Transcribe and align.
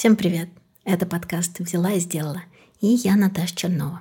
Всем 0.00 0.16
привет! 0.16 0.48
Это 0.84 1.04
подкаст 1.04 1.58
«Взяла 1.58 1.92
и 1.92 2.00
сделала». 2.00 2.42
И 2.80 2.86
я 2.86 3.16
Наташа 3.16 3.54
Чернова. 3.54 4.00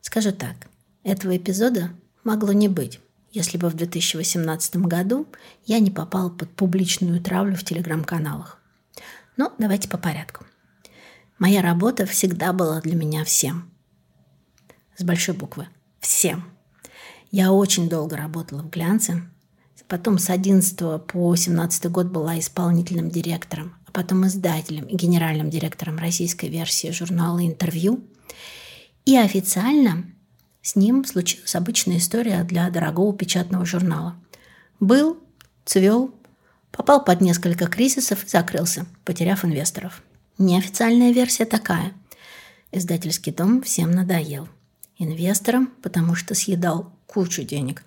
Скажу 0.00 0.30
так, 0.30 0.54
этого 1.02 1.36
эпизода 1.36 1.90
могло 2.22 2.52
не 2.52 2.68
быть, 2.68 3.00
если 3.32 3.58
бы 3.58 3.68
в 3.68 3.74
2018 3.74 4.76
году 4.76 5.26
я 5.64 5.80
не 5.80 5.90
попала 5.90 6.28
под 6.28 6.54
публичную 6.54 7.20
травлю 7.20 7.56
в 7.56 7.64
телеграм-каналах. 7.64 8.60
Но 9.36 9.52
давайте 9.58 9.88
по 9.88 9.98
порядку. 9.98 10.46
Моя 11.40 11.62
работа 11.62 12.06
всегда 12.06 12.52
была 12.52 12.80
для 12.80 12.94
меня 12.94 13.24
всем. 13.24 13.68
С 14.96 15.02
большой 15.02 15.34
буквы. 15.34 15.66
Всем. 15.98 16.44
Я 17.32 17.50
очень 17.50 17.88
долго 17.88 18.16
работала 18.16 18.62
в 18.62 18.70
глянце, 18.70 19.28
потом 19.88 20.20
с 20.20 20.30
11 20.30 20.78
по 21.08 21.34
17 21.34 21.90
год 21.90 22.06
была 22.06 22.38
исполнительным 22.38 23.10
директором, 23.10 23.75
потом 23.96 24.26
издателем 24.26 24.84
и 24.84 24.94
генеральным 24.94 25.48
директором 25.48 25.96
российской 25.96 26.50
версии 26.50 26.90
журнала 26.90 27.42
«Интервью». 27.46 28.04
И 29.06 29.16
официально 29.16 30.04
с 30.60 30.76
ним 30.76 31.06
случилась 31.06 31.54
обычная 31.54 31.96
история 31.96 32.44
для 32.44 32.68
дорогого 32.68 33.16
печатного 33.16 33.64
журнала. 33.64 34.14
Был, 34.80 35.18
цвел, 35.64 36.14
попал 36.72 37.02
под 37.02 37.22
несколько 37.22 37.68
кризисов 37.68 38.24
и 38.24 38.28
закрылся, 38.28 38.84
потеряв 39.06 39.46
инвесторов. 39.46 40.02
Неофициальная 40.36 41.12
версия 41.12 41.46
такая. 41.46 41.94
Издательский 42.72 43.32
дом 43.32 43.62
всем 43.62 43.92
надоел. 43.92 44.46
Инвесторам, 44.98 45.68
потому 45.80 46.14
что 46.14 46.34
съедал 46.34 46.92
кучу 47.06 47.44
денег. 47.44 47.82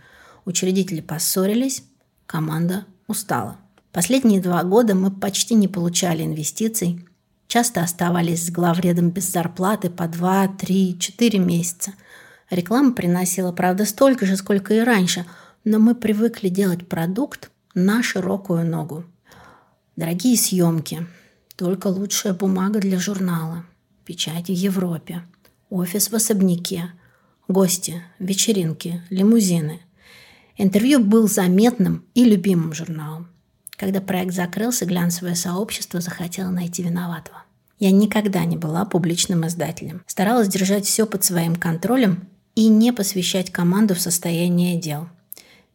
Учредители 0.45 1.01
поссорились, 1.01 1.83
команда 2.25 2.87
устала. 3.05 3.59
Последние 3.91 4.39
два 4.39 4.63
года 4.63 4.93
мы 4.93 5.09
почти 5.09 5.55
не 5.55 5.67
получали 5.67 6.23
инвестиций, 6.23 7.05
часто 7.47 7.81
оставались 7.81 8.45
с 8.45 8.51
главредом 8.51 9.09
без 9.09 9.31
зарплаты 9.31 9.89
по 9.89 10.07
2, 10.07 10.47
3, 10.59 10.99
4 10.99 11.39
месяца. 11.39 11.93
Реклама 12.51 12.93
приносила, 12.93 13.51
правда, 13.51 13.85
столько 13.85 14.27
же, 14.27 14.37
сколько 14.37 14.75
и 14.75 14.79
раньше, 14.79 15.25
но 15.63 15.79
мы 15.79 15.95
привыкли 15.95 16.49
делать 16.49 16.87
продукт 16.87 17.49
на 17.73 18.03
широкую 18.03 18.65
ногу. 18.65 19.05
Дорогие 19.95 20.37
съемки, 20.37 21.07
только 21.55 21.87
лучшая 21.87 22.33
бумага 22.33 22.79
для 22.79 22.99
журнала, 22.99 23.65
печать 24.05 24.47
в 24.49 24.53
Европе, 24.53 25.23
офис 25.71 26.11
в 26.11 26.15
особняке, 26.15 26.91
гости, 27.47 28.03
вечеринки, 28.19 29.01
лимузины. 29.09 29.81
Интервью 30.57 31.03
был 31.03 31.27
заметным 31.27 32.05
и 32.13 32.23
любимым 32.23 32.73
журналом. 32.73 33.27
Когда 33.79 34.01
проект 34.01 34.33
закрылся, 34.33 34.85
глянцевое 34.85 35.35
сообщество 35.35 36.01
захотело 36.01 36.49
найти 36.49 36.83
виноватого. 36.83 37.43
Я 37.79 37.91
никогда 37.91 38.43
не 38.43 38.57
была 38.57 38.83
публичным 38.83 39.47
издателем. 39.47 40.03
Старалась 40.05 40.49
держать 40.49 40.85
все 40.85 41.05
под 41.05 41.23
своим 41.23 41.55
контролем 41.55 42.27
и 42.55 42.67
не 42.67 42.91
посвящать 42.91 43.53
команду 43.53 43.95
в 43.95 44.01
состояние 44.01 44.77
дел. 44.77 45.07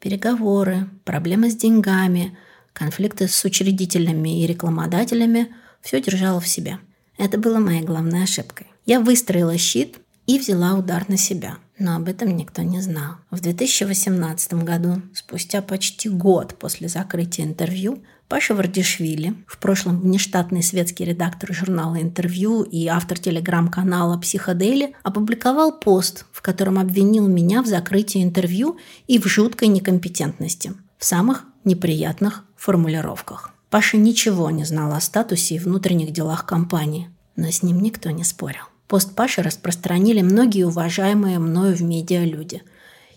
Переговоры, 0.00 0.86
проблемы 1.06 1.50
с 1.50 1.56
деньгами, 1.56 2.36
конфликты 2.74 3.26
с 3.26 3.42
учредителями 3.42 4.42
и 4.42 4.46
рекламодателями– 4.46 5.48
все 5.80 6.00
держала 6.00 6.40
в 6.40 6.48
себе. 6.48 6.78
Это 7.16 7.38
было 7.38 7.58
моей 7.58 7.82
главной 7.82 8.24
ошибкой. 8.24 8.66
Я 8.84 9.00
выстроила 9.00 9.56
щит 9.56 9.98
и 10.26 10.38
взяла 10.38 10.74
удар 10.74 11.08
на 11.08 11.16
себя 11.16 11.58
но 11.78 11.96
об 11.96 12.08
этом 12.08 12.36
никто 12.36 12.62
не 12.62 12.80
знал. 12.80 13.16
В 13.30 13.40
2018 13.40 14.54
году, 14.64 15.02
спустя 15.12 15.62
почти 15.62 16.08
год 16.08 16.56
после 16.58 16.88
закрытия 16.88 17.44
интервью, 17.44 18.02
Паша 18.28 18.54
Вардишвили, 18.54 19.34
в 19.46 19.58
прошлом 19.58 20.00
внештатный 20.00 20.62
светский 20.62 21.04
редактор 21.04 21.52
журнала 21.52 22.00
«Интервью» 22.00 22.62
и 22.62 22.86
автор 22.86 23.18
телеграм-канала 23.18 24.18
«Психодели», 24.18 24.94
опубликовал 25.02 25.78
пост, 25.78 26.24
в 26.32 26.40
котором 26.40 26.78
обвинил 26.78 27.28
меня 27.28 27.62
в 27.62 27.66
закрытии 27.66 28.22
интервью 28.22 28.78
и 29.06 29.18
в 29.18 29.26
жуткой 29.26 29.68
некомпетентности, 29.68 30.72
в 30.98 31.04
самых 31.04 31.44
неприятных 31.64 32.44
формулировках. 32.56 33.50
Паша 33.68 33.96
ничего 33.98 34.50
не 34.50 34.64
знал 34.64 34.92
о 34.92 35.00
статусе 35.00 35.56
и 35.56 35.58
внутренних 35.58 36.12
делах 36.12 36.46
компании, 36.46 37.10
но 37.36 37.50
с 37.50 37.62
ним 37.62 37.80
никто 37.80 38.10
не 38.10 38.24
спорил. 38.24 38.64
Пост 38.94 39.16
Паши 39.16 39.42
распространили 39.42 40.22
многие 40.22 40.68
уважаемые 40.68 41.40
мною 41.40 41.74
в 41.74 41.82
медиа 41.82 42.24
люди. 42.24 42.62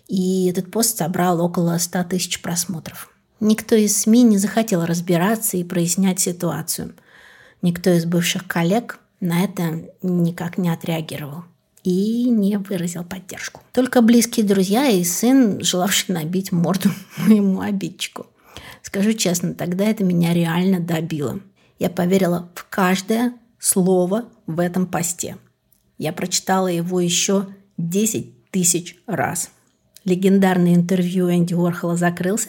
И 0.08 0.46
этот 0.46 0.72
пост 0.72 0.98
собрал 0.98 1.40
около 1.40 1.78
100 1.78 2.02
тысяч 2.02 2.42
просмотров. 2.42 3.14
Никто 3.38 3.76
из 3.76 3.96
СМИ 3.96 4.24
не 4.24 4.38
захотел 4.38 4.84
разбираться 4.84 5.56
и 5.56 5.62
прояснять 5.62 6.18
ситуацию. 6.18 6.94
Никто 7.62 7.90
из 7.90 8.06
бывших 8.06 8.48
коллег 8.48 8.98
на 9.20 9.44
это 9.44 9.84
никак 10.02 10.58
не 10.58 10.68
отреагировал 10.68 11.44
и 11.84 12.24
не 12.24 12.58
выразил 12.58 13.04
поддержку. 13.04 13.60
Только 13.72 14.02
близкие 14.02 14.44
друзья 14.44 14.88
и 14.88 15.04
сын, 15.04 15.62
желавший 15.62 16.12
набить 16.12 16.50
морду 16.50 16.90
моему 17.18 17.60
обидчику. 17.60 18.26
Скажу 18.82 19.12
честно, 19.12 19.54
тогда 19.54 19.84
это 19.84 20.02
меня 20.02 20.34
реально 20.34 20.80
добило. 20.80 21.38
Я 21.78 21.88
поверила 21.88 22.48
в 22.56 22.66
каждое 22.68 23.34
слово 23.60 24.24
в 24.48 24.58
этом 24.58 24.84
посте– 24.84 25.36
я 25.98 26.12
прочитала 26.12 26.68
его 26.68 27.00
еще 27.00 27.46
10 27.76 28.50
тысяч 28.50 28.96
раз. 29.06 29.50
Легендарное 30.04 30.74
интервью 30.74 31.30
Энди 31.30 31.54
Уорхола 31.54 31.96
закрылся, 31.96 32.48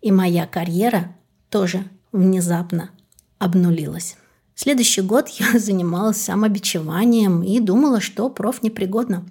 и 0.00 0.12
моя 0.12 0.46
карьера 0.46 1.16
тоже 1.50 1.84
внезапно 2.12 2.90
обнулилась. 3.38 4.16
Следующий 4.54 5.00
год 5.00 5.28
я 5.28 5.58
занималась 5.58 6.20
самобичеванием 6.20 7.42
и 7.42 7.58
думала, 7.58 8.00
что 8.00 8.30
проф 8.30 8.62
непригодна. 8.62 9.24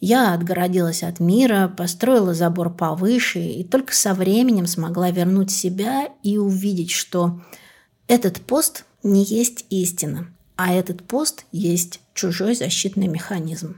Я 0.00 0.34
отгородилась 0.34 1.04
от 1.04 1.20
мира, 1.20 1.72
построила 1.74 2.34
забор 2.34 2.74
повыше 2.74 3.38
и 3.38 3.62
только 3.62 3.94
со 3.94 4.14
временем 4.14 4.66
смогла 4.66 5.10
вернуть 5.12 5.52
себя 5.52 6.08
и 6.24 6.38
увидеть, 6.38 6.90
что 6.90 7.40
этот 8.08 8.40
пост 8.40 8.84
не 9.04 9.22
есть 9.24 9.64
истина, 9.70 10.26
а 10.56 10.72
этот 10.72 11.04
пост 11.04 11.46
есть 11.52 12.00
чужой 12.14 12.54
защитный 12.54 13.08
механизм. 13.08 13.76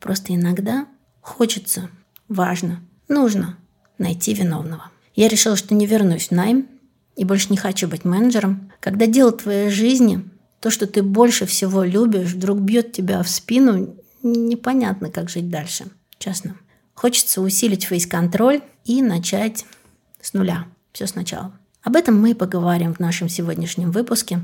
Просто 0.00 0.34
иногда 0.34 0.86
хочется, 1.20 1.90
важно, 2.28 2.80
нужно 3.08 3.56
найти 3.98 4.34
виновного. 4.34 4.90
Я 5.14 5.28
решила, 5.28 5.56
что 5.56 5.74
не 5.74 5.86
вернусь 5.86 6.28
в 6.28 6.30
найм 6.32 6.68
и 7.16 7.24
больше 7.24 7.48
не 7.50 7.56
хочу 7.56 7.88
быть 7.88 8.04
менеджером. 8.04 8.72
Когда 8.80 9.06
дело 9.06 9.32
твоей 9.32 9.70
жизни, 9.70 10.28
то, 10.60 10.70
что 10.70 10.86
ты 10.86 11.02
больше 11.02 11.46
всего 11.46 11.82
любишь, 11.82 12.32
вдруг 12.32 12.60
бьет 12.60 12.92
тебя 12.92 13.22
в 13.22 13.28
спину, 13.28 13.96
непонятно, 14.22 15.10
как 15.10 15.30
жить 15.30 15.48
дальше, 15.48 15.86
честно. 16.18 16.56
Хочется 16.94 17.40
усилить 17.40 17.84
фейс-контроль 17.84 18.62
и 18.84 19.02
начать 19.02 19.64
с 20.20 20.32
нуля, 20.32 20.66
все 20.92 21.06
сначала. 21.06 21.52
Об 21.82 21.96
этом 21.96 22.20
мы 22.20 22.32
и 22.32 22.34
поговорим 22.34 22.94
в 22.94 23.00
нашем 23.00 23.28
сегодняшнем 23.28 23.92
выпуске. 23.92 24.40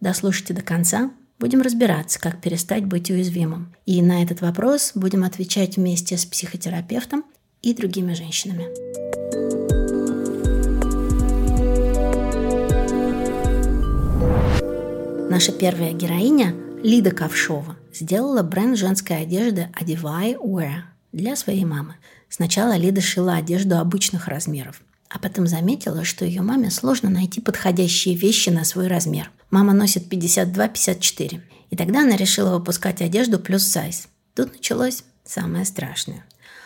Дослушайте 0.00 0.52
до 0.52 0.62
конца, 0.62 1.10
Будем 1.42 1.60
разбираться, 1.60 2.20
как 2.20 2.40
перестать 2.40 2.84
быть 2.84 3.10
уязвимым. 3.10 3.74
И 3.84 4.00
на 4.00 4.22
этот 4.22 4.42
вопрос 4.42 4.92
будем 4.94 5.24
отвечать 5.24 5.76
вместе 5.76 6.16
с 6.16 6.24
психотерапевтом 6.24 7.24
и 7.62 7.74
другими 7.74 8.14
женщинами. 8.14 8.66
Наша 15.28 15.50
первая 15.50 15.92
героиня, 15.92 16.54
Лида 16.84 17.10
Ковшова, 17.10 17.76
сделала 17.92 18.44
бренд 18.44 18.78
женской 18.78 19.22
одежды 19.22 19.68
Adivai 19.80 20.36
Wear 20.36 20.82
для 21.10 21.34
своей 21.34 21.64
мамы. 21.64 21.96
Сначала 22.28 22.76
Лида 22.76 23.00
шила 23.00 23.34
одежду 23.34 23.78
обычных 23.78 24.28
размеров, 24.28 24.80
а 25.08 25.18
потом 25.18 25.48
заметила, 25.48 26.04
что 26.04 26.24
ее 26.24 26.42
маме 26.42 26.70
сложно 26.70 27.10
найти 27.10 27.40
подходящие 27.40 28.14
вещи 28.14 28.50
на 28.50 28.62
свой 28.62 28.86
размер. 28.86 29.32
Мама 29.52 29.74
носит 29.74 30.10
52-54. 30.10 31.40
И 31.68 31.76
тогда 31.76 32.00
она 32.00 32.16
решила 32.16 32.56
выпускать 32.56 33.02
одежду 33.02 33.38
плюс 33.38 33.64
сайз. 33.64 34.08
Тут 34.34 34.54
началось 34.54 35.04
самое 35.24 35.66
страшное. 35.66 36.24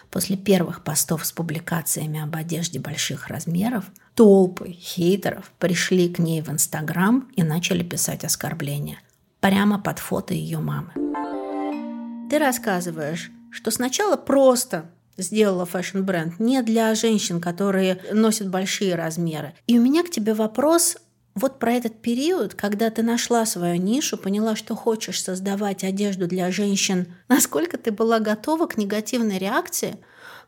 После 0.09 0.37
первых 0.37 0.85
постов 0.85 1.27
с 1.27 1.33
публикациями 1.33 2.23
об 2.23 2.37
одежде 2.37 2.79
больших 2.79 3.27
размеров 3.27 3.87
толпы 4.15 4.71
хейтеров 4.71 5.51
пришли 5.59 6.09
к 6.09 6.21
ней 6.21 6.43
в 6.43 6.49
Инстаграм 6.49 7.29
и 7.35 7.43
начали 7.43 7.83
писать 7.83 8.25
оскорбления. 8.25 9.01
Прямо 9.41 9.81
под 9.81 9.99
фото 9.99 10.33
ее 10.33 10.61
мамы. 10.61 10.93
Ты 12.31 12.39
рассказываешь, 12.39 13.33
что 13.51 13.73
сначала 13.73 14.17
просто 14.17 14.89
сделала 15.19 15.67
fashion-бренд 15.67 16.39
не 16.39 16.63
для 16.63 16.95
женщин, 16.95 17.41
которые 17.41 18.01
носят 18.13 18.49
большие 18.49 18.95
размеры. 18.95 19.55
И 19.67 19.77
у 19.77 19.83
меня 19.83 20.05
к 20.05 20.11
тебе 20.11 20.35
вопрос 20.35 20.99
вот 21.37 21.59
про 21.59 21.73
этот 21.73 22.01
период, 22.01 22.55
когда 22.55 22.89
ты 22.89 23.03
нашла 23.03 23.45
свою 23.45 23.77
нишу, 23.77 24.17
поняла, 24.17 24.57
что 24.57 24.75
хочешь 24.75 25.23
создавать 25.23 25.85
одежду 25.85 26.27
для 26.27 26.51
женщин, 26.51 27.15
насколько 27.29 27.77
ты 27.77 27.93
была 27.93 28.19
готова 28.19 28.67
к 28.67 28.79
негативной 28.79 29.39
реакции, 29.39 29.99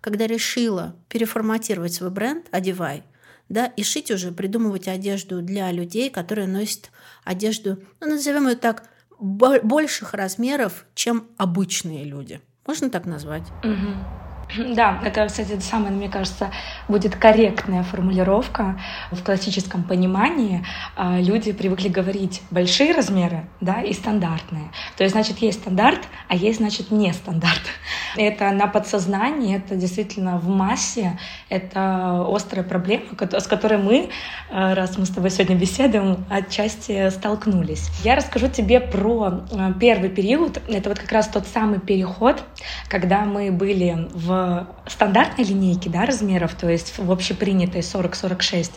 когда 0.01 0.27
решила 0.27 0.97
переформатировать 1.09 1.93
свой 1.93 2.11
бренд 2.11 2.47
«Одевай», 2.51 3.05
да, 3.51 3.67
и 3.67 3.83
шить 3.83 4.11
уже, 4.11 4.33
придумывать 4.33 4.89
одежду 4.89 5.43
для 5.43 5.71
людей, 5.73 6.11
которые 6.11 6.49
носят 6.49 6.91
одежду, 7.25 7.83
ну, 8.01 8.09
назовем 8.09 8.49
ее 8.49 8.57
так, 8.57 8.89
больших 9.19 10.15
размеров, 10.15 10.87
чем 10.95 11.29
обычные 11.37 12.05
люди. 12.05 12.41
Можно 12.67 12.89
так 12.91 13.05
назвать? 13.05 13.45
Угу. 13.63 14.18
Да, 14.79 15.01
это, 15.05 15.27
кстати, 15.27 15.59
самая, 15.61 15.91
мне 15.91 16.09
кажется, 16.09 16.51
будет 16.89 17.17
корректная 17.17 17.83
формулировка. 17.83 18.81
В 19.11 19.23
классическом 19.23 19.83
понимании 19.83 20.65
а, 20.97 21.19
люди 21.21 21.53
привыкли 21.53 21.89
говорить 21.89 22.43
большие 22.51 22.93
размеры 22.93 23.47
да, 23.61 23.83
и 23.83 23.93
стандартные. 23.93 24.71
То 24.97 25.05
есть, 25.05 25.15
значит, 25.15 25.39
есть 25.39 25.61
стандарт, 25.61 26.01
а 26.29 26.35
есть, 26.35 26.59
значит, 26.59 26.91
не 26.91 27.13
стандарт. 27.13 27.63
Это 28.17 28.51
на 28.51 28.67
подсознании, 28.67 29.57
это 29.57 29.77
действительно 29.77 30.39
в 30.39 30.49
массе, 30.49 31.19
это 31.51 32.25
острая 32.27 32.65
проблема, 32.65 33.05
с 33.33 33.47
которой 33.47 33.79
мы, 33.79 34.09
а, 34.51 34.75
раз 34.75 34.97
мы 34.97 35.05
с 35.05 35.11
тобой 35.11 35.31
сегодня 35.31 35.57
беседуем, 35.57 36.25
отчасти 36.31 37.11
столкнулись. 37.11 37.91
Я 38.03 38.17
расскажу 38.17 38.49
тебе 38.49 38.81
про 38.81 39.43
а, 39.53 39.73
первый 39.79 40.09
период. 40.09 40.61
Это 40.69 40.89
вот 40.89 40.99
как 40.99 41.13
раз 41.13 41.29
тот 41.29 41.47
самый 41.47 41.81
переход, 41.81 42.43
когда 42.89 43.25
мы 43.25 43.53
были 43.53 44.09
в 44.15 44.38
стандартной 44.87 45.45
линейке 45.45 45.91
да, 45.91 46.07
размеров, 46.07 46.55
то 46.55 46.69
есть 46.69 46.99
в 46.99 47.11
общепринятой 47.11 47.81
40-46, 47.81 48.73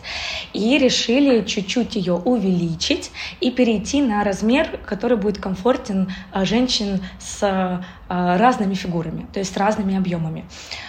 и 0.52 0.78
решили 0.78 1.44
чуть-чуть 1.44 1.96
ее 1.96 2.14
увеличить 2.14 3.10
и 3.40 3.50
перейти 3.50 4.02
на 4.02 4.24
размер, 4.24 4.78
который 4.84 5.16
будет 5.16 5.38
комфортен 5.38 6.12
а, 6.32 6.44
женщин 6.44 7.00
с 7.18 7.42
а, 7.42 7.84
разными 8.12 8.74
фигурами, 8.74 9.26
то 9.32 9.38
есть 9.38 9.56
разными 9.56 9.96
объемами, 9.96 10.44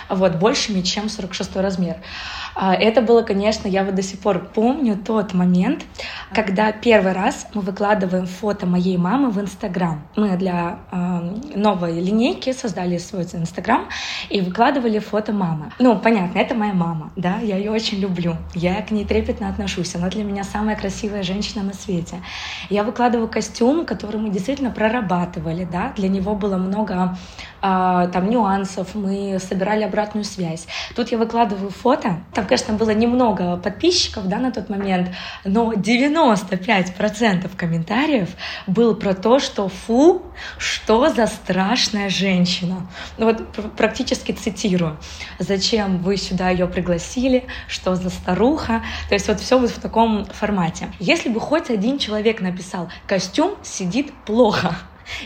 вот, 0.10 0.36
большими, 0.36 0.82
чем 0.82 1.10
46 1.10 1.56
размер. 1.56 1.98
А, 2.56 2.76
это 2.76 3.02
было, 3.02 3.22
конечно, 3.22 3.68
я 3.68 3.84
вот 3.84 3.96
до 3.96 4.04
сих 4.04 4.20
пор 4.20 4.40
помню 4.54 4.98
тот 4.98 5.34
момент, 5.34 5.84
когда 6.34 6.72
первый 6.72 7.14
раз 7.14 7.48
мы 7.54 7.62
выкладываем 7.62 8.26
фото 8.26 8.66
моей 8.66 8.98
мамы 8.98 9.32
в 9.32 9.40
Инстаграм. 9.40 10.04
Мы 10.16 10.38
для 10.38 10.80
э, 10.92 11.56
новой 11.56 12.00
линейки 12.00 12.52
создали 12.54 12.98
свой 12.98 13.24
Инстаграм 13.24 13.88
и 14.30 14.42
выкладывали 14.42 15.00
фото 15.00 15.32
мамы. 15.32 15.72
Ну, 15.80 15.98
понятно, 15.98 16.38
это 16.38 16.56
моя 16.56 16.74
мама, 16.74 17.12
да, 17.16 17.38
я 17.38 17.58
ее 17.58 17.72
очень 17.72 18.00
люблю, 18.00 18.36
я 18.54 18.82
к 18.82 18.92
ней 18.92 19.06
трепетно 19.06 19.50
отношусь, 19.50 19.96
она 19.96 20.10
для 20.10 20.24
меня 20.24 20.44
самая 20.44 20.76
красивая 20.76 21.24
женщина 21.24 21.64
на 21.64 21.74
свете. 21.74 22.18
Я 22.70 22.84
выкладываю 22.84 23.28
костюм, 23.28 23.86
который 23.86 24.20
мы 24.20 24.30
действительно 24.30 24.72
прорабатывали, 24.72 25.66
да, 25.66 25.94
для 25.96 26.10
него 26.10 26.36
было 26.36 26.58
много 26.58 27.13
э, 27.62 28.10
там 28.12 28.30
нюансов, 28.30 28.96
мы 28.96 29.40
собирали 29.40 29.84
обратную 29.84 30.24
связь. 30.24 30.68
Тут 30.96 31.12
я 31.12 31.18
выкладываю 31.18 31.70
фото, 31.70 32.24
там, 32.34 32.46
конечно, 32.46 32.74
было 32.74 32.92
немного 32.92 33.58
подписчиков 33.58 34.28
да, 34.28 34.38
на 34.38 34.52
тот 34.52 34.70
момент, 34.70 35.10
но 35.46 35.74
95% 35.74 37.50
комментариев 37.56 38.30
был 38.68 38.96
про 38.96 39.14
то, 39.14 39.40
что 39.40 39.70
фу, 39.70 40.22
что 40.58 41.10
за 41.10 41.28
страшная 41.28 42.10
женщина. 42.10 42.88
Ну 43.18 43.26
вот 43.26 43.74
практически 43.78 44.32
цитирую. 44.32 44.98
Зачем 45.40 46.00
вы 46.00 46.18
сюда 46.18 46.50
ее 46.50 46.68
пригласили? 46.68 47.46
Что 47.68 47.96
за 47.96 48.10
старуха? 48.10 48.84
То 49.10 49.16
есть 49.16 49.28
вот 49.28 49.40
все 49.40 49.58
вот 49.58 49.70
в 49.70 49.80
таком 49.80 50.26
формате. 50.26 50.90
Если 51.00 51.30
бы 51.30 51.40
хоть 51.40 51.70
один 51.70 51.98
человек 51.98 52.42
написал, 52.42 52.90
костюм 53.08 53.56
сидит 53.64 54.14
плохо, 54.26 54.76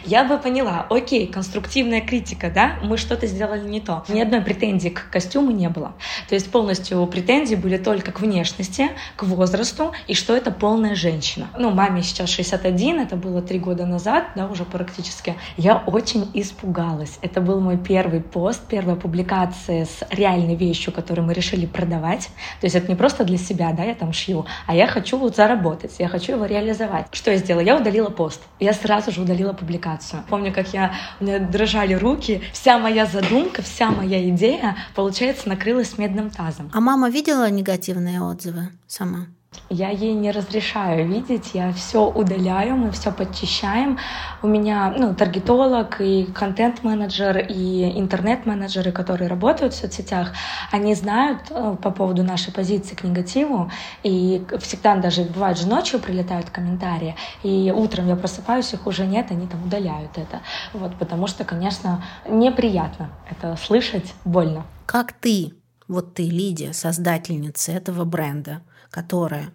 я 0.06 0.24
бы 0.24 0.38
поняла, 0.38 0.85
окей, 0.89 1.27
конструктивная 1.27 2.01
критика, 2.01 2.50
да, 2.50 2.75
мы 2.83 2.97
что-то 2.97 3.27
сделали 3.27 3.68
не 3.68 3.81
то. 3.81 4.03
Ни 4.07 4.19
одной 4.19 4.41
претензии 4.41 4.89
к 4.89 5.09
костюму 5.09 5.51
не 5.51 5.69
было. 5.69 5.94
То 6.29 6.35
есть 6.35 6.51
полностью 6.51 7.06
претензии 7.07 7.56
были 7.56 7.77
только 7.77 8.12
к 8.12 8.19
внешности, 8.19 8.89
к 9.15 9.24
возрасту 9.24 9.94
и 10.07 10.13
что 10.13 10.35
это 10.35 10.51
полная 10.51 10.95
женщина. 10.95 11.47
Ну, 11.57 11.71
маме 11.71 12.01
сейчас 12.01 12.29
61, 12.29 13.00
это 13.00 13.15
было 13.15 13.41
три 13.41 13.59
года 13.59 13.85
назад, 13.85 14.25
да, 14.35 14.47
уже 14.47 14.65
практически. 14.65 15.35
Я 15.57 15.77
очень 15.85 16.29
испугалась. 16.33 17.19
Это 17.21 17.41
был 17.41 17.59
мой 17.59 17.77
первый 17.77 18.21
пост, 18.21 18.62
первая 18.68 18.95
публикация 18.95 19.85
с 19.85 20.03
реальной 20.09 20.56
вещью, 20.56 20.94
которую 20.94 21.25
мы 21.25 21.33
решили 21.33 21.65
продавать. 21.65 22.29
То 22.59 22.65
есть 22.65 22.75
это 22.75 22.88
не 22.88 22.95
просто 22.95 23.24
для 23.24 23.38
себя, 23.38 23.71
да, 23.74 23.83
я 23.83 23.95
там 23.95 24.13
шью, 24.13 24.45
а 24.65 24.75
я 24.75 24.88
хочу 24.88 25.18
вот 25.18 25.35
заработать, 25.35 25.95
я 26.00 26.07
хочу 26.07 26.33
его 26.33 26.45
реализовать. 26.45 27.07
Что 27.12 27.31
я 27.31 27.38
сделала? 27.38 27.63
Я 27.63 27.77
удалила 27.77 28.09
пост. 28.09 28.41
Я 28.59 28.74
сразу 28.74 29.12
же 29.12 29.21
удалила 29.21 29.53
публикацию 29.53 29.66
публикацию. 29.67 30.23
Помню, 30.29 30.53
как 30.53 30.73
я, 30.73 30.93
у 31.19 31.25
меня 31.25 31.39
дрожали 31.39 31.93
руки, 31.93 32.41
вся 32.53 32.79
моя 32.79 33.05
задумка, 33.05 33.61
вся 33.61 33.91
моя 33.91 34.27
идея, 34.29 34.77
получается, 34.95 35.49
накрылась 35.49 35.97
медным 35.97 36.29
тазом. 36.29 36.71
А 36.73 36.79
мама 36.79 37.09
видела 37.09 37.49
негативные 37.49 38.21
отзывы 38.21 38.69
сама? 38.87 39.27
Я 39.69 39.89
ей 39.89 40.13
не 40.13 40.31
разрешаю 40.31 41.07
видеть, 41.07 41.51
я 41.53 41.73
все 41.73 42.09
удаляю, 42.09 42.77
мы 42.77 42.91
все 42.91 43.11
подчищаем. 43.11 43.97
У 44.41 44.47
меня 44.47 44.94
ну, 44.97 45.13
таргетолог 45.13 45.99
и 45.99 46.25
контент-менеджер, 46.25 47.38
и 47.49 47.99
интернет-менеджеры, 47.99 48.94
которые 48.94 49.27
работают 49.27 49.73
в 49.73 49.77
соцсетях, 49.77 50.31
они 50.71 50.95
знают 50.95 51.41
э, 51.49 51.75
по 51.81 51.91
поводу 51.91 52.23
нашей 52.23 52.53
позиции 52.53 52.95
к 52.95 53.03
негативу, 53.03 53.69
и 54.03 54.45
всегда 54.59 54.95
даже 54.95 55.23
бывает 55.23 55.57
же 55.57 55.67
ночью 55.67 56.00
прилетают 56.00 56.50
комментарии, 56.50 57.15
и 57.43 57.73
утром 57.75 58.07
я 58.07 58.15
просыпаюсь, 58.15 58.73
их 58.73 58.88
уже 58.88 59.05
нет, 59.05 59.31
они 59.31 59.47
там 59.47 59.65
удаляют 59.65 60.17
это. 60.17 60.39
Вот, 60.71 60.95
потому 60.95 61.27
что, 61.27 61.43
конечно, 61.43 62.03
неприятно 62.29 63.09
это 63.29 63.57
слышать, 63.57 64.13
больно. 64.23 64.65
Как 64.85 65.11
ты, 65.11 65.53
вот 65.89 66.13
ты, 66.13 66.23
Лидия, 66.29 66.71
создательница 66.71 67.73
этого 67.73 68.05
бренда, 68.05 68.61
которая 68.89 69.51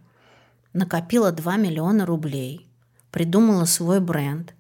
накопила 0.73 1.33
2 1.33 1.57
миллиона 1.57 2.07
рублей, 2.07 2.69
придумала 3.11 3.65
свой 3.65 4.01
бренд, 4.01 4.55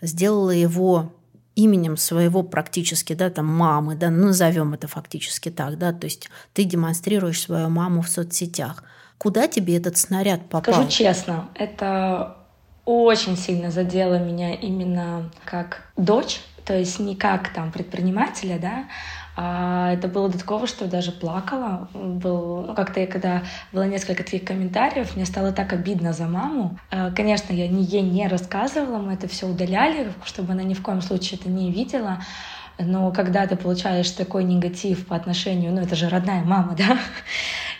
сделала 0.00 0.50
его 0.50 1.12
именем 1.54 1.96
своего 1.96 2.42
практически, 2.42 3.12
да, 3.12 3.30
там, 3.30 3.46
мамы, 3.46 3.94
да, 3.94 4.10
ну, 4.10 4.28
назовем 4.28 4.74
это 4.74 4.88
фактически 4.88 5.50
так, 5.50 5.78
да, 5.78 5.92
то 5.92 6.06
есть 6.06 6.30
ты 6.54 6.64
демонстрируешь 6.64 7.42
свою 7.42 7.68
маму 7.68 8.02
в 8.02 8.08
соцсетях. 8.08 8.84
Куда 9.18 9.46
тебе 9.46 9.76
этот 9.76 9.98
снаряд 9.98 10.48
попал? 10.48 10.74
Скажу 10.74 10.88
честно, 10.88 11.50
это 11.54 12.38
очень 12.84 13.36
сильно 13.36 13.70
задело 13.70 14.18
меня 14.18 14.54
именно 14.54 15.30
как 15.44 15.92
дочь, 15.96 16.40
то 16.64 16.76
есть 16.76 16.98
не 16.98 17.14
как 17.14 17.52
там 17.52 17.70
предпринимателя, 17.70 18.58
да, 18.58 18.84
а 19.34 19.92
это 19.92 20.08
было 20.08 20.28
до 20.28 20.38
такого, 20.38 20.66
что 20.66 20.86
даже 20.86 21.10
плакала. 21.10 21.88
Был, 21.94 22.64
ну, 22.66 22.74
как-то 22.74 23.00
я, 23.00 23.06
когда 23.06 23.42
было 23.72 23.84
несколько 23.84 24.24
таких 24.24 24.44
комментариев, 24.44 25.16
мне 25.16 25.24
стало 25.24 25.52
так 25.52 25.72
обидно 25.72 26.12
за 26.12 26.26
маму. 26.26 26.78
А, 26.90 27.10
конечно, 27.10 27.52
я 27.52 27.64
ей 27.64 28.02
не 28.02 28.28
рассказывала, 28.28 28.98
мы 28.98 29.14
это 29.14 29.28
все 29.28 29.46
удаляли, 29.46 30.12
чтобы 30.24 30.52
она 30.52 30.62
ни 30.62 30.74
в 30.74 30.82
коем 30.82 31.00
случае 31.00 31.40
это 31.40 31.48
не 31.48 31.70
видела. 31.70 32.18
Но 32.78 33.10
когда 33.12 33.46
ты 33.46 33.56
получаешь 33.56 34.10
такой 34.10 34.44
негатив 34.44 35.06
по 35.06 35.16
отношению, 35.16 35.72
ну 35.72 35.80
это 35.80 35.94
же 35.94 36.08
родная 36.08 36.42
мама, 36.42 36.74
да, 36.78 36.98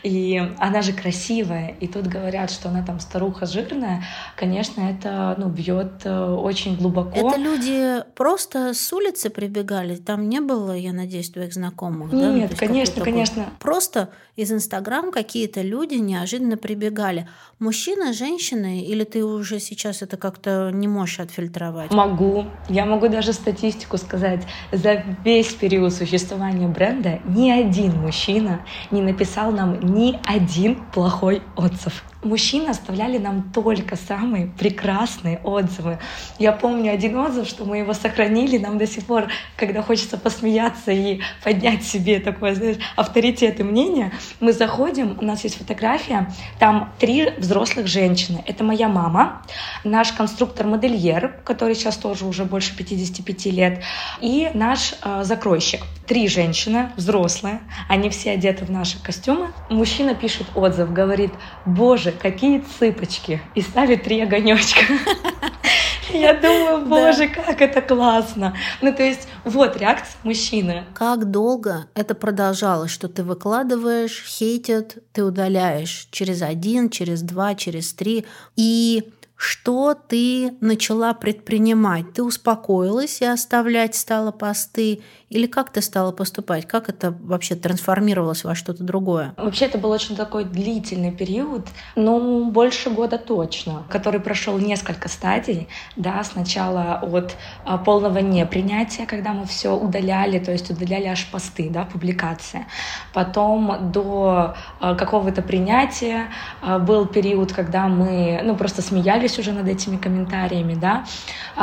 и 0.02 0.42
она 0.58 0.82
же 0.82 0.92
красивая, 0.92 1.76
и 1.80 1.86
тут 1.86 2.06
говорят, 2.06 2.50
что 2.50 2.68
она 2.68 2.82
там 2.82 3.00
старуха 3.00 3.46
жирная, 3.46 4.04
конечно, 4.36 4.80
это 4.82 5.34
ну, 5.38 5.48
бьет 5.48 6.04
э, 6.04 6.34
очень 6.34 6.76
глубоко. 6.76 7.28
Это 7.30 7.38
люди 7.38 8.02
просто 8.14 8.74
с 8.74 8.92
улицы 8.92 9.30
прибегали, 9.30 9.96
там 9.96 10.28
не 10.28 10.40
было, 10.40 10.72
я 10.72 10.92
надеюсь, 10.92 11.30
твоих 11.30 11.52
знакомых, 11.52 12.12
Нет, 12.12 12.50
да? 12.50 12.56
конечно, 12.56 13.04
конечно. 13.04 13.46
Просто 13.58 14.10
из 14.34 14.50
Инстаграм 14.50 15.12
какие-то 15.12 15.60
люди 15.60 15.96
неожиданно 15.96 16.56
прибегали. 16.56 17.28
Мужчина, 17.58 18.14
женщины, 18.14 18.80
или 18.80 19.04
ты 19.04 19.24
уже 19.24 19.60
сейчас 19.60 20.00
это 20.00 20.16
как-то 20.16 20.70
не 20.72 20.88
можешь 20.88 21.20
отфильтровать? 21.20 21.92
Могу. 21.92 22.46
Я 22.68 22.86
могу 22.86 23.08
даже 23.08 23.34
статистику 23.34 23.98
сказать. 23.98 24.42
За 24.72 25.04
весь 25.22 25.52
период 25.52 25.92
существования 25.92 26.66
бренда 26.66 27.20
ни 27.26 27.50
один 27.50 28.00
мужчина 28.00 28.64
не 28.90 29.02
написал 29.02 29.52
нам 29.52 29.78
ни 29.92 30.18
один 30.26 30.76
плохой 30.90 31.42
отзыв. 31.56 32.04
Мужчины 32.22 32.68
оставляли 32.68 33.18
нам 33.18 33.50
только 33.52 33.96
самые 33.96 34.46
прекрасные 34.46 35.40
отзывы. 35.42 35.98
Я 36.38 36.52
помню 36.52 36.92
один 36.92 37.16
отзыв, 37.16 37.48
что 37.48 37.64
мы 37.64 37.78
его 37.78 37.94
сохранили, 37.94 38.58
нам 38.58 38.78
до 38.78 38.86
сих 38.86 39.06
пор, 39.06 39.26
когда 39.56 39.82
хочется 39.82 40.16
посмеяться 40.16 40.92
и 40.92 41.20
поднять 41.42 41.82
себе 41.82 42.20
такое, 42.20 42.54
знаешь, 42.54 42.76
авторитет 42.94 43.58
и 43.58 43.64
мнение, 43.64 44.12
мы 44.38 44.52
заходим, 44.52 45.18
у 45.20 45.24
нас 45.24 45.42
есть 45.42 45.58
фотография, 45.58 46.32
там 46.60 46.92
три 47.00 47.30
взрослых 47.38 47.88
женщины. 47.88 48.44
Это 48.46 48.62
моя 48.62 48.88
мама, 48.88 49.42
наш 49.82 50.12
конструктор-модельер, 50.12 51.40
который 51.44 51.74
сейчас 51.74 51.96
тоже 51.96 52.24
уже 52.24 52.44
больше 52.44 52.76
55 52.76 53.46
лет, 53.46 53.82
и 54.20 54.48
наш 54.54 54.94
э, 55.02 55.24
закройщик. 55.24 55.82
Три 56.06 56.28
женщины, 56.28 56.90
взрослые, 56.96 57.60
они 57.88 58.10
все 58.10 58.32
одеты 58.32 58.64
в 58.64 58.70
наши 58.70 59.02
костюмы. 59.02 59.52
Мужчина 59.70 60.14
пишет 60.14 60.46
отзыв, 60.54 60.92
говорит, 60.92 61.32
боже, 61.64 62.11
какие 62.20 62.64
цыпочки, 62.78 63.40
и 63.54 63.62
ставит 63.62 64.04
три 64.04 64.20
огонечка. 64.20 64.80
Я 66.12 66.34
думаю, 66.34 66.86
боже, 66.86 67.28
как 67.28 67.60
это 67.60 67.80
классно. 67.80 68.56
Ну, 68.80 68.92
то 68.92 69.02
есть, 69.02 69.28
вот 69.44 69.76
реакция 69.76 70.18
мужчины. 70.24 70.84
Как 70.94 71.30
долго 71.30 71.86
это 71.94 72.14
продолжалось, 72.14 72.90
что 72.90 73.08
ты 73.08 73.22
выкладываешь, 73.24 74.24
хейтят, 74.26 74.98
ты 75.12 75.24
удаляешь 75.24 76.08
через 76.10 76.42
один, 76.42 76.90
через 76.90 77.22
два, 77.22 77.54
через 77.54 77.94
три. 77.94 78.26
И 78.56 79.12
что 79.36 79.94
ты 79.94 80.54
начала 80.60 81.14
предпринимать? 81.14 82.12
Ты 82.12 82.22
успокоилась 82.22 83.20
и 83.22 83.24
оставлять 83.24 83.96
стала 83.96 84.30
посты? 84.30 85.02
Или 85.32 85.46
как 85.46 85.70
ты 85.70 85.80
стала 85.80 86.12
поступать? 86.12 86.68
Как 86.68 86.90
это 86.90 87.10
вообще 87.10 87.54
трансформировалось 87.54 88.44
во 88.44 88.54
что-то 88.54 88.84
другое? 88.84 89.32
Вообще 89.38 89.64
это 89.64 89.78
был 89.78 89.90
очень 89.90 90.14
такой 90.14 90.44
длительный 90.44 91.10
период, 91.10 91.66
ну, 91.96 92.50
больше 92.50 92.90
года 92.90 93.16
точно, 93.16 93.84
который 93.88 94.20
прошел 94.20 94.58
несколько 94.58 95.08
стадий. 95.08 95.68
Да, 95.96 96.22
сначала 96.22 96.98
от 97.00 97.34
а, 97.64 97.78
полного 97.78 98.18
непринятия, 98.18 99.06
когда 99.06 99.32
мы 99.32 99.46
все 99.46 99.74
удаляли, 99.74 100.38
то 100.38 100.52
есть 100.52 100.70
удаляли 100.70 101.06
аж 101.06 101.26
посты, 101.30 101.70
да, 101.70 101.86
публикации. 101.86 102.66
Потом 103.14 103.90
до 103.90 104.54
а, 104.80 104.94
какого-то 104.94 105.40
принятия 105.40 106.26
а, 106.60 106.78
был 106.78 107.06
период, 107.06 107.54
когда 107.54 107.88
мы, 107.88 108.42
ну, 108.44 108.54
просто 108.54 108.82
смеялись 108.82 109.38
уже 109.38 109.52
над 109.52 109.66
этими 109.66 109.96
комментариями, 109.96 110.74
да. 110.74 111.06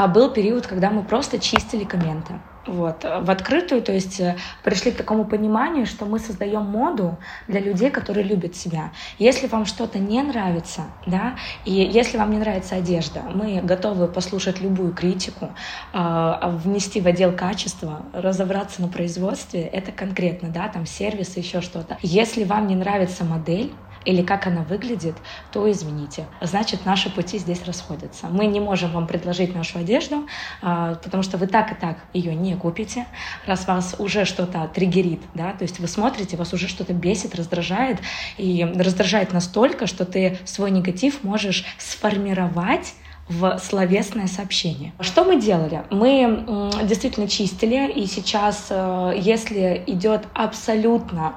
Был 0.08 0.32
период, 0.32 0.66
когда 0.66 0.90
мы 0.90 1.04
просто 1.04 1.38
чистили 1.38 1.84
комменты 1.84 2.34
вот, 2.70 3.04
в 3.04 3.30
открытую, 3.30 3.82
то 3.82 3.92
есть 3.92 4.20
э, 4.20 4.38
пришли 4.64 4.92
к 4.92 4.98
такому 4.98 5.26
пониманию, 5.26 5.86
что 5.86 6.06
мы 6.06 6.20
создаем 6.20 6.64
моду 6.64 7.18
для 7.48 7.60
людей, 7.60 7.90
которые 7.90 8.24
любят 8.24 8.56
себя. 8.56 8.92
Если 9.18 9.48
вам 9.48 9.66
что-то 9.66 10.00
не 10.00 10.22
нравится, 10.22 10.84
да, 11.06 11.36
и 11.66 11.74
если 11.74 12.18
вам 12.18 12.32
не 12.32 12.38
нравится 12.38 12.76
одежда, 12.76 13.22
мы 13.34 13.62
готовы 13.62 14.08
послушать 14.08 14.62
любую 14.62 14.94
критику, 14.94 15.50
а, 15.94 16.50
внести 16.64 17.02
в 17.02 17.08
отдел 17.08 17.32
качества, 17.32 18.04
разобраться 18.14 18.82
на 18.82 18.88
производстве, 18.88 19.62
это 19.62 19.92
конкретно, 19.92 20.50
да, 20.50 20.68
там 20.68 20.86
сервис 20.86 21.38
еще 21.38 21.62
что-то. 21.62 21.98
Если 22.02 22.44
вам 22.44 22.68
не 22.68 22.76
нравится 22.76 23.24
модель, 23.24 23.74
или 24.06 24.22
как 24.22 24.48
она 24.48 24.64
выглядит, 24.64 25.16
то 25.52 25.70
извините. 25.70 26.26
Значит, 26.42 26.86
наши 26.86 27.10
пути 27.10 27.38
здесь 27.38 27.64
расходятся. 27.66 28.28
Мы 28.28 28.46
не 28.46 28.60
можем 28.60 28.92
вам 28.92 29.08
предложить 29.08 29.56
нашу 29.56 29.80
одежду, 29.80 30.28
а, 30.62 30.96
потому 30.96 31.24
что 31.24 31.38
вы 31.38 31.48
так 31.48 31.72
и 31.72 31.76
так 31.76 31.98
ее 32.14 32.36
не 32.36 32.56
купите, 32.56 33.06
раз 33.46 33.68
вас 33.68 33.96
уже 34.00 34.26
что-то 34.26 34.70
триггерит, 34.74 35.22
да, 35.34 35.54
то 35.54 35.64
есть 35.64 35.80
вы 35.80 35.88
смотрите, 35.88 36.38
вас 36.38 36.54
уже 36.54 36.68
что-то 36.68 36.94
бесит, 36.94 37.36
раздражает, 37.36 38.00
и 38.38 38.64
раздражает 38.76 39.34
настолько, 39.34 39.88
что 39.88 40.06
ты 40.06 40.38
свой 40.46 40.72
негатив 40.72 41.24
можешь 41.24 41.66
сформировать 41.78 42.94
в 43.30 43.60
словесное 43.60 44.28
сообщение. 44.28 44.92
Что 45.00 45.24
мы 45.24 45.40
делали? 45.40 45.84
Мы 45.92 46.76
действительно 46.84 47.28
чистили, 47.28 47.92
и 47.92 48.08
сейчас, 48.08 48.68
э, 48.72 49.14
если 49.18 49.84
идет 49.86 50.24
абсолютно 50.34 51.36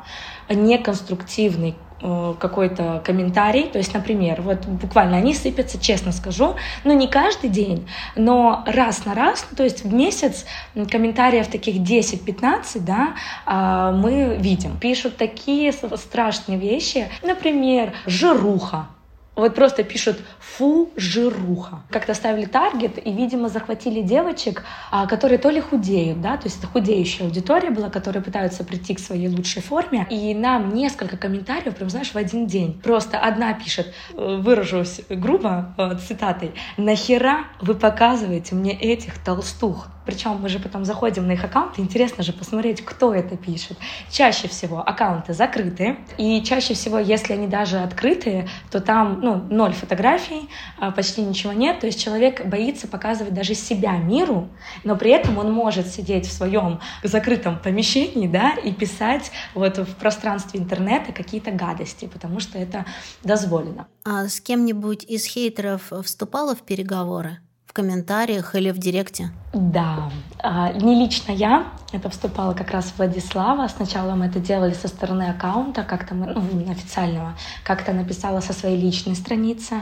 неконструктивный 0.54 1.74
Э, 2.04 2.34
какой-то 2.36 3.00
комментарий, 3.04 3.68
то 3.68 3.78
есть, 3.78 3.94
например, 3.94 4.42
вот 4.42 4.66
буквально 4.66 5.18
они 5.18 5.34
сыпятся, 5.34 5.80
честно 5.80 6.10
скажу, 6.10 6.56
ну 6.82 6.92
не 6.94 7.06
каждый 7.06 7.48
день, 7.48 7.88
но 8.16 8.64
раз 8.66 9.04
на 9.04 9.14
раз, 9.14 9.46
то 9.56 9.62
есть 9.62 9.84
в 9.84 9.94
месяц 9.94 10.44
комментариев 10.90 11.46
таких 11.46 11.76
10-15, 11.76 12.80
да, 12.80 13.14
а, 13.46 13.92
мы 13.92 14.36
видим. 14.36 14.76
Пишут 14.78 15.16
такие 15.16 15.72
страшные 15.72 16.58
вещи, 16.58 17.08
например, 17.22 17.92
жируха, 18.06 18.88
вот 19.34 19.54
просто 19.54 19.82
пишут 19.82 20.18
«фу, 20.40 20.90
жируха». 20.96 21.82
Как-то 21.90 22.12
ставили 22.12 22.44
таргет 22.44 22.98
и, 23.04 23.12
видимо, 23.12 23.48
захватили 23.48 24.02
девочек, 24.02 24.62
а, 24.90 25.06
которые 25.06 25.38
то 25.38 25.48
ли 25.48 25.60
худеют, 25.60 26.20
да, 26.20 26.36
то 26.36 26.44
есть 26.44 26.58
это 26.58 26.66
худеющая 26.66 27.26
аудитория 27.26 27.70
была, 27.70 27.88
которые 27.88 28.22
пытаются 28.22 28.62
прийти 28.62 28.94
к 28.94 28.98
своей 28.98 29.28
лучшей 29.28 29.62
форме. 29.62 30.06
И 30.10 30.34
нам 30.34 30.74
несколько 30.74 31.16
комментариев, 31.16 31.74
прям, 31.76 31.88
знаешь, 31.88 32.12
в 32.12 32.16
один 32.16 32.46
день. 32.46 32.78
Просто 32.82 33.18
одна 33.18 33.54
пишет, 33.54 33.94
э, 34.12 34.40
выражусь 34.42 35.00
грубо, 35.08 35.74
э, 35.78 35.96
цитатой, 36.06 36.52
«Нахера 36.76 37.44
вы 37.60 37.74
показываете 37.74 38.54
мне 38.54 38.72
этих 38.78 39.18
толстух?» 39.24 39.88
Причем 40.04 40.38
мы 40.40 40.48
же 40.48 40.58
потом 40.58 40.84
заходим 40.84 41.26
на 41.26 41.32
их 41.32 41.44
аккаунты, 41.44 41.80
интересно 41.80 42.24
же 42.24 42.32
посмотреть, 42.32 42.84
кто 42.84 43.14
это 43.14 43.36
пишет. 43.36 43.76
Чаще 44.10 44.48
всего 44.48 44.80
аккаунты 44.80 45.32
закрыты, 45.32 45.96
и 46.18 46.42
чаще 46.42 46.74
всего, 46.74 46.98
если 46.98 47.32
они 47.32 47.46
даже 47.46 47.78
открытые, 47.78 48.48
то 48.70 48.80
там 48.80 49.20
ну, 49.20 49.36
ноль 49.36 49.72
фотографий, 49.72 50.48
а, 50.78 50.90
почти 50.90 51.22
ничего 51.22 51.52
нет. 51.52 51.80
То 51.80 51.86
есть 51.86 52.00
человек 52.00 52.46
боится 52.46 52.88
показывать 52.88 53.34
даже 53.34 53.54
себя 53.54 53.92
миру, 53.96 54.48
но 54.84 54.96
при 54.96 55.10
этом 55.10 55.38
он 55.38 55.52
может 55.52 55.86
сидеть 55.86 56.26
в 56.26 56.32
своем 56.32 56.80
закрытом 57.02 57.58
помещении 57.58 58.26
да, 58.26 58.54
и 58.54 58.72
писать 58.72 59.30
вот 59.54 59.78
в 59.78 59.94
пространстве 59.96 60.60
интернета 60.60 61.12
какие-то 61.12 61.50
гадости, 61.52 62.06
потому 62.06 62.40
что 62.40 62.58
это 62.58 62.86
дозволено. 63.22 63.86
А 64.04 64.26
с 64.28 64.40
кем-нибудь 64.40 65.04
из 65.04 65.24
хейтеров 65.26 65.92
вступала 66.02 66.54
в 66.54 66.62
переговоры? 66.62 67.38
В 67.72 67.74
комментариях 67.74 68.54
или 68.54 68.70
в 68.70 68.76
директе? 68.76 69.30
Да, 69.54 70.10
а, 70.42 70.72
не 70.72 70.94
лично 70.94 71.32
я, 71.32 71.68
это 71.90 72.10
вступала 72.10 72.52
как 72.52 72.70
раз 72.70 72.92
Владислава. 72.98 73.66
Сначала 73.68 74.14
мы 74.14 74.26
это 74.26 74.40
делали 74.40 74.74
со 74.74 74.88
стороны 74.88 75.30
аккаунта, 75.30 75.82
как-то 75.82 76.14
мы, 76.14 76.26
ну, 76.26 76.70
официального, 76.70 77.34
как-то 77.64 77.94
написала 77.94 78.40
со 78.40 78.52
своей 78.52 78.78
личной 78.78 79.14
страницы. 79.14 79.76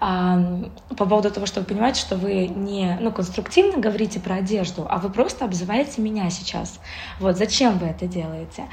А, 0.00 0.64
по 0.96 1.04
поводу 1.04 1.30
того, 1.30 1.44
что 1.44 1.60
вы 1.60 1.66
понимаете, 1.66 2.00
что 2.00 2.16
вы 2.16 2.46
не 2.46 2.96
ну, 3.02 3.12
конструктивно 3.12 3.82
говорите 3.82 4.18
про 4.18 4.36
одежду, 4.36 4.86
а 4.88 4.96
вы 4.96 5.10
просто 5.10 5.44
обзываете 5.44 6.00
меня 6.00 6.30
сейчас. 6.30 6.80
Вот 7.20 7.36
зачем 7.36 7.76
вы 7.76 7.88
это 7.88 8.06
делаете? 8.06 8.64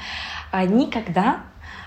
А, 0.50 0.64
никогда 0.64 1.40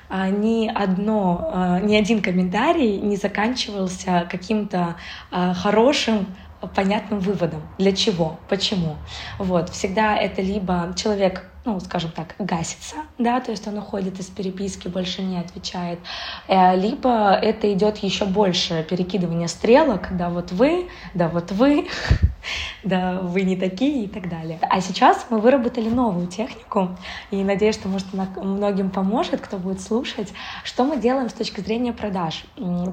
ни 0.09 0.71
одно, 0.73 1.81
ни 1.83 1.93
один 1.93 2.21
комментарий 2.21 2.97
не 2.97 3.17
заканчивался 3.17 4.25
каким-то 4.31 4.95
хорошим 5.29 6.27
понятным 6.75 7.19
выводом. 7.19 7.61
Для 7.77 7.91
чего? 7.91 8.39
Почему? 8.49 8.95
Вот. 9.37 9.69
Всегда 9.69 10.17
это 10.17 10.41
либо 10.41 10.93
человек 10.95 11.43
ну, 11.67 11.81
скажем 11.81 12.11
так, 12.11 12.33
гасится, 12.39 12.95
да, 13.17 13.41
то 13.41 13.51
есть 13.51 13.67
он 13.67 13.77
уходит 13.77 14.21
из 14.21 14.27
переписки, 14.27 14.87
больше 14.87 15.21
не 15.21 15.37
отвечает, 15.37 15.99
э, 16.47 16.77
либо 16.77 17.33
это 17.33 17.71
идет 17.73 17.97
еще 17.97 18.23
больше 18.23 18.85
перекидывание 18.89 19.49
стрелок, 19.49 20.15
да, 20.15 20.29
вот 20.29 20.53
вы, 20.53 20.87
да, 21.13 21.27
вот 21.27 21.51
вы, 21.51 21.89
да, 22.83 23.19
вы 23.21 23.43
не 23.43 23.55
такие 23.55 24.05
и 24.05 24.07
так 24.07 24.29
далее. 24.29 24.59
А 24.61 24.81
сейчас 24.81 25.25
мы 25.29 25.39
выработали 25.39 25.89
новую 25.89 26.27
технику, 26.27 26.95
и 27.31 27.43
надеюсь, 27.43 27.75
что, 27.75 27.87
может, 27.87 28.07
многим 28.13 28.89
поможет, 28.89 29.41
кто 29.41 29.57
будет 29.57 29.81
слушать, 29.81 30.33
что 30.63 30.83
мы 30.83 30.97
делаем 30.97 31.29
с 31.29 31.33
точки 31.33 31.61
зрения 31.61 31.93
продаж, 31.93 32.43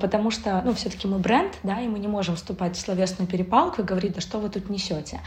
потому 0.01 0.31
что, 0.31 0.63
ну, 0.65 0.75
все-таки 0.75 1.07
мы 1.09 1.19
бренд, 1.19 1.53
да, 1.63 1.81
и 1.81 1.89
мы 1.89 1.99
не 1.99 2.09
можем 2.09 2.37
вступать 2.37 2.77
в 2.77 2.81
словесную 2.81 3.29
перепалку 3.29 3.83
и 3.83 3.85
говорить, 3.85 4.15
да 4.15 4.21
что 4.21 4.39
вы 4.39 4.49
тут 4.49 4.71
несете. 4.71 5.21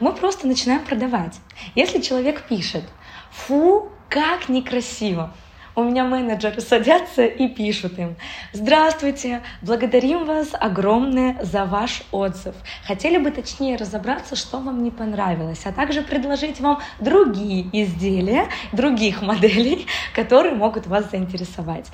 Мы 0.00 0.12
просто 0.12 0.46
начинаем 0.46 0.84
продавать. 0.84 1.38
Если 1.74 2.00
человек 2.00 2.42
пишет, 2.48 2.84
Фу, 3.30 3.88
как 4.08 4.48
некрасиво. 4.48 5.34
У 5.78 5.84
меня 5.84 6.02
менеджеры 6.02 6.60
садятся 6.60 7.24
и 7.24 7.46
пишут 7.46 8.00
им. 8.00 8.16
Здравствуйте, 8.52 9.42
благодарим 9.62 10.24
вас 10.24 10.48
огромное 10.52 11.36
за 11.40 11.66
ваш 11.66 12.02
отзыв. 12.10 12.56
Хотели 12.84 13.16
бы 13.16 13.30
точнее 13.30 13.76
разобраться, 13.76 14.34
что 14.34 14.58
вам 14.58 14.82
не 14.82 14.90
понравилось, 14.90 15.60
а 15.66 15.72
также 15.72 16.02
предложить 16.02 16.58
вам 16.58 16.80
другие 16.98 17.68
изделия, 17.72 18.48
других 18.72 19.22
моделей, 19.22 19.86
которые 20.16 20.56
могут 20.56 20.88
вас 20.88 21.12
заинтересовать. 21.12 21.86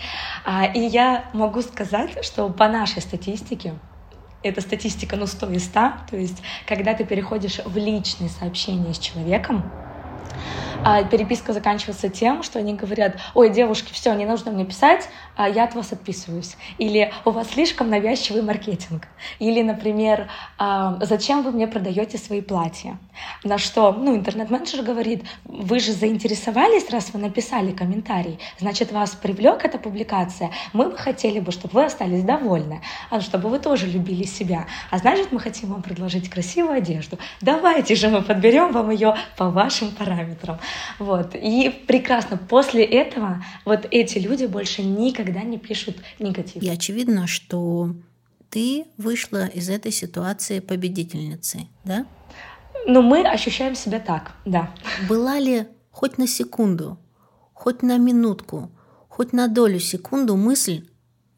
А, 0.46 0.64
и 0.64 0.80
я 0.80 1.26
могу 1.34 1.60
сказать, 1.60 2.24
что 2.24 2.48
по 2.48 2.68
нашей 2.68 3.02
статистике, 3.02 3.74
это 4.42 4.62
статистика 4.62 5.16
ну 5.16 5.26
100 5.26 5.50
из 5.50 5.64
100, 5.66 5.80
то 6.08 6.16
есть 6.16 6.42
когда 6.66 6.94
ты 6.94 7.04
переходишь 7.04 7.60
в 7.62 7.76
личные 7.76 8.30
сообщения 8.30 8.94
с 8.94 8.98
человеком, 8.98 9.70
а 10.84 11.04
переписка 11.04 11.52
заканчивается 11.52 12.08
тем, 12.08 12.42
что 12.42 12.58
они 12.58 12.74
говорят, 12.74 13.16
ой, 13.34 13.50
девушки, 13.50 13.92
все, 13.92 14.12
не 14.14 14.26
нужно 14.26 14.50
мне 14.50 14.64
писать, 14.64 15.08
а 15.36 15.48
я 15.48 15.64
от 15.64 15.74
вас 15.74 15.92
отписываюсь. 15.92 16.56
Или 16.78 17.12
у 17.24 17.30
вас 17.30 17.50
слишком 17.50 17.90
навязчивый 17.90 18.42
маркетинг. 18.42 19.08
Или, 19.38 19.62
например, 19.62 20.28
а, 20.58 20.98
зачем 21.00 21.42
вы 21.42 21.52
мне 21.52 21.66
продаете 21.66 22.18
свои 22.18 22.40
платья? 22.40 22.98
На 23.44 23.58
что, 23.58 23.92
ну, 23.92 24.16
интернет-менеджер 24.16 24.82
говорит, 24.82 25.24
вы 25.44 25.78
же 25.78 25.92
заинтересовались, 25.92 26.90
раз 26.90 27.10
вы 27.12 27.20
написали 27.20 27.72
комментарий, 27.72 28.38
значит, 28.58 28.92
вас 28.92 29.10
привлек 29.10 29.64
эта 29.64 29.78
публикация, 29.78 30.50
мы 30.72 30.90
бы 30.90 30.96
хотели 30.96 31.40
бы, 31.40 31.52
чтобы 31.52 31.74
вы 31.74 31.84
остались 31.84 32.22
довольны, 32.22 32.82
а 33.10 33.20
чтобы 33.20 33.48
вы 33.48 33.58
тоже 33.58 33.86
любили 33.86 34.24
себя. 34.24 34.66
А 34.90 34.98
значит, 34.98 35.32
мы 35.32 35.40
хотим 35.40 35.70
вам 35.70 35.82
предложить 35.82 36.28
красивую 36.28 36.76
одежду. 36.76 37.18
Давайте 37.40 37.94
же 37.94 38.08
мы 38.08 38.22
подберем 38.22 38.72
вам 38.72 38.90
ее 38.90 39.16
по 39.36 39.50
вашим 39.50 39.90
параметрам. 39.90 40.58
Вот. 40.98 41.34
И 41.34 41.70
прекрасно. 41.86 42.36
После 42.36 42.84
этого 42.84 43.44
вот 43.64 43.86
эти 43.90 44.18
люди 44.18 44.46
больше 44.46 44.82
никогда 44.82 45.42
не 45.42 45.58
пишут 45.58 45.96
негатив. 46.18 46.62
И 46.62 46.68
очевидно, 46.68 47.26
что 47.26 47.94
ты 48.50 48.86
вышла 48.98 49.46
из 49.46 49.68
этой 49.68 49.92
ситуации 49.92 50.60
победительницей, 50.60 51.68
да? 51.84 52.06
Ну, 52.86 53.02
мы 53.02 53.26
ощущаем 53.26 53.74
себя 53.74 53.98
так, 53.98 54.32
да. 54.44 54.70
Была 55.08 55.38
ли 55.38 55.66
хоть 55.90 56.18
на 56.18 56.26
секунду, 56.26 56.98
хоть 57.52 57.82
на 57.82 57.98
минутку, 57.98 58.70
хоть 59.08 59.32
на 59.32 59.48
долю 59.48 59.80
секунду 59.80 60.36
мысль 60.36 60.86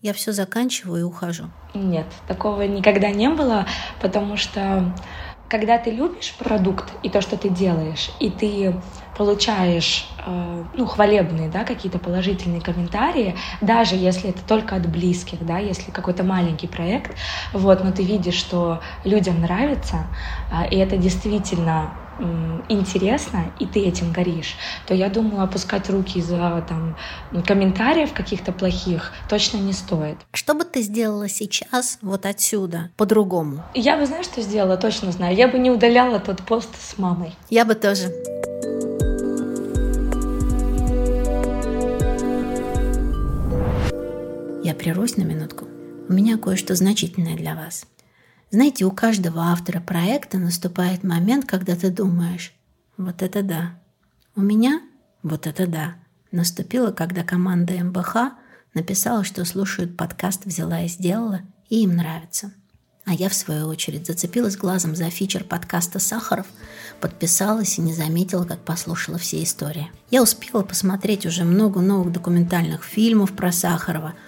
«я 0.03 0.13
все 0.13 0.33
заканчиваю 0.33 1.01
и 1.01 1.05
ухожу»? 1.05 1.51
Нет, 1.75 2.07
такого 2.27 2.63
никогда 2.63 3.11
не 3.11 3.29
было, 3.31 3.67
потому 4.01 4.37
что 4.37 4.95
когда 5.49 5.79
ты 5.79 5.91
любишь 5.91 6.35
продукт 6.39 6.93
и 7.03 7.09
то, 7.09 7.21
что 7.21 7.37
ты 7.37 7.49
делаешь, 7.49 8.11
и 8.19 8.31
ты 8.31 8.75
получаешь 9.17 10.09
э, 10.25 10.65
ну, 10.75 10.87
хвалебные, 10.87 11.49
да, 11.49 11.65
какие-то 11.65 11.99
положительные 11.99 12.61
комментарии, 12.61 13.35
даже 13.61 13.95
если 13.97 14.31
это 14.31 14.43
только 14.47 14.77
от 14.77 14.87
близких, 14.89 15.45
да, 15.45 15.59
если 15.59 15.91
какой-то 15.91 16.23
маленький 16.23 16.67
проект, 16.67 17.17
вот, 17.53 17.83
но 17.83 17.93
ты 17.93 18.03
видишь, 18.03 18.35
что 18.35 18.81
людям 19.05 19.41
нравится, 19.41 20.07
э, 20.53 20.69
и 20.71 20.77
это 20.77 20.97
действительно 20.97 21.93
интересно, 22.71 23.53
и 23.59 23.67
ты 23.67 23.81
этим 23.81 24.11
горишь, 24.11 24.57
то 24.87 24.95
я 24.95 25.11
думаю, 25.11 25.43
опускать 25.43 25.91
руки 25.91 26.19
из-за 26.19 26.65
там, 26.67 26.97
комментариев 27.45 28.15
каких-то 28.15 28.53
плохих 28.53 29.13
точно 29.29 29.59
не 29.59 29.75
стоит. 29.75 30.17
Что 30.33 30.55
бы 30.55 30.65
ты 30.65 30.81
сделала 30.81 31.29
сейчас, 31.29 31.99
вот 32.01 32.25
отсюда, 32.25 32.91
по-другому? 32.97 33.63
Я 33.75 33.99
бы, 33.99 34.07
знаешь, 34.07 34.25
что 34.25 34.41
сделала, 34.41 34.79
точно 34.79 35.13
знаю. 35.13 35.37
Я 35.37 35.47
бы 35.47 35.59
не 35.59 35.71
удаляла 35.71 36.19
тот 36.19 36.43
пост 36.43 36.71
с 36.81 36.97
мамой. 36.97 37.35
Я 37.51 37.67
бы 37.67 37.75
тоже. 37.75 38.11
Я 44.67 44.75
прервусь 44.75 45.17
на 45.17 45.23
минутку. 45.23 45.69
У 46.09 46.13
меня 46.13 46.39
кое-что 46.39 46.75
значительное 46.75 47.37
для 47.37 47.55
вас. 47.55 47.87
Знаете, 48.51 48.85
у 48.85 48.91
каждого 48.91 49.43
автора 49.43 49.79
проекта 49.79 50.39
наступает 50.39 51.05
момент, 51.05 51.47
когда 51.47 51.77
ты 51.77 51.89
думаешь, 51.89 52.53
вот 52.97 53.23
это 53.23 53.45
да. 53.45 53.79
У 54.35 54.41
меня 54.41 54.81
вот 55.23 55.47
это 55.47 55.69
да. 55.69 55.95
Наступило, 56.33 56.91
когда 56.91 57.23
команда 57.23 57.75
МБХ 57.75 58.33
написала, 58.75 59.23
что 59.23 59.45
слушают 59.45 59.97
подкаст 59.97 60.47
«Взяла 60.47 60.81
и 60.83 60.89
сделала», 60.89 61.43
и 61.69 61.85
им 61.85 61.95
нравится. 61.95 62.53
А 63.05 63.15
я, 63.15 63.29
в 63.29 63.35
свою 63.35 63.69
очередь, 63.69 64.09
зацепилась 64.09 64.57
глазом 64.57 64.97
за 64.97 65.11
фичер 65.11 65.45
подкаста 65.45 66.01
«Сахаров», 66.01 66.47
подписалась 67.01 67.79
и 67.79 67.83
не 67.83 67.95
заметила, 67.95 68.43
как 68.43 68.65
послушала 68.65 69.17
все 69.17 69.45
истории. 69.45 69.93
Я 70.11 70.25
успела 70.25 70.65
посмотреть 70.65 71.25
уже 71.25 71.45
много 71.45 71.81
новых 71.81 72.11
документальных 72.11 72.83
фильмов 72.83 73.31
про 73.31 73.53
Сахарова– 73.53 74.15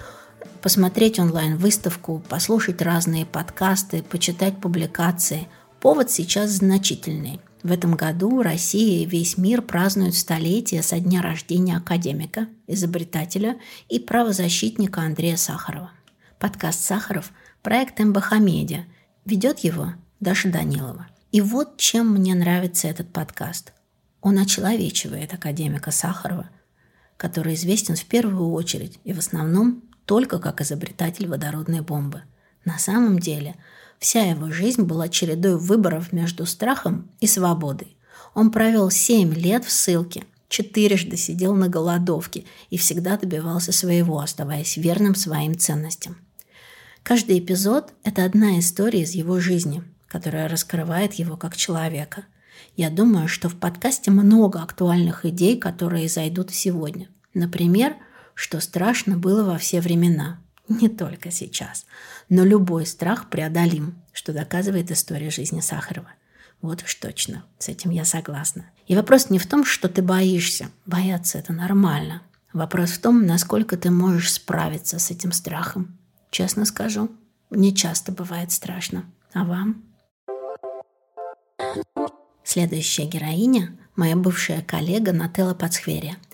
посмотреть 0.60 1.18
онлайн-выставку, 1.18 2.22
послушать 2.28 2.82
разные 2.82 3.24
подкасты, 3.24 4.02
почитать 4.02 4.60
публикации. 4.60 5.48
Повод 5.80 6.10
сейчас 6.10 6.50
значительный. 6.50 7.40
В 7.62 7.72
этом 7.72 7.94
году 7.94 8.42
Россия 8.42 9.02
и 9.02 9.06
весь 9.06 9.36
мир 9.36 9.62
празднуют 9.62 10.14
столетие 10.14 10.82
со 10.82 11.00
дня 11.00 11.22
рождения 11.22 11.76
академика, 11.76 12.48
изобретателя 12.66 13.58
и 13.88 13.98
правозащитника 13.98 15.00
Андрея 15.00 15.36
Сахарова. 15.36 15.90
Подкаст 16.38 16.84
«Сахаров»– 16.84 17.32
проект 17.62 17.98
МБХ 17.98 18.38
Медиа. 18.38 18.84
Ведет 19.24 19.60
его 19.60 19.94
Даша 20.20 20.50
Данилова. 20.50 21.08
И 21.32 21.40
вот 21.40 21.78
чем 21.78 22.12
мне 22.12 22.34
нравится 22.34 22.88
этот 22.88 23.12
подкаст. 23.12 23.72
Он 24.20 24.38
очеловечивает 24.38 25.34
академика 25.34 25.90
Сахарова, 25.90 26.48
который 27.16 27.54
известен 27.54 27.96
в 27.96 28.04
первую 28.04 28.52
очередь 28.52 28.98
и 29.04 29.12
в 29.12 29.18
основном 29.18 29.82
только 30.08 30.38
как 30.38 30.62
изобретатель 30.62 31.28
водородной 31.28 31.82
бомбы. 31.82 32.22
На 32.64 32.78
самом 32.78 33.18
деле, 33.18 33.56
вся 33.98 34.22
его 34.22 34.50
жизнь 34.50 34.84
была 34.84 35.10
чередой 35.10 35.58
выборов 35.58 36.14
между 36.14 36.46
страхом 36.46 37.10
и 37.20 37.26
свободой. 37.26 37.94
Он 38.34 38.50
провел 38.50 38.90
7 38.90 39.34
лет 39.34 39.66
в 39.66 39.70
ссылке, 39.70 40.24
четырежды 40.48 41.18
сидел 41.18 41.54
на 41.54 41.68
голодовке 41.68 42.44
и 42.70 42.78
всегда 42.78 43.18
добивался 43.18 43.70
своего, 43.70 44.18
оставаясь 44.18 44.78
верным 44.78 45.14
своим 45.14 45.58
ценностям. 45.58 46.16
Каждый 47.02 47.38
эпизод– 47.38 47.92
это 48.02 48.24
одна 48.24 48.58
история 48.58 49.02
из 49.02 49.12
его 49.12 49.40
жизни, 49.40 49.84
которая 50.06 50.48
раскрывает 50.48 51.14
его 51.14 51.36
как 51.36 51.54
человека. 51.54 52.24
Я 52.78 52.88
думаю, 52.88 53.28
что 53.28 53.50
в 53.50 53.56
подкасте 53.56 54.10
много 54.10 54.62
актуальных 54.62 55.26
идей, 55.26 55.58
которые 55.58 56.08
зайдут 56.08 56.50
сегодня. 56.50 57.08
Например– 57.34 57.94
что 58.38 58.60
страшно 58.60 59.16
было 59.16 59.42
во 59.42 59.58
все 59.58 59.80
времена, 59.80 60.38
не 60.68 60.88
только 60.88 61.32
сейчас. 61.32 61.86
Но 62.28 62.44
любой 62.44 62.86
страх 62.86 63.28
преодолим, 63.30 64.00
что 64.12 64.32
доказывает 64.32 64.92
история 64.92 65.28
жизни 65.28 65.58
Сахарова. 65.58 66.10
Вот 66.62 66.84
уж 66.84 66.94
точно, 66.94 67.44
с 67.58 67.68
этим 67.68 67.90
я 67.90 68.04
согласна. 68.04 68.70
И 68.86 68.94
вопрос 68.94 69.28
не 69.28 69.40
в 69.40 69.46
том, 69.48 69.64
что 69.64 69.88
ты 69.88 70.02
боишься. 70.02 70.70
Бояться– 70.86 71.38
это 71.40 71.52
нормально. 71.52 72.22
Вопрос 72.52 72.90
в 72.90 73.00
том, 73.00 73.26
насколько 73.26 73.76
ты 73.76 73.90
можешь 73.90 74.32
справиться 74.32 75.00
с 75.00 75.10
этим 75.10 75.32
страхом. 75.32 75.98
Честно 76.30 76.64
скажу, 76.64 77.10
не 77.50 77.74
часто 77.74 78.12
бывает 78.12 78.52
страшно. 78.52 79.04
А 79.32 79.42
вам? 79.42 79.82
Следующая 82.44 83.06
героиня– 83.06 83.76
моя 83.96 84.14
бывшая 84.14 84.62
коллега 84.62 85.12
Нателла 85.12 85.54
Пацхверия– 85.54 86.18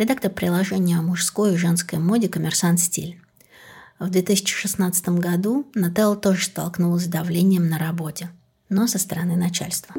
редактор 0.00 0.30
приложения 0.30 0.96
о 0.96 1.02
мужской 1.02 1.54
и 1.54 1.56
женской 1.58 1.98
моде 1.98 2.26
«Коммерсант 2.26 2.80
Стиль». 2.80 3.20
В 3.98 4.08
2016 4.08 5.10
году 5.10 5.66
Нателла 5.74 6.16
тоже 6.16 6.46
столкнулась 6.46 7.04
с 7.04 7.06
давлением 7.06 7.68
на 7.68 7.78
работе, 7.78 8.30
но 8.70 8.86
со 8.86 8.98
стороны 8.98 9.36
начальства. 9.36 9.94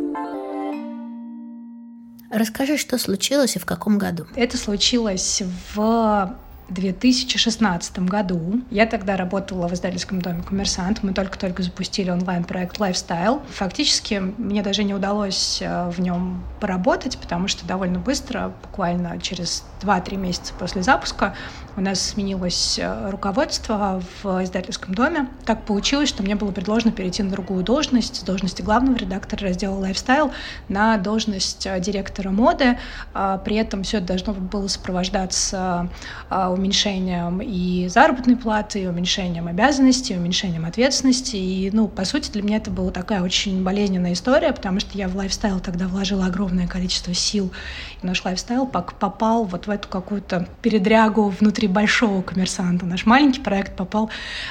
Расскажи, 2.32 2.78
что 2.78 2.98
случилось 2.98 3.56
и 3.56 3.60
в 3.60 3.66
каком 3.66 4.00
году? 4.00 4.26
Это 4.36 4.58
случилось 4.58 5.44
в 5.76 6.36
2016 6.74 8.00
году. 8.00 8.62
Я 8.70 8.86
тогда 8.86 9.18
работала 9.18 9.68
в 9.68 9.74
издательском 9.74 10.22
доме 10.22 10.42
«Коммерсант». 10.42 11.04
Мы 11.04 11.14
только-только 11.14 11.64
запустили 11.64 12.10
онлайн-проект 12.10 12.78
«Lifestyle». 12.78 13.42
Фактически 13.52 14.16
мне 14.38 14.62
даже 14.62 14.84
не 14.84 14.94
удалось 14.94 15.62
э, 15.62 15.90
в 15.90 16.00
нем 16.00 16.44
поработать, 16.60 17.18
потому 17.18 17.48
что 17.48 17.66
довольно 17.66 18.00
быстро, 18.00 18.54
буквально 18.64 19.20
через 19.20 19.66
2-3 19.82 20.16
месяца 20.18 20.54
после 20.58 20.82
запуска, 20.82 21.36
у 21.78 21.82
нас 21.82 22.02
сменилось 22.02 22.78
э, 22.80 23.10
руководство 23.10 24.02
в 24.22 24.44
издательском 24.44 24.94
доме. 24.94 25.28
Так 25.46 25.66
получилось, 25.66 26.10
что 26.10 26.22
мне 26.24 26.36
было 26.36 26.52
предложено 26.52 26.92
перейти 26.92 27.24
на 27.24 27.32
другую 27.32 27.64
должность, 27.64 28.18
с 28.18 28.24
должности 28.24 28.62
главного 28.62 28.98
редактора 28.98 29.48
раздела 29.48 29.86
«Lifestyle» 29.86 30.32
на 30.68 30.98
должность 30.98 31.66
э, 31.66 31.80
директора 31.80 32.30
моды. 32.30 32.78
А 33.14 33.38
при 33.38 33.56
этом 33.56 33.84
все 33.84 33.98
это 33.98 34.08
должно 34.08 34.34
было 34.34 34.68
сопровождаться 34.68 35.90
уменьшением 36.30 37.42
и 37.42 37.88
заработной 37.88 38.36
платы, 38.36 38.84
и 38.84 38.88
уменьшением 38.88 39.48
обязанностей, 39.48 40.14
и 40.14 40.18
уменьшением 40.18 40.66
ответственности. 40.66 41.36
И, 41.36 41.70
ну, 41.72 41.88
по 41.88 42.06
сути, 42.06 42.32
для 42.32 42.42
меня 42.42 42.58
это 42.58 42.72
была 42.72 42.92
такая 42.92 43.22
очень 43.22 43.64
болезненная 43.64 44.14
история, 44.14 44.52
потому 44.54 44.80
что 44.80 44.98
я 44.98 45.08
в 45.08 45.16
лайфстайл 45.16 45.60
тогда 45.60 45.88
вложила 45.88 46.26
огромное 46.26 46.68
количество 46.68 47.14
сил. 47.14 47.52
И 48.02 48.06
наш 48.06 48.24
лайфстайл 48.24 48.66
попал 48.66 49.46
вот 49.46 49.68
в 49.68 49.70
эту 49.70 49.88
какую-то 49.88 50.48
передрягу 50.62 51.30
внутри 51.30 51.61
большого 51.68 52.22
коммерсанта. 52.22 52.86
Наш 52.86 53.06
маленький 53.06 53.42
проект 53.42 53.76
попал 53.76 54.10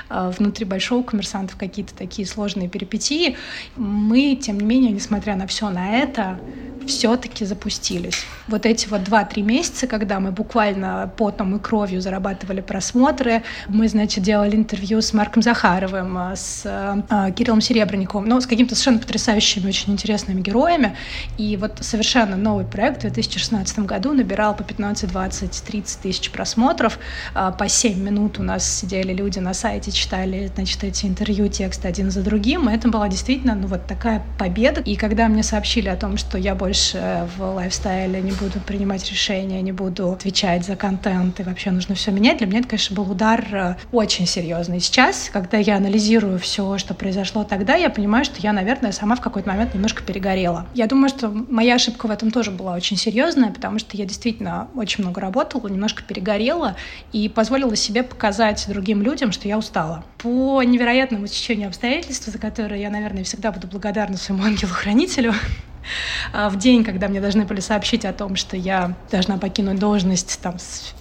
э, 0.09 0.33
внутри 0.39 0.65
большого 0.65 1.03
коммерсанта 1.03 1.55
в 1.55 1.57
какие-то 1.57 1.95
такие 1.95 2.27
сложные 2.27 2.69
перипетии. 2.69 3.37
Мы, 3.77 4.39
тем 4.41 4.59
не 4.59 4.67
менее, 4.67 4.93
несмотря 4.93 5.37
на 5.37 5.47
все 5.47 5.71
на 5.71 5.97
это, 5.99 6.39
все-таки 6.87 7.45
запустились. 7.45 8.25
Вот 8.49 8.67
эти 8.67 8.89
вот 8.89 9.05
два-три 9.05 9.43
месяца, 9.43 9.87
когда 9.87 10.21
мы 10.21 10.33
буквально 10.33 11.11
потом 11.17 11.57
и 11.57 11.59
кровью 11.59 12.01
зарабатывали 12.01 12.61
просмотры. 12.61 13.43
Мы, 13.69 13.89
значит, 13.89 14.25
делали 14.25 14.57
интервью 14.57 15.01
с 15.01 15.13
Марком 15.13 15.43
Захаровым, 15.43 16.17
а, 16.19 16.37
с 16.37 16.63
э, 16.65 17.33
Кириллом 17.33 17.61
Серебренниковым, 17.61 18.29
ну, 18.29 18.41
с 18.41 18.47
какими-то 18.47 18.75
совершенно 18.75 18.99
потрясающими, 18.99 19.69
очень 19.69 19.93
интересными 19.93 20.41
героями. 20.41 20.97
И 21.39 21.57
вот 21.57 21.79
совершенно 21.81 22.37
новый 22.37 22.65
проект 22.65 22.99
в 22.99 23.01
2016 23.03 23.81
году 23.81 24.13
набирал 24.13 24.57
по 24.57 24.65
15, 24.65 25.11
20, 25.11 25.63
30 25.63 26.01
тысяч 26.01 26.31
просмотров. 26.31 26.99
Э, 27.35 27.53
по 27.57 27.69
7 27.69 28.01
минут 28.01 28.39
у 28.39 28.43
нас 28.43 28.69
сидели 28.69 29.13
люди 29.13 29.39
на 29.39 29.55
сайте, 29.55 29.93
читали, 29.93 30.51
значит, 30.55 30.83
эти 30.83 31.07
интервью, 31.07 31.49
тексты 31.49 31.89
один 31.89 32.11
за 32.11 32.23
другим. 32.23 32.69
И 32.69 32.75
это 32.75 32.89
была 32.89 33.09
действительно, 33.09 33.55
ну, 33.55 33.69
вот 33.69 33.87
такая 33.87 34.23
победа. 34.39 34.81
И 34.81 34.97
когда 34.97 35.29
мне 35.29 35.43
сообщили 35.43 35.89
о 35.89 35.97
том, 35.97 36.17
что 36.17 36.39
я 36.39 36.55
больше 36.55 36.70
больше 36.71 37.29
в 37.37 37.43
лайфстайле, 37.43 38.21
не 38.21 38.31
буду 38.31 38.61
принимать 38.65 39.11
решения, 39.11 39.61
не 39.61 39.73
буду 39.73 40.13
отвечать 40.13 40.65
за 40.65 40.77
контент, 40.77 41.41
и 41.41 41.43
вообще 41.43 41.73
нужно 41.73 41.97
все 41.97 42.13
менять. 42.13 42.39
Для 42.39 42.47
меня 42.47 42.61
это, 42.61 42.69
конечно, 42.69 42.95
был 42.95 43.11
удар 43.11 43.45
э, 43.53 43.75
очень 43.91 44.25
серьезный. 44.25 44.79
Сейчас, 44.79 45.31
когда 45.33 45.59
я 45.59 45.79
анализирую 45.79 46.39
все, 46.39 46.79
что 46.79 46.95
произошло 46.95 47.43
тогда, 47.43 47.75
я 47.75 47.91
понимаю, 47.91 48.25
что 48.25 48.37
я, 48.39 48.53
наверное, 48.53 48.93
сама 48.93 49.17
в 49.17 49.21
какой-то 49.21 49.49
момент 49.49 49.75
немножко 49.75 50.05
перегорела. 50.05 50.65
Я 50.73 50.87
думаю, 50.87 51.09
что 51.09 51.29
моя 51.29 51.75
ошибка 51.75 52.07
в 52.07 52.13
этом 52.13 52.31
тоже 52.31 52.53
была 52.53 52.75
очень 52.75 52.97
серьезная, 52.97 53.51
потому 53.51 53.81
что 53.81 53.97
я 53.97 54.05
действительно 54.05 54.69
очень 54.77 55.03
много 55.03 55.21
работала, 55.21 55.67
немножко 55.67 56.05
перегорела 56.05 56.77
и 57.11 57.29
позволила 57.29 57.75
себе 57.75 58.05
показать 58.05 58.65
другим 58.69 59.03
людям, 59.03 59.33
что 59.33 59.49
я 59.49 59.59
устала. 59.59 60.05
По 60.19 60.63
невероятному 60.63 61.27
течению 61.27 61.67
обстоятельств, 61.67 62.27
за 62.27 62.39
которые 62.39 62.81
я, 62.81 62.91
наверное, 62.91 63.25
всегда 63.25 63.51
буду 63.51 63.67
благодарна 63.67 64.17
своему 64.17 64.45
ангелу-хранителю, 64.45 65.35
в 66.33 66.57
день, 66.57 66.85
когда 66.85 67.09
мне 67.09 67.21
должны 67.21 67.45
были 67.45 67.61
сообщить 67.61 68.05
о 68.05 68.13
том, 68.13 68.37
что 68.37 68.57
я 68.57 68.95
должна 69.11 69.39
покинуть 69.39 69.79
должность 69.79 70.41
там, 70.41 70.59
с 70.59 70.95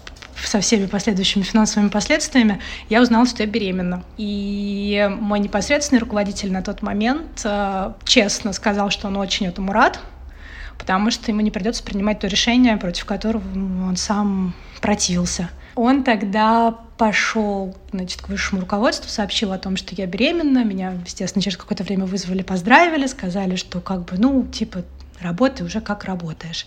со 0.46 0.62
всеми 0.62 0.86
последующими 0.86 1.44
финансовыми 1.44 1.90
последствиями, 1.90 2.60
я 2.90 3.02
узнала, 3.02 3.26
что 3.26 3.44
я 3.44 3.50
беременна. 3.50 4.04
И 4.18 5.10
мой 5.20 5.40
непосредственный 5.40 6.00
руководитель 6.00 6.52
на 6.52 6.62
тот 6.62 6.82
момент 6.82 7.42
э, 7.44 7.94
честно 8.04 8.54
сказал, 8.54 8.90
что 8.90 9.08
он 9.08 9.18
очень 9.18 9.48
этому 9.48 9.74
рад, 9.74 10.00
потому 10.78 11.12
что 11.12 11.32
ему 11.32 11.42
не 11.42 11.52
придется 11.52 11.84
принимать 11.84 12.20
то 12.20 12.28
решение, 12.28 12.78
против 12.78 13.06
которого 13.06 13.44
он 13.54 13.96
сам 13.98 14.54
противился. 14.82 15.50
Он 15.82 16.04
тогда 16.04 16.72
пошел 16.98 17.74
значит, 17.94 18.22
к 18.22 18.28
высшему 18.28 18.60
руководству, 18.60 19.10
сообщил 19.10 19.54
о 19.54 19.58
том, 19.58 19.78
что 19.78 19.96
я 19.96 20.08
беременна. 20.08 20.66
Меня, 20.66 20.96
естественно, 21.06 21.42
через 21.42 21.56
какое-то 21.56 21.86
время 21.86 22.04
вызвали, 22.06 22.42
поздравили, 22.44 23.08
сказали, 23.08 23.56
что 23.56 23.80
как 23.80 24.04
бы, 24.04 24.18
ну, 24.18 24.46
типа, 24.46 24.84
работай 25.22 25.66
уже 25.66 25.80
как 25.80 26.04
работаешь. 26.04 26.66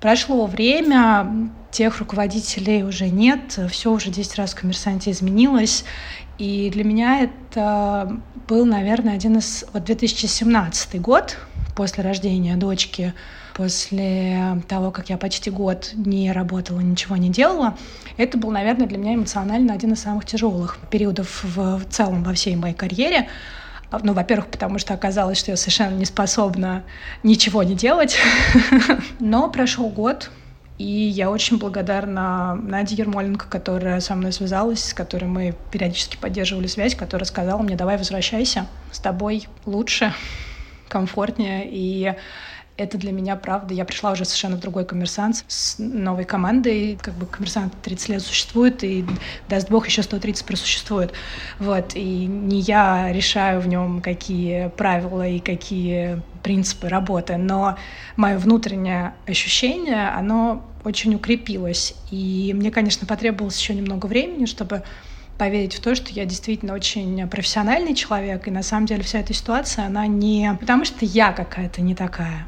Прошло 0.00 0.46
время, 0.46 1.52
тех 1.70 2.00
руководителей 2.00 2.82
уже 2.82 3.08
нет, 3.08 3.56
все 3.70 3.92
уже 3.92 4.10
10 4.10 4.34
раз 4.34 4.52
в 4.52 4.60
коммерсанте 4.60 5.12
изменилось. 5.12 5.84
И 6.38 6.70
для 6.70 6.82
меня 6.82 7.20
это 7.20 8.20
был, 8.48 8.64
наверное, 8.64 9.14
один 9.14 9.38
из... 9.38 9.64
Вот 9.72 9.84
2017 9.84 11.00
год, 11.00 11.36
после 11.76 12.02
рождения 12.02 12.56
дочки, 12.56 13.14
после 13.54 14.62
того, 14.68 14.90
как 14.90 15.10
я 15.10 15.18
почти 15.18 15.50
год 15.50 15.92
не 15.94 16.32
работала, 16.32 16.80
ничего 16.80 17.16
не 17.16 17.30
делала, 17.30 17.76
это 18.16 18.38
был, 18.38 18.50
наверное, 18.50 18.86
для 18.86 18.98
меня 18.98 19.14
эмоционально 19.14 19.72
один 19.74 19.92
из 19.92 20.00
самых 20.00 20.26
тяжелых 20.26 20.78
периодов 20.90 21.42
в, 21.42 21.84
целом 21.90 22.22
во 22.22 22.34
всей 22.34 22.56
моей 22.56 22.74
карьере. 22.74 23.28
Ну, 24.02 24.12
во-первых, 24.12 24.48
потому 24.48 24.78
что 24.78 24.94
оказалось, 24.94 25.38
что 25.38 25.50
я 25.50 25.56
совершенно 25.56 25.94
не 25.94 26.04
способна 26.04 26.84
ничего 27.22 27.62
не 27.62 27.74
делать. 27.74 28.16
Но 29.20 29.50
прошел 29.50 29.88
год, 29.88 30.30
и 30.80 30.84
я 30.84 31.30
очень 31.30 31.58
благодарна 31.58 32.54
Наде 32.54 32.94
Ермоленко, 32.94 33.46
которая 33.48 34.00
со 34.00 34.14
мной 34.14 34.32
связалась, 34.32 34.82
с 34.82 34.94
которой 34.94 35.26
мы 35.26 35.54
периодически 35.70 36.16
поддерживали 36.16 36.68
связь, 36.68 36.94
которая 36.94 37.26
сказала 37.26 37.60
мне, 37.60 37.76
давай 37.76 37.98
возвращайся, 37.98 38.66
с 38.90 38.98
тобой 38.98 39.46
лучше, 39.66 40.14
комфортнее, 40.88 41.68
и 41.70 42.14
это 42.80 42.98
для 42.98 43.12
меня 43.12 43.36
правда. 43.36 43.74
Я 43.74 43.84
пришла 43.84 44.12
уже 44.12 44.24
совершенно 44.24 44.56
в 44.56 44.60
другой 44.60 44.84
коммерсант 44.84 45.44
с 45.48 45.76
новой 45.78 46.24
командой. 46.24 46.98
Как 47.00 47.14
бы 47.14 47.26
коммерсант 47.26 47.74
30 47.82 48.08
лет 48.08 48.22
существует, 48.22 48.82
и 48.82 49.04
даст 49.48 49.70
бог 49.70 49.86
еще 49.86 50.02
130 50.02 50.44
просуществует. 50.44 51.12
Вот. 51.58 51.94
И 51.94 52.26
не 52.26 52.60
я 52.60 53.12
решаю 53.12 53.60
в 53.60 53.68
нем, 53.68 54.00
какие 54.00 54.68
правила 54.68 55.26
и 55.26 55.38
какие 55.38 56.22
принципы 56.42 56.88
работы, 56.88 57.36
но 57.36 57.76
мое 58.16 58.38
внутреннее 58.38 59.12
ощущение, 59.26 60.08
оно 60.08 60.64
очень 60.84 61.14
укрепилось. 61.14 61.94
И 62.10 62.52
мне, 62.54 62.70
конечно, 62.70 63.06
потребовалось 63.06 63.58
еще 63.58 63.74
немного 63.74 64.06
времени, 64.06 64.46
чтобы 64.46 64.82
поверить 65.36 65.74
в 65.74 65.80
то, 65.80 65.94
что 65.94 66.12
я 66.12 66.26
действительно 66.26 66.74
очень 66.74 67.26
профессиональный 67.26 67.94
человек, 67.94 68.46
и 68.46 68.50
на 68.50 68.62
самом 68.62 68.84
деле 68.84 69.02
вся 69.02 69.20
эта 69.20 69.32
ситуация, 69.32 69.86
она 69.86 70.06
не 70.06 70.54
потому, 70.60 70.84
что 70.84 71.06
я 71.06 71.32
какая-то 71.32 71.80
не 71.80 71.94
такая, 71.94 72.46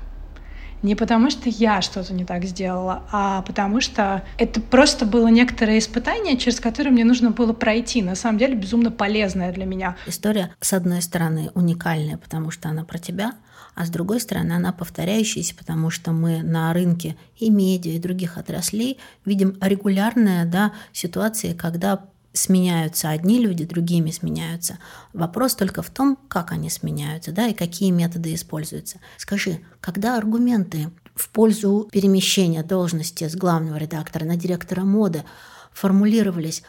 не 0.83 0.95
потому, 0.95 1.31
что 1.31 1.49
я 1.49 1.81
что-то 1.83 2.12
не 2.12 2.25
так 2.25 2.45
сделала, 2.45 3.05
а 3.11 3.42
потому 3.42 3.81
что 3.81 4.25
это 4.38 4.61
просто 4.61 5.07
было 5.07 5.29
некоторое 5.29 5.79
испытание, 5.79 6.37
через 6.37 6.61
которое 6.61 6.90
мне 6.90 7.05
нужно 7.05 7.31
было 7.31 7.53
пройти. 7.53 8.03
На 8.03 8.14
самом 8.14 8.38
деле 8.38 8.55
безумно 8.55 8.90
полезное 8.90 9.53
для 9.53 9.64
меня. 9.64 9.97
История, 10.07 10.55
с 10.61 10.73
одной 10.73 11.03
стороны, 11.03 11.51
уникальная, 11.55 12.16
потому 12.16 12.51
что 12.51 12.68
она 12.68 12.85
про 12.85 12.99
тебя, 12.99 13.33
а 13.75 13.87
с 13.87 13.90
другой 13.90 14.21
стороны, 14.21 14.53
она 14.53 14.73
повторяющаяся, 14.73 15.55
потому 15.55 15.90
что 15.90 16.12
мы 16.12 16.42
на 16.42 16.73
рынке 16.73 17.16
и 17.38 17.51
медиа, 17.51 17.92
и 17.92 17.99
других 17.99 18.37
отраслей 18.37 18.99
видим 19.25 19.57
регулярные 19.61 20.45
да, 20.45 20.73
ситуации, 20.92 21.55
когда 21.55 22.05
сменяются 22.33 23.11
одни 23.11 23.38
люди, 23.38 23.64
другими 23.64 24.11
сменяются. 24.11 24.79
Вопрос 25.12 25.55
только 25.55 25.83
в 25.83 25.90
том, 25.90 26.18
как 26.29 26.53
они 26.53 26.71
сменяются, 26.71 27.33
да, 27.33 27.49
и 27.49 27.55
какие 27.55 27.90
методы 27.90 28.35
используются. 28.35 28.99
Скажи, 29.18 29.61
когда 29.81 30.16
аргументы 30.16 30.90
в 31.14 31.29
пользу 31.29 31.88
перемещения 31.92 32.62
должности 32.62 33.29
с 33.29 33.37
главного 33.37 33.77
редактора 33.77 34.25
на 34.25 34.37
директора 34.37 34.83
моды 34.83 35.25
формулировались, 35.73 36.62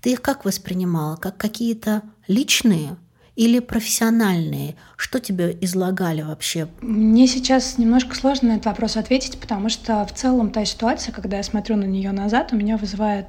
ты 0.00 0.12
их 0.12 0.22
как 0.22 0.44
воспринимала? 0.44 1.16
Как 1.16 1.36
какие-то 1.36 2.02
личные 2.28 2.96
или 3.34 3.58
профессиональные? 3.58 4.76
Что 4.96 5.18
тебе 5.18 5.56
излагали 5.60 6.22
вообще? 6.22 6.68
Мне 6.80 7.26
сейчас 7.26 7.78
немножко 7.78 8.14
сложно 8.14 8.48
на 8.48 8.52
этот 8.54 8.66
вопрос 8.66 8.96
ответить, 8.96 9.40
потому 9.40 9.68
что 9.68 10.06
в 10.06 10.12
целом 10.12 10.50
та 10.50 10.64
ситуация, 10.64 11.12
когда 11.12 11.38
я 11.38 11.42
смотрю 11.42 11.76
на 11.76 11.84
нее 11.84 12.12
назад, 12.12 12.52
у 12.52 12.56
меня 12.56 12.76
вызывает 12.76 13.26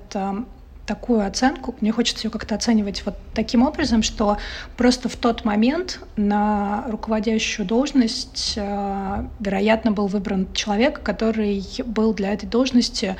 такую 0.90 1.24
оценку, 1.24 1.76
мне 1.82 1.92
хочется 1.92 2.26
ее 2.26 2.32
как-то 2.32 2.56
оценивать 2.56 3.04
вот 3.06 3.16
таким 3.36 3.62
образом, 3.62 4.02
что 4.02 4.40
просто 4.76 5.08
в 5.08 5.16
тот 5.16 5.46
момент 5.46 6.00
на 6.16 6.84
руководящую 6.88 7.68
должность, 7.68 8.54
э, 8.58 9.26
вероятно, 9.40 9.92
был 9.92 10.08
выбран 10.08 10.52
человек, 10.54 11.04
который 11.04 11.64
был 11.86 12.16
для 12.16 12.34
этой 12.34 12.48
должности 12.48 13.18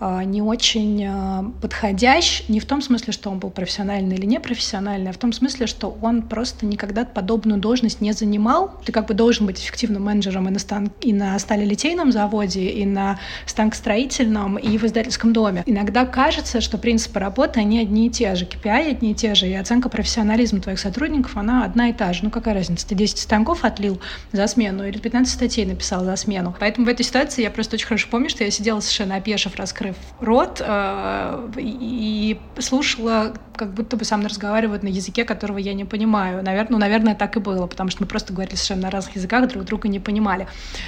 не 0.00 0.42
очень 0.42 1.04
а, 1.06 1.44
подходящ, 1.60 2.42
не 2.48 2.60
в 2.60 2.66
том 2.66 2.82
смысле, 2.82 3.12
что 3.12 3.30
он 3.30 3.38
был 3.38 3.50
профессиональный 3.50 4.16
или 4.16 4.26
непрофессиональный, 4.26 5.10
а 5.10 5.12
в 5.12 5.18
том 5.18 5.32
смысле, 5.32 5.66
что 5.66 5.96
он 6.02 6.22
просто 6.22 6.66
никогда 6.66 7.04
подобную 7.04 7.60
должность 7.60 8.00
не 8.00 8.12
занимал. 8.12 8.78
Ты 8.84 8.92
как 8.92 9.06
бы 9.06 9.14
должен 9.14 9.46
быть 9.46 9.58
эффективным 9.58 10.04
менеджером 10.04 10.48
и 10.48 10.50
на, 10.50 10.58
стан 10.58 10.90
и 11.00 11.12
на 11.12 11.38
сталелитейном 11.38 12.12
заводе, 12.12 12.68
и 12.68 12.84
на 12.84 13.18
станкостроительном, 13.46 14.58
и 14.58 14.76
в 14.76 14.84
издательском 14.84 15.32
доме. 15.32 15.62
Иногда 15.64 16.04
кажется, 16.04 16.60
что 16.60 16.76
принципы 16.76 17.18
работы, 17.18 17.60
они 17.60 17.78
одни 17.78 18.08
и 18.08 18.10
те 18.10 18.34
же, 18.34 18.44
KPI 18.44 18.90
одни 18.90 19.12
и 19.12 19.14
те 19.14 19.34
же, 19.34 19.48
и 19.48 19.54
оценка 19.54 19.88
профессионализма 19.88 20.60
твоих 20.60 20.78
сотрудников, 20.78 21.36
она 21.36 21.64
одна 21.64 21.88
и 21.88 21.92
та 21.94 22.12
же. 22.12 22.20
Ну 22.22 22.30
какая 22.30 22.54
разница, 22.54 22.86
ты 22.86 22.94
10 22.94 23.18
станков 23.18 23.64
отлил 23.64 24.00
за 24.32 24.46
смену 24.46 24.86
или 24.86 24.98
15 24.98 25.32
статей 25.32 25.64
написал 25.64 26.04
за 26.04 26.16
смену. 26.16 26.54
Поэтому 26.60 26.86
в 26.86 26.88
этой 26.90 27.04
ситуации 27.04 27.42
я 27.42 27.50
просто 27.50 27.76
очень 27.76 27.86
хорошо 27.86 28.08
помню, 28.10 28.28
что 28.28 28.44
я 28.44 28.50
сидела 28.50 28.80
совершенно 28.80 29.16
опешив, 29.16 29.56
раскрыв 29.56 29.85
закрыв 29.86 29.96
рот, 30.20 30.62
э, 30.64 31.50
и 31.58 32.38
слушала, 32.58 33.34
как 33.54 33.72
будто 33.72 33.96
бы 33.96 34.04
со 34.04 34.16
мной 34.16 34.28
разговаривают 34.28 34.82
на 34.82 34.88
языке, 34.88 35.24
которого 35.24 35.58
я 35.58 35.74
не 35.74 35.84
понимаю. 35.84 36.42
Наверное, 36.42 36.72
ну, 36.72 36.78
наверное, 36.78 37.14
так 37.14 37.36
и 37.36 37.40
было, 37.40 37.66
потому 37.66 37.90
что 37.90 38.02
мы 38.02 38.08
просто 38.08 38.32
говорили 38.32 38.54
совершенно 38.54 38.82
на 38.82 38.90
разных 38.90 39.16
языках, 39.16 39.48
друг 39.48 39.64
друга 39.64 39.88
не 39.88 40.00
понимали. 40.00 40.46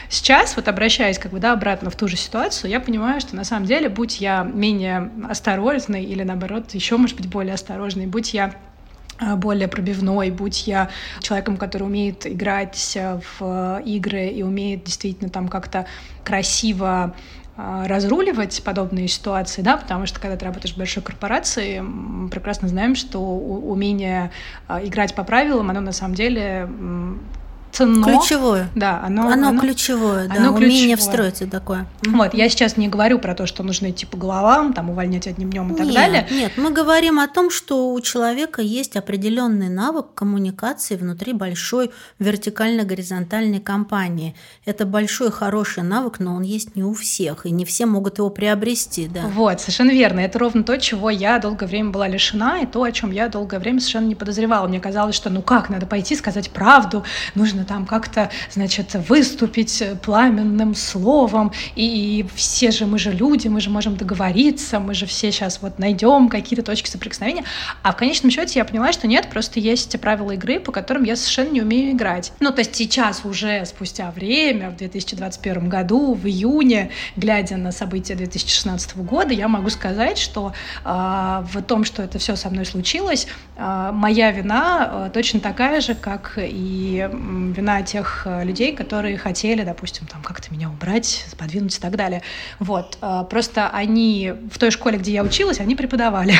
Сейчас, 0.08 0.56
вот 0.56 0.68
обращаясь 0.68 1.18
как 1.18 1.32
бы, 1.32 1.38
да, 1.38 1.52
обратно 1.52 1.90
в 1.90 1.96
ту 1.96 2.08
же 2.08 2.16
ситуацию, 2.16 2.70
я 2.70 2.80
понимаю, 2.80 3.20
что 3.20 3.36
на 3.36 3.44
самом 3.44 3.66
деле, 3.66 3.88
будь 3.88 4.20
я 4.20 4.42
менее 4.42 5.10
осторожной 5.28 6.04
или, 6.04 6.22
наоборот, 6.22 6.74
еще, 6.74 6.96
может 6.96 7.16
быть, 7.16 7.28
более 7.28 7.54
осторожной, 7.54 8.06
будь 8.06 8.34
я 8.34 8.54
э, 9.20 9.36
более 9.36 9.68
пробивной, 9.68 10.30
будь 10.30 10.66
я 10.66 10.90
человеком, 11.20 11.56
который 11.56 11.84
умеет 11.84 12.26
играть 12.26 12.98
в 13.38 13.82
игры 13.84 14.28
и 14.28 14.42
умеет 14.42 14.84
действительно 14.84 15.30
там 15.30 15.48
как-то 15.48 15.86
красиво 16.24 17.14
разруливать 17.58 18.62
подобные 18.62 19.08
ситуации, 19.08 19.62
да, 19.62 19.76
потому 19.76 20.06
что 20.06 20.20
когда 20.20 20.36
ты 20.36 20.44
работаешь 20.44 20.74
в 20.74 20.78
большой 20.78 21.02
корпорации, 21.02 21.80
мы 21.80 22.28
прекрасно 22.28 22.68
знаем, 22.68 22.94
что 22.94 23.18
умение 23.20 24.30
а, 24.68 24.80
играть 24.84 25.16
по 25.16 25.24
правилам, 25.24 25.68
оно 25.68 25.80
на 25.80 25.90
самом 25.90 26.14
деле 26.14 26.68
ценно. 27.78 28.04
Ключевое. 28.04 28.68
Да, 28.74 29.00
оно, 29.04 29.28
оно, 29.28 29.48
оно 29.48 29.60
ключевое, 29.60 30.28
да, 30.28 30.34
оно 30.36 30.54
умение 30.54 30.96
ключевое. 30.96 30.96
встроиться 30.96 31.46
такое. 31.46 31.86
Вот, 32.02 32.34
я 32.34 32.48
сейчас 32.48 32.76
не 32.76 32.88
говорю 32.88 33.18
про 33.18 33.34
то, 33.34 33.46
что 33.46 33.62
нужно 33.62 33.90
идти 33.90 34.06
по 34.06 34.16
головам, 34.16 34.72
там, 34.72 34.90
увольнять 34.90 35.26
одним 35.26 35.50
днем 35.50 35.72
и 35.72 35.76
так 35.76 35.86
нет, 35.86 35.94
далее. 35.94 36.26
Нет, 36.30 36.52
мы 36.56 36.70
говорим 36.70 37.18
о 37.18 37.28
том, 37.28 37.50
что 37.50 37.92
у 37.92 38.00
человека 38.00 38.62
есть 38.62 38.96
определенный 38.96 39.68
навык 39.68 40.06
коммуникации 40.14 40.96
внутри 40.96 41.32
большой 41.32 41.90
вертикально-горизонтальной 42.18 43.60
компании. 43.60 44.34
Это 44.64 44.84
большой 44.84 45.30
хороший 45.30 45.82
навык, 45.82 46.18
но 46.18 46.34
он 46.34 46.42
есть 46.42 46.76
не 46.76 46.82
у 46.82 46.94
всех, 46.94 47.46
и 47.46 47.50
не 47.50 47.64
все 47.64 47.86
могут 47.86 48.18
его 48.18 48.30
приобрести, 48.30 49.08
да. 49.08 49.22
Вот, 49.28 49.60
совершенно 49.60 49.90
верно. 49.90 50.20
Это 50.20 50.38
ровно 50.38 50.62
то, 50.62 50.78
чего 50.78 51.10
я 51.10 51.38
долгое 51.38 51.66
время 51.66 51.90
была 51.90 52.08
лишена, 52.08 52.58
и 52.60 52.66
то, 52.66 52.82
о 52.82 52.92
чем 52.92 53.12
я 53.12 53.28
долгое 53.28 53.58
время 53.58 53.80
совершенно 53.80 54.06
не 54.06 54.14
подозревала. 54.14 54.66
Мне 54.66 54.80
казалось, 54.80 55.14
что 55.14 55.30
ну 55.30 55.42
как, 55.42 55.70
надо 55.70 55.86
пойти 55.86 56.16
сказать 56.16 56.50
правду, 56.50 57.04
нужно 57.34 57.64
там 57.68 57.86
как-то, 57.86 58.30
значит, 58.50 58.94
выступить 58.94 59.82
пламенным 60.02 60.74
словом, 60.74 61.52
и 61.76 62.26
все 62.34 62.70
же, 62.70 62.86
мы 62.86 62.98
же 62.98 63.12
люди, 63.12 63.48
мы 63.48 63.60
же 63.60 63.70
можем 63.70 63.96
договориться, 63.96 64.80
мы 64.80 64.94
же 64.94 65.06
все 65.06 65.30
сейчас 65.30 65.60
вот 65.62 65.78
найдем 65.78 66.28
какие-то 66.28 66.64
точки 66.64 66.88
соприкосновения. 66.88 67.44
А 67.82 67.92
в 67.92 67.96
конечном 67.96 68.30
счете 68.30 68.58
я 68.58 68.64
поняла, 68.64 68.92
что 68.92 69.06
нет, 69.06 69.28
просто 69.30 69.60
есть 69.60 70.00
правила 70.00 70.32
игры, 70.32 70.58
по 70.58 70.72
которым 70.72 71.04
я 71.04 71.14
совершенно 71.14 71.50
не 71.50 71.62
умею 71.62 71.92
играть. 71.92 72.32
Ну, 72.40 72.50
то 72.50 72.60
есть 72.60 72.74
сейчас 72.74 73.24
уже, 73.24 73.64
спустя 73.66 74.10
время, 74.10 74.70
в 74.70 74.76
2021 74.76 75.68
году, 75.68 76.14
в 76.14 76.26
июне, 76.26 76.90
глядя 77.16 77.56
на 77.56 77.72
события 77.72 78.14
2016 78.14 78.96
года, 78.96 79.34
я 79.34 79.48
могу 79.48 79.70
сказать, 79.70 80.18
что 80.18 80.52
э, 80.84 80.88
в 80.88 81.62
том, 81.62 81.84
что 81.84 82.02
это 82.02 82.18
все 82.18 82.36
со 82.36 82.48
мной 82.50 82.64
случилось, 82.64 83.26
э, 83.56 83.90
моя 83.92 84.30
вина 84.30 85.06
э, 85.06 85.10
точно 85.12 85.40
такая 85.40 85.80
же, 85.80 85.94
как 85.94 86.38
и 86.38 87.08
вина 87.52 87.82
тех 87.82 88.26
людей, 88.42 88.74
которые 88.74 89.18
хотели, 89.18 89.64
допустим, 89.64 90.06
там 90.06 90.22
как-то 90.22 90.52
меня 90.52 90.68
убрать, 90.68 91.26
подвинуть 91.38 91.76
и 91.76 91.80
так 91.80 91.96
далее. 91.96 92.22
Вот. 92.58 92.98
Э, 93.00 93.24
просто 93.28 93.68
они 93.70 94.32
в 94.50 94.58
той 94.58 94.70
школе, 94.70 94.98
где 94.98 95.12
я 95.12 95.22
училась, 95.22 95.60
они 95.60 95.74
преподавали 95.74 96.34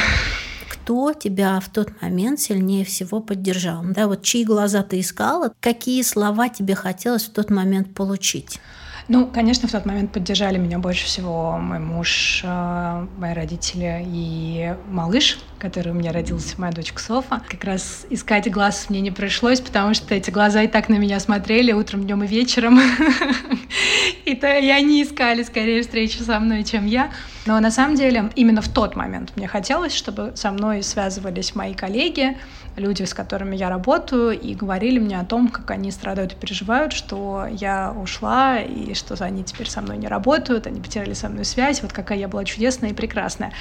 кто 0.68 1.12
тебя 1.12 1.60
в 1.60 1.68
тот 1.68 2.00
момент 2.00 2.40
сильнее 2.40 2.82
всего 2.82 3.20
поддержал? 3.20 3.84
Да, 3.84 4.06
вот 4.06 4.22
чьи 4.22 4.42
глаза 4.42 4.82
ты 4.82 5.00
искала, 5.00 5.52
какие 5.60 6.00
слова 6.00 6.48
тебе 6.48 6.74
хотелось 6.74 7.24
в 7.24 7.32
тот 7.32 7.50
момент 7.50 7.92
получить? 7.92 8.58
Ну, 9.08 9.26
конечно, 9.26 9.66
в 9.66 9.72
тот 9.72 9.86
момент 9.86 10.12
поддержали 10.12 10.58
меня 10.58 10.78
больше 10.78 11.06
всего 11.06 11.56
мой 11.56 11.78
муж, 11.78 12.42
э, 12.44 13.06
мои 13.16 13.32
родители 13.32 14.04
и 14.06 14.74
малыш, 14.90 15.38
который 15.58 15.92
у 15.92 15.94
меня 15.94 16.12
родился, 16.12 16.60
моя 16.60 16.72
дочка 16.72 17.00
Софа. 17.00 17.42
Как 17.48 17.64
раз 17.64 18.06
искать 18.10 18.50
глаз 18.50 18.90
мне 18.90 19.00
не 19.00 19.10
пришлось, 19.10 19.62
потому 19.62 19.94
что 19.94 20.14
эти 20.14 20.30
глаза 20.30 20.60
и 20.62 20.68
так 20.68 20.90
на 20.90 20.96
меня 20.96 21.20
смотрели 21.20 21.72
утром, 21.72 22.04
днем 22.04 22.22
и 22.22 22.26
вечером. 22.26 22.78
И 24.24 24.34
то 24.34 24.46
и 24.46 24.68
они 24.68 25.02
искали 25.02 25.42
скорее 25.42 25.80
встречу 25.80 26.22
со 26.22 26.38
мной, 26.38 26.62
чем 26.62 26.84
я. 26.84 27.10
Но 27.46 27.58
на 27.60 27.70
самом 27.70 27.94
деле 27.94 28.30
именно 28.36 28.60
в 28.60 28.68
тот 28.68 28.94
момент 28.94 29.32
мне 29.36 29.48
хотелось, 29.48 29.94
чтобы 29.94 30.32
со 30.34 30.50
мной 30.50 30.82
связывались 30.82 31.54
мои 31.54 31.72
коллеги, 31.72 32.36
люди, 32.78 33.02
с 33.02 33.14
которыми 33.14 33.56
я 33.56 33.68
работаю, 33.68 34.38
и 34.38 34.54
говорили 34.54 34.98
мне 34.98 35.20
о 35.20 35.24
том, 35.24 35.48
как 35.48 35.70
они 35.70 35.90
страдают 35.90 36.32
и 36.32 36.36
переживают, 36.36 36.92
что 36.92 37.46
я 37.50 37.92
ушла, 37.92 38.58
и 38.60 38.94
что 38.94 39.16
они 39.24 39.44
теперь 39.44 39.68
со 39.68 39.80
мной 39.80 39.98
не 39.98 40.08
работают, 40.08 40.66
они 40.66 40.80
потеряли 40.80 41.12
со 41.12 41.28
мной 41.28 41.44
связь, 41.44 41.82
вот 41.82 41.92
какая 41.92 42.18
я 42.18 42.28
была 42.28 42.44
чудесная 42.44 42.90
и 42.90 42.94
прекрасная. 42.94 43.52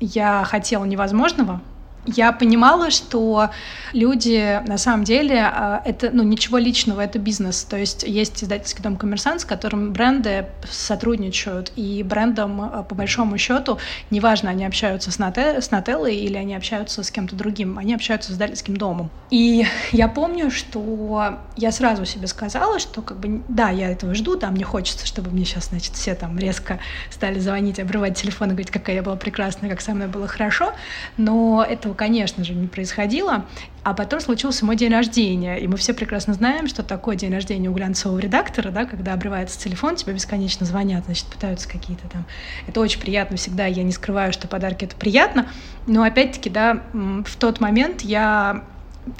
Я 0.00 0.44
хотела 0.44 0.84
невозможного, 0.84 1.60
я 2.06 2.32
понимала, 2.32 2.90
что 2.90 3.50
люди 3.92 4.62
на 4.66 4.78
самом 4.78 5.04
деле 5.04 5.40
а, 5.42 5.82
это 5.84 6.10
ну 6.12 6.22
ничего 6.22 6.58
личного, 6.58 7.00
это 7.00 7.18
бизнес. 7.18 7.64
То 7.64 7.76
есть 7.76 8.02
есть 8.02 8.42
издательский 8.42 8.82
дом 8.82 8.96
«Коммерсант», 8.96 9.40
с 9.40 9.44
которым 9.44 9.92
бренды 9.92 10.46
сотрудничают, 10.70 11.72
и 11.76 12.02
брендам 12.02 12.60
а, 12.60 12.82
по 12.82 12.94
большому 12.94 13.38
счету 13.38 13.78
неважно, 14.10 14.50
они 14.50 14.64
общаются 14.64 15.10
с, 15.10 15.18
Нате, 15.18 15.60
с 15.60 15.70
Нателлой 15.70 16.16
или 16.16 16.36
они 16.36 16.54
общаются 16.54 17.02
с 17.02 17.10
кем-то 17.10 17.34
другим, 17.34 17.78
они 17.78 17.94
общаются 17.94 18.30
с 18.30 18.34
издательским 18.34 18.76
домом. 18.76 19.10
И 19.30 19.66
я 19.92 20.08
помню, 20.08 20.50
что 20.50 21.38
я 21.56 21.72
сразу 21.72 22.04
себе 22.04 22.26
сказала, 22.26 22.78
что 22.78 23.02
как 23.02 23.18
бы 23.18 23.42
да, 23.48 23.70
я 23.70 23.90
этого 23.90 24.14
жду, 24.14 24.36
да, 24.36 24.50
мне 24.50 24.64
хочется, 24.64 25.06
чтобы 25.06 25.30
мне 25.30 25.44
сейчас, 25.44 25.68
значит, 25.68 25.94
все 25.94 26.14
там 26.14 26.38
резко 26.38 26.78
стали 27.10 27.38
звонить, 27.40 27.80
обрывать 27.80 28.16
телефон 28.16 28.48
и 28.48 28.50
говорить, 28.52 28.70
какая 28.70 28.96
я 28.96 29.02
была 29.02 29.16
прекрасная, 29.16 29.70
как 29.70 29.80
со 29.80 29.92
мной 29.92 30.08
было 30.08 30.28
хорошо, 30.28 30.72
но 31.16 31.64
этого 31.68 31.94
конечно 31.96 32.44
же, 32.44 32.54
не 32.54 32.68
происходило. 32.68 33.46
А 33.82 33.94
потом 33.94 34.20
случился 34.20 34.64
мой 34.64 34.76
день 34.76 34.92
рождения, 34.92 35.56
и 35.56 35.66
мы 35.66 35.76
все 35.76 35.94
прекрасно 35.94 36.34
знаем, 36.34 36.66
что 36.66 36.82
такое 36.82 37.16
день 37.16 37.32
рождения 37.32 37.68
у 37.68 37.72
глянцевого 37.72 38.18
редактора, 38.18 38.70
да, 38.70 38.84
когда 38.84 39.12
обрывается 39.12 39.58
телефон, 39.58 39.96
тебе 39.96 40.12
бесконечно 40.12 40.66
звонят, 40.66 41.04
значит, 41.04 41.26
пытаются 41.26 41.68
какие-то 41.68 42.08
там... 42.08 42.24
Это 42.66 42.80
очень 42.80 43.00
приятно 43.00 43.36
всегда, 43.36 43.66
я 43.66 43.82
не 43.82 43.92
скрываю, 43.92 44.32
что 44.32 44.48
подарки— 44.48 44.84
это 44.86 44.96
приятно, 44.96 45.48
но 45.86 46.02
опять-таки, 46.02 46.50
да, 46.50 46.82
в 46.92 47.36
тот 47.36 47.60
момент 47.60 48.02
я 48.02 48.64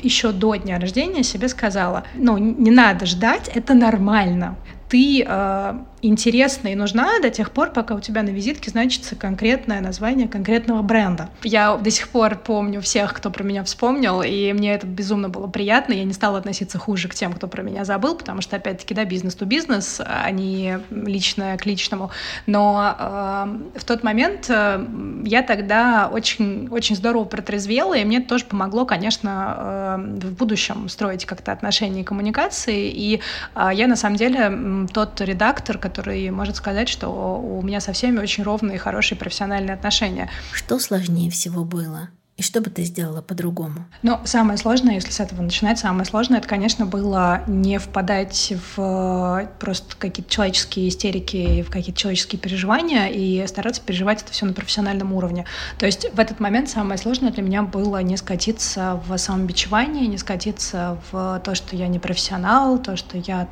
еще 0.03 0.33
до 0.33 0.57
дня 0.57 0.81
рождения 0.81 1.23
себе 1.23 1.49
сказала, 1.49 2.05
ну, 2.15 2.37
не 2.39 2.71
надо 2.71 3.07
ждать, 3.07 3.49
это 3.55 3.75
нормально. 3.75 4.57
Ты 4.89 5.25
э, 5.27 5.75
интересна 6.07 6.69
и 6.69 6.75
нужна 6.75 7.21
до 7.21 7.31
тех 7.31 7.51
пор, 7.51 7.71
пока 7.71 7.95
у 7.95 8.01
тебя 8.01 8.23
на 8.23 8.31
визитке 8.31 8.71
значится 8.71 9.17
конкретное 9.17 9.81
название 9.81 10.29
конкретного 10.29 10.83
бренда. 10.83 11.29
Я 11.43 11.77
до 11.77 11.91
сих 11.91 12.09
пор 12.09 12.37
помню 12.37 12.81
всех, 12.81 13.13
кто 13.15 13.31
про 13.31 13.43
меня 13.43 13.65
вспомнил, 13.65 14.23
и 14.23 14.53
мне 14.53 14.75
это 14.75 14.87
безумно 14.87 15.29
было 15.29 15.47
приятно. 15.47 15.93
Я 15.93 16.05
не 16.05 16.13
стала 16.13 16.39
относиться 16.39 16.79
хуже 16.79 17.09
к 17.09 17.15
тем, 17.15 17.33
кто 17.33 17.49
про 17.49 17.63
меня 17.63 17.85
забыл, 17.85 18.17
потому 18.17 18.41
что, 18.41 18.57
опять-таки, 18.57 18.95
да, 18.95 19.05
бизнес-то 19.05 19.45
бизнес, 19.45 20.01
а 20.05 20.31
не 20.31 20.79
личное 20.91 21.57
к 21.57 21.67
личному. 21.67 22.11
Но 22.47 22.95
э, 22.99 23.79
в 23.79 23.85
тот 23.85 24.03
момент 24.03 24.47
э, 24.49 24.87
я 25.25 25.43
тогда 25.43 26.09
очень, 26.13 26.69
очень 26.71 26.97
здорово 26.97 27.25
протрезвела, 27.25 27.97
и 27.97 28.05
мне 28.05 28.19
это 28.19 28.29
тоже 28.29 28.45
помогло, 28.45 28.85
конечно, 28.85 29.57
э, 29.59 30.27
в 30.27 30.35
будущем 30.35 30.89
строить 30.89 31.25
как-то 31.25 31.53
отношения 31.53 32.03
и 32.03 32.05
коммуникации. 32.05 32.91
И 32.91 33.21
э, 33.55 33.71
я, 33.73 33.87
на 33.87 33.97
самом 33.97 34.17
деле, 34.17 34.87
тот 34.93 35.21
редактор, 35.21 35.79
который 35.79 35.96
может 36.31 36.57
сказать, 36.57 36.89
что 36.89 37.09
у 37.09 37.63
меня 37.63 37.81
со 37.81 37.93
всеми 37.93 38.19
очень 38.19 38.45
ровные 38.45 38.77
и 38.77 38.79
хорошие 38.79 39.19
профессиональные 39.19 39.75
отношения. 39.75 40.31
Что 40.53 40.79
сложнее 40.79 41.31
всего 41.31 41.65
было? 41.65 42.09
И 42.37 42.43
что 42.43 42.61
бы 42.61 42.69
ты 42.69 42.85
сделала 42.85 43.23
по-другому? 43.23 43.87
Ну, 44.03 44.21
самое 44.25 44.59
сложное, 44.59 44.97
если 44.97 45.11
с 45.11 45.21
этого 45.21 45.41
начинать, 45.41 45.79
самое 45.79 46.05
сложное, 46.05 46.39
это, 46.39 46.47
конечно, 46.47 46.85
было 46.85 47.41
не 47.47 47.79
впадать 47.79 48.53
в 48.77 49.49
просто 49.59 49.97
какие-то 49.97 50.31
человеческие 50.31 50.91
истерики, 50.91 51.63
в 51.63 51.71
какие-то 51.71 51.99
человеческие 51.99 52.39
переживания 52.39 53.07
и 53.07 53.47
стараться 53.47 53.81
переживать 53.81 54.23
это 54.23 54.33
все 54.33 54.45
на 54.45 54.53
профессиональном 54.53 55.15
уровне. 55.15 55.47
То 55.79 55.87
есть 55.87 56.13
в 56.13 56.21
этот 56.21 56.39
момент 56.39 56.69
самое 56.69 56.99
сложное 56.99 57.33
для 57.33 57.43
меня 57.43 57.63
было 57.63 58.03
не 58.03 58.19
скатиться 58.19 59.01
в 59.09 59.17
самобичевание, 59.17 60.07
не 60.07 60.19
скатиться 60.19 61.01
в 61.11 61.41
то, 61.43 61.55
что 61.55 61.75
я 61.75 61.89
не 61.89 61.99
профессионал, 61.99 62.79
то, 62.79 62.97
что 62.97 63.17
я 63.17 63.49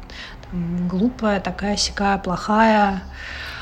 глупая, 0.89 1.41
такая 1.41 1.77
сякая, 1.77 2.19
плохая. 2.19 3.03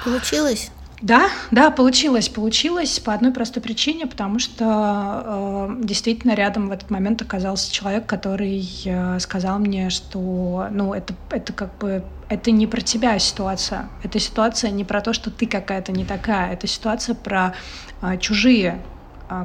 Получилось? 0.04 0.70
Да, 1.02 1.30
да, 1.50 1.72
получилось, 1.72 2.28
получилось 2.28 3.00
по 3.00 3.12
одной 3.12 3.32
простой 3.32 3.60
причине, 3.60 4.06
потому 4.06 4.38
что 4.38 5.68
э, 5.74 5.84
действительно 5.84 6.32
рядом 6.34 6.68
в 6.68 6.70
этот 6.70 6.90
момент 6.90 7.20
оказался 7.20 7.72
человек, 7.72 8.06
который 8.06 8.64
э, 8.84 9.18
сказал 9.18 9.58
мне, 9.58 9.90
что, 9.90 10.68
ну, 10.70 10.94
это, 10.94 11.14
это 11.30 11.52
как 11.52 11.76
бы, 11.78 12.04
это 12.28 12.52
не 12.52 12.68
про 12.68 12.80
тебя 12.80 13.18
ситуация, 13.18 13.88
это 14.04 14.20
ситуация 14.20 14.70
не 14.70 14.84
про 14.84 15.00
то, 15.00 15.12
что 15.12 15.32
ты 15.32 15.48
какая-то 15.48 15.90
не 15.90 16.04
такая, 16.04 16.52
это 16.52 16.68
ситуация 16.68 17.16
про 17.16 17.54
э, 18.00 18.16
чужие 18.18 18.80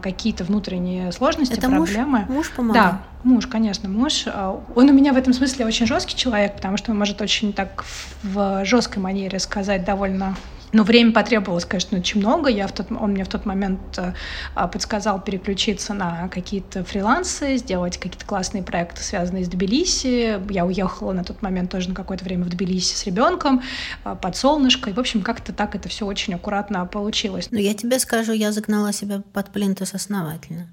какие-то 0.02 0.44
внутренние 0.44 1.12
сложности, 1.12 1.54
Это 1.54 1.70
проблемы. 1.70 2.20
Муж, 2.28 2.30
муж 2.30 2.52
помогал? 2.52 2.84
Да, 2.84 3.02
муж, 3.24 3.48
конечно, 3.48 3.90
муж. 3.90 4.26
А, 4.28 4.60
он 4.76 4.90
у 4.90 4.94
меня 4.94 5.14
в 5.14 5.18
этом 5.18 5.34
смысле 5.34 5.66
очень 5.66 5.86
жесткий 5.88 6.16
человек, 6.16 6.56
потому 6.56 6.78
что 6.78 6.92
он 6.92 6.98
может 6.98 7.22
очень 7.22 7.54
так 7.54 7.86
в 8.24 8.64
жесткой 8.66 9.02
манере 9.02 9.40
сказать 9.40 9.84
довольно 9.84 10.36
но 10.74 10.84
время 10.84 11.14
потребовалось, 11.14 11.66
конечно, 11.66 11.98
очень 11.98 12.20
много. 12.20 12.50
Я 12.50 12.68
в 12.68 12.74
тот, 12.74 12.92
он 12.92 13.12
мне 13.12 13.24
в 13.24 13.30
тот 13.30 13.46
момент 13.46 13.80
э, 13.98 14.14
подсказал 14.56 15.22
переключиться 15.22 15.94
на 15.94 16.28
какие-то 16.28 16.84
фрилансы, 16.84 17.58
сделать 17.58 17.98
какие-то 17.98 18.26
классные 18.26 18.64
проекты, 18.64 19.02
связанные 19.02 19.46
с 19.46 19.48
Тбилиси. 19.48 20.40
Я 20.52 20.66
уехала 20.66 21.14
на 21.14 21.24
тот 21.24 21.42
момент 21.42 21.72
тоже 21.72 21.90
на 21.90 21.96
какое-то 21.96 22.26
время 22.26 22.44
в 22.44 22.50
Тбилиси 22.50 22.96
с 22.96 23.06
ребенком, 23.06 23.62
э, 24.04 24.16
под 24.22 24.36
солнышко. 24.36 24.90
И, 24.90 24.94
в 24.94 25.00
общем, 25.00 25.22
как-то 25.22 25.54
так 25.54 25.76
это 25.76 25.88
все 25.88 26.06
очень 26.06 26.34
аккуратно 26.34 26.86
получилось. 26.86 27.48
Ну, 27.52 27.60
я 27.60 27.74
тебе 27.74 27.98
скажу, 28.00 28.34
я 28.34 28.52
загнала 28.52 28.92
себя 28.92 29.22
под 29.34 29.52
плинтус 29.52 29.94
основательно. 29.94 30.68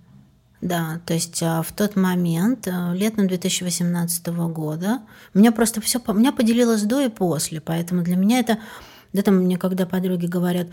Да, 0.60 1.00
то 1.04 1.12
есть 1.12 1.42
а, 1.42 1.62
в 1.62 1.72
тот 1.72 1.94
момент, 1.94 2.66
э, 2.66 2.94
летом 2.94 3.28
2018 3.28 4.26
года, 4.48 5.02
меня 5.34 5.52
просто 5.52 5.82
все, 5.82 6.00
меня 6.08 6.32
поделилось 6.32 6.82
до 6.82 7.02
и 7.02 7.10
после, 7.10 7.60
поэтому 7.60 8.02
для 8.02 8.16
меня 8.16 8.40
это 8.40 8.58
да 9.14 9.22
там 9.22 9.36
мне 9.36 9.56
когда 9.56 9.86
подруги 9.86 10.26
говорят, 10.26 10.68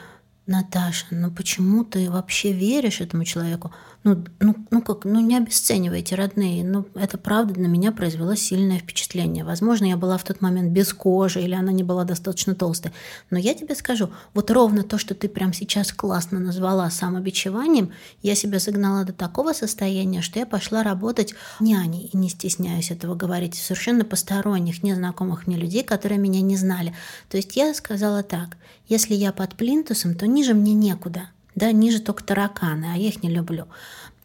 Наташа, 0.48 1.06
ну 1.12 1.30
почему 1.30 1.84
ты 1.84 2.10
вообще 2.10 2.52
веришь 2.52 3.00
этому 3.00 3.26
человеку? 3.26 3.72
Ну, 4.04 4.26
ну, 4.40 4.56
ну 4.72 4.82
как, 4.82 5.06
ну 5.06 5.20
не 5.20 5.38
обесценивайте, 5.38 6.16
родные. 6.16 6.64
Ну, 6.64 6.88
это 6.96 7.20
правда 7.20 7.60
на 7.60 7.68
меня 7.68 7.92
произвело 7.92 8.34
сильное 8.34 8.80
впечатление. 8.80 9.44
Возможно, 9.44 9.86
я 9.86 9.96
была 9.96 10.18
в 10.18 10.24
тот 10.24 10.42
момент 10.42 10.72
без 10.72 10.92
кожи, 10.92 11.40
или 11.40 11.54
она 11.54 11.72
не 11.72 11.84
была 11.84 12.04
достаточно 12.04 12.56
толстой. 12.56 12.92
Но 13.30 13.38
я 13.38 13.54
тебе 13.54 13.76
скажу, 13.76 14.10
вот 14.34 14.50
ровно 14.50 14.82
то, 14.82 14.98
что 14.98 15.14
ты 15.14 15.30
прямо 15.30 15.54
сейчас 15.54 15.94
классно 15.94 16.40
назвала 16.40 16.90
самобичеванием, 16.90 17.92
я 18.24 18.34
себя 18.34 18.58
загнала 18.58 19.06
до 19.06 19.14
такого 19.14 19.54
состояния, 19.54 20.24
что 20.24 20.40
я 20.40 20.48
пошла 20.48 20.82
работать 20.82 21.36
няней, 21.60 22.10
и 22.12 22.18
не 22.18 22.30
стесняюсь 22.30 22.90
этого 22.90 23.14
говорить, 23.14 23.54
совершенно 23.54 24.04
посторонних, 24.04 24.82
незнакомых 24.82 25.46
мне 25.46 25.58
людей, 25.58 25.84
которые 25.84 26.18
меня 26.18 26.42
не 26.42 26.58
знали. 26.58 26.96
То 27.30 27.38
есть 27.38 27.56
я 27.56 27.72
сказала 27.76 28.24
так, 28.24 28.58
если 28.92 29.16
я 29.16 29.32
под 29.32 29.56
плинтусом, 29.56 30.16
то 30.16 30.28
ниже 30.28 30.54
мне 30.54 30.74
некуда. 30.74 31.30
Да, 31.56 31.72
ниже 31.72 32.02
только 32.02 32.26
тараканы, 32.26 32.90
а 32.94 32.98
я 32.98 33.08
их 33.08 33.24
не 33.24 33.30
люблю. 33.30 33.68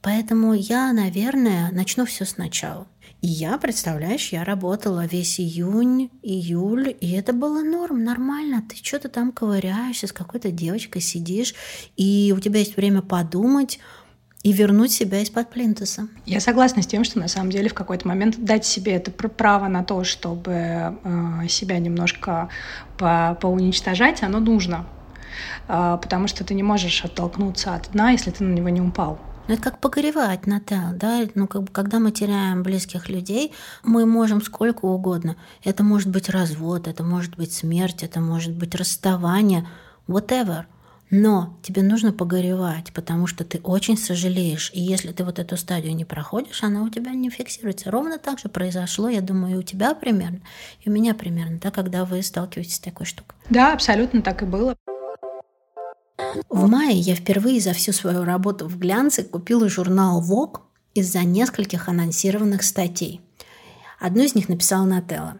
Поэтому 0.03 0.55
я, 0.55 0.93
наверное, 0.93 1.71
начну 1.71 2.05
все 2.05 2.25
сначала. 2.25 2.89
И 3.23 3.29
я, 3.29 3.59
представляешь, 3.59 4.33
я 4.33 4.43
работала 4.43 5.07
весь 5.07 5.39
июнь, 5.39 6.11
июль, 6.21 6.97
и 7.01 7.13
это 7.13 7.33
было 7.33 7.63
норм, 7.63 8.03
нормально. 8.03 8.65
Ты 8.69 8.75
что-то 8.83 9.09
там 9.09 9.31
ковыряешься, 9.31 10.09
с 10.09 10.13
какой-то 10.13 10.51
девочкой 10.51 11.01
сидишь, 11.01 11.55
и 11.97 12.35
у 12.37 12.41
тебя 12.41 12.59
есть 12.59 12.77
время 12.77 13.03
подумать, 13.03 13.79
и 14.47 14.53
вернуть 14.53 14.93
себя 14.93 15.23
из-под 15.23 15.51
плинтуса. 15.51 16.07
Я 16.25 16.39
согласна 16.39 16.81
с 16.81 16.87
тем, 16.87 17.03
что 17.03 17.19
на 17.19 17.27
самом 17.27 17.51
деле 17.51 17.69
в 17.69 17.75
какой-то 17.75 18.07
момент 18.07 18.37
дать 18.39 18.65
себе 18.65 18.93
это 18.93 19.11
право 19.11 19.67
на 19.67 19.83
то, 19.83 20.05
чтобы 20.05 20.53
э, 20.53 21.49
себя 21.49 21.81
немножко 21.81 22.49
по 22.97 23.37
поуничтожать, 23.41 24.23
оно 24.23 24.39
нужно. 24.39 24.87
Э, 25.67 25.99
потому 26.01 26.29
что 26.29 26.45
ты 26.45 26.55
не 26.55 26.63
можешь 26.63 27.05
оттолкнуться 27.05 27.75
от 27.75 27.91
дна, 27.91 28.13
если 28.13 28.31
ты 28.31 28.45
на 28.45 28.55
него 28.55 28.69
не 28.69 28.81
упал. 28.81 29.19
Ну, 29.49 29.55
это 29.55 29.63
как 29.65 29.81
погоревать, 29.81 30.47
Натал, 30.47 30.93
да? 30.93 31.23
Ну, 31.35 31.49
как 31.49 31.65
бы, 31.65 31.73
когда 31.73 31.99
мы 31.99 32.13
теряем 32.13 32.63
близких 32.63 33.09
людей, 33.09 33.53
мы 33.83 34.07
можем 34.07 34.41
сколько 34.41 34.85
угодно. 34.85 35.35
Это 35.65 35.83
может 35.83 36.09
быть 36.09 36.29
развод, 36.29 36.87
это 36.87 37.03
может 37.03 37.37
быть 37.37 37.53
смерть, 37.53 38.05
это 38.05 38.21
может 38.21 38.53
быть 38.53 38.77
расставание, 38.77 39.67
whatever– 40.07 40.67
но 41.11 41.57
тебе 41.63 41.83
нужно 41.83 42.13
погоревать, 42.13 42.93
потому 42.93 43.27
что 43.27 43.45
ты 43.45 43.61
очень 43.63 43.97
сожалеешь. 43.97 44.71
И 44.75 44.81
если 44.81 45.13
ты 45.13 45.25
вот 45.25 45.39
эту 45.39 45.57
стадию 45.57 45.95
не 45.95 46.05
проходишь, 46.05 46.63
она 46.63 46.83
у 46.83 46.89
тебя 46.89 47.13
не 47.13 47.31
фиксируется. 47.31 47.91
Ровно 47.91 48.19
так 48.19 48.39
же 48.39 48.49
произошло, 48.49 49.09
я 49.09 49.21
думаю, 49.21 49.55
и 49.55 49.59
у 49.59 49.63
тебя 49.63 49.95
примерно, 49.95 50.41
и 50.81 50.89
у 50.89 50.93
меня 50.93 51.15
примерно, 51.15 51.59
да, 51.63 51.71
когда 51.71 52.05
вы 52.05 52.23
сталкиваетесь 52.23 52.77
с 52.77 52.81
такой 52.81 53.07
штукой. 53.07 53.37
Да, 53.51 53.73
абсолютно 53.73 54.21
так 54.21 54.43
и 54.43 54.47
было. 54.47 54.77
В 56.49 56.69
мае 56.69 56.99
я 56.99 57.15
впервые 57.15 57.61
за 57.61 57.73
всю 57.73 57.93
свою 57.93 58.25
работу 58.25 58.67
в 58.67 58.79
глянце 58.79 59.23
купила 59.23 59.69
журнал 59.69 60.23
Vogue 60.23 60.61
из-за 60.95 61.21
нескольких 61.21 61.89
анонсированных 61.89 62.65
статей. 62.65 63.21
Одну 64.01 64.23
из 64.25 64.35
них 64.35 64.49
написала 64.49 64.85
Нателла. 64.85 65.39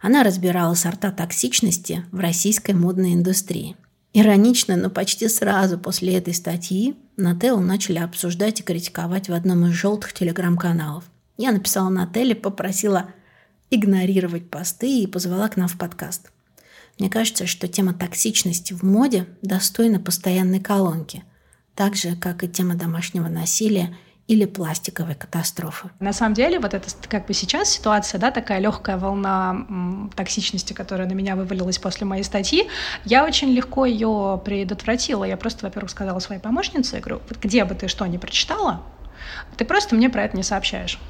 Она 0.00 0.22
разбирала 0.22 0.74
сорта 0.74 1.10
токсичности 1.10 2.04
в 2.12 2.20
российской 2.20 2.72
модной 2.72 3.14
индустрии– 3.14 3.76
Иронично, 4.12 4.76
но 4.76 4.90
почти 4.90 5.28
сразу 5.28 5.78
после 5.78 6.16
этой 6.16 6.34
статьи 6.34 6.96
Нателлу 7.16 7.60
начали 7.60 7.98
обсуждать 7.98 8.60
и 8.60 8.62
критиковать 8.62 9.28
в 9.28 9.32
одном 9.32 9.66
из 9.66 9.72
желтых 9.72 10.12
телеграм-каналов. 10.12 11.04
Я 11.36 11.52
написала 11.52 11.88
Нателле, 11.88 12.34
попросила 12.34 13.10
игнорировать 13.70 14.50
посты 14.50 15.02
и 15.02 15.06
позвала 15.06 15.48
к 15.48 15.56
нам 15.56 15.68
в 15.68 15.78
подкаст. 15.78 16.32
Мне 16.98 17.08
кажется, 17.08 17.46
что 17.46 17.68
тема 17.68 17.94
токсичности 17.94 18.72
в 18.72 18.82
моде 18.82 19.26
достойна 19.42 20.00
постоянной 20.00 20.60
колонки, 20.60 21.22
так 21.74 21.94
же, 21.94 22.16
как 22.16 22.42
и 22.42 22.48
тема 22.48 22.74
домашнего 22.74 23.28
насилия– 23.28 23.96
или 24.30 24.44
пластиковой 24.44 25.16
катастрофы. 25.16 25.90
На 25.98 26.12
самом 26.12 26.34
деле, 26.34 26.60
вот 26.60 26.72
это 26.72 26.88
как 27.08 27.26
бы 27.26 27.34
сейчас 27.34 27.68
ситуация, 27.68 28.20
да, 28.20 28.30
такая 28.30 28.60
легкая 28.60 28.96
волна 28.96 29.66
токсичности, 30.14 30.72
которая 30.72 31.08
на 31.08 31.14
меня 31.14 31.34
вывалилась 31.34 31.78
после 31.78 32.06
моей 32.06 32.22
статьи, 32.22 32.68
я 33.04 33.24
очень 33.24 33.50
легко 33.50 33.86
ее 33.86 34.40
предотвратила. 34.44 35.24
Я 35.24 35.36
просто, 35.36 35.66
во-первых, 35.66 35.90
сказала 35.90 36.20
своей 36.20 36.40
помощнице, 36.40 36.94
я 36.94 37.02
говорю, 37.02 37.22
вот 37.28 37.38
где 37.42 37.64
бы 37.64 37.74
ты 37.74 37.88
что 37.88 38.06
ни 38.06 38.18
прочитала, 38.18 38.82
ты 39.56 39.64
просто 39.64 39.96
мне 39.96 40.08
про 40.08 40.22
это 40.22 40.36
не 40.36 40.44
сообщаешь. 40.44 41.00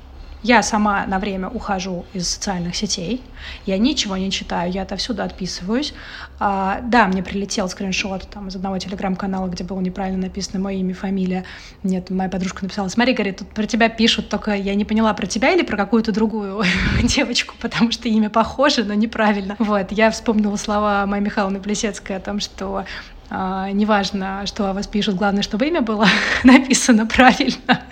Я 0.43 0.63
сама 0.63 1.05
на 1.07 1.19
время 1.19 1.49
ухожу 1.49 2.07
из 2.15 2.29
социальных 2.31 2.75
сетей, 2.75 3.23
я 3.67 3.77
ничего 3.77 4.17
не 4.17 4.31
читаю, 4.31 4.73
я 4.73 4.83
отовсюду 4.83 5.23
отписываюсь. 5.23 5.93
А, 6.39 6.81
да, 6.83 7.07
мне 7.09 7.23
прилетел 7.23 7.69
скриншот 7.69 8.29
там, 8.31 8.49
из 8.49 8.57
одного 8.57 8.79
телеграм-канала, 8.79 9.49
где 9.49 9.65
было 9.65 9.81
неправильно 9.81 10.23
написано 10.23 10.59
мое 10.59 10.77
имя, 10.77 10.95
фамилия. 10.95 11.45
Нет, 11.83 12.09
моя 12.09 12.31
подружка 12.31 12.65
написала, 12.65 12.89
смотри, 12.89 13.13
говорит, 13.13 13.39
тут 13.39 13.49
про 13.49 13.67
тебя 13.67 13.91
пишут, 13.91 14.31
только 14.31 14.55
я 14.55 14.75
не 14.75 14.87
поняла, 14.87 15.13
про 15.13 15.27
тебя 15.27 15.53
или 15.53 15.63
про 15.63 15.77
какую-то 15.77 16.13
другую 16.13 16.63
девочку, 17.03 17.55
потому 17.61 17.93
что 17.93 18.09
имя 18.09 18.31
похоже, 18.31 18.85
но 18.85 18.95
неправильно. 18.95 19.57
Вот, 19.59 19.93
я 19.93 20.11
вспомнила 20.11 20.57
слова 20.57 21.05
Майи 21.07 21.21
Михайловны 21.21 21.61
Плесецкой 21.61 22.17
о 22.17 22.21
том, 22.21 22.41
что 22.41 22.85
неважно, 23.31 24.45
что 24.47 24.69
о 24.69 24.73
вас 24.73 24.87
пишут, 24.87 25.15
главное, 25.15 25.43
чтобы 25.43 25.67
имя 25.69 25.83
было 25.83 26.07
написано 26.45 27.07
правильно. 27.07 27.83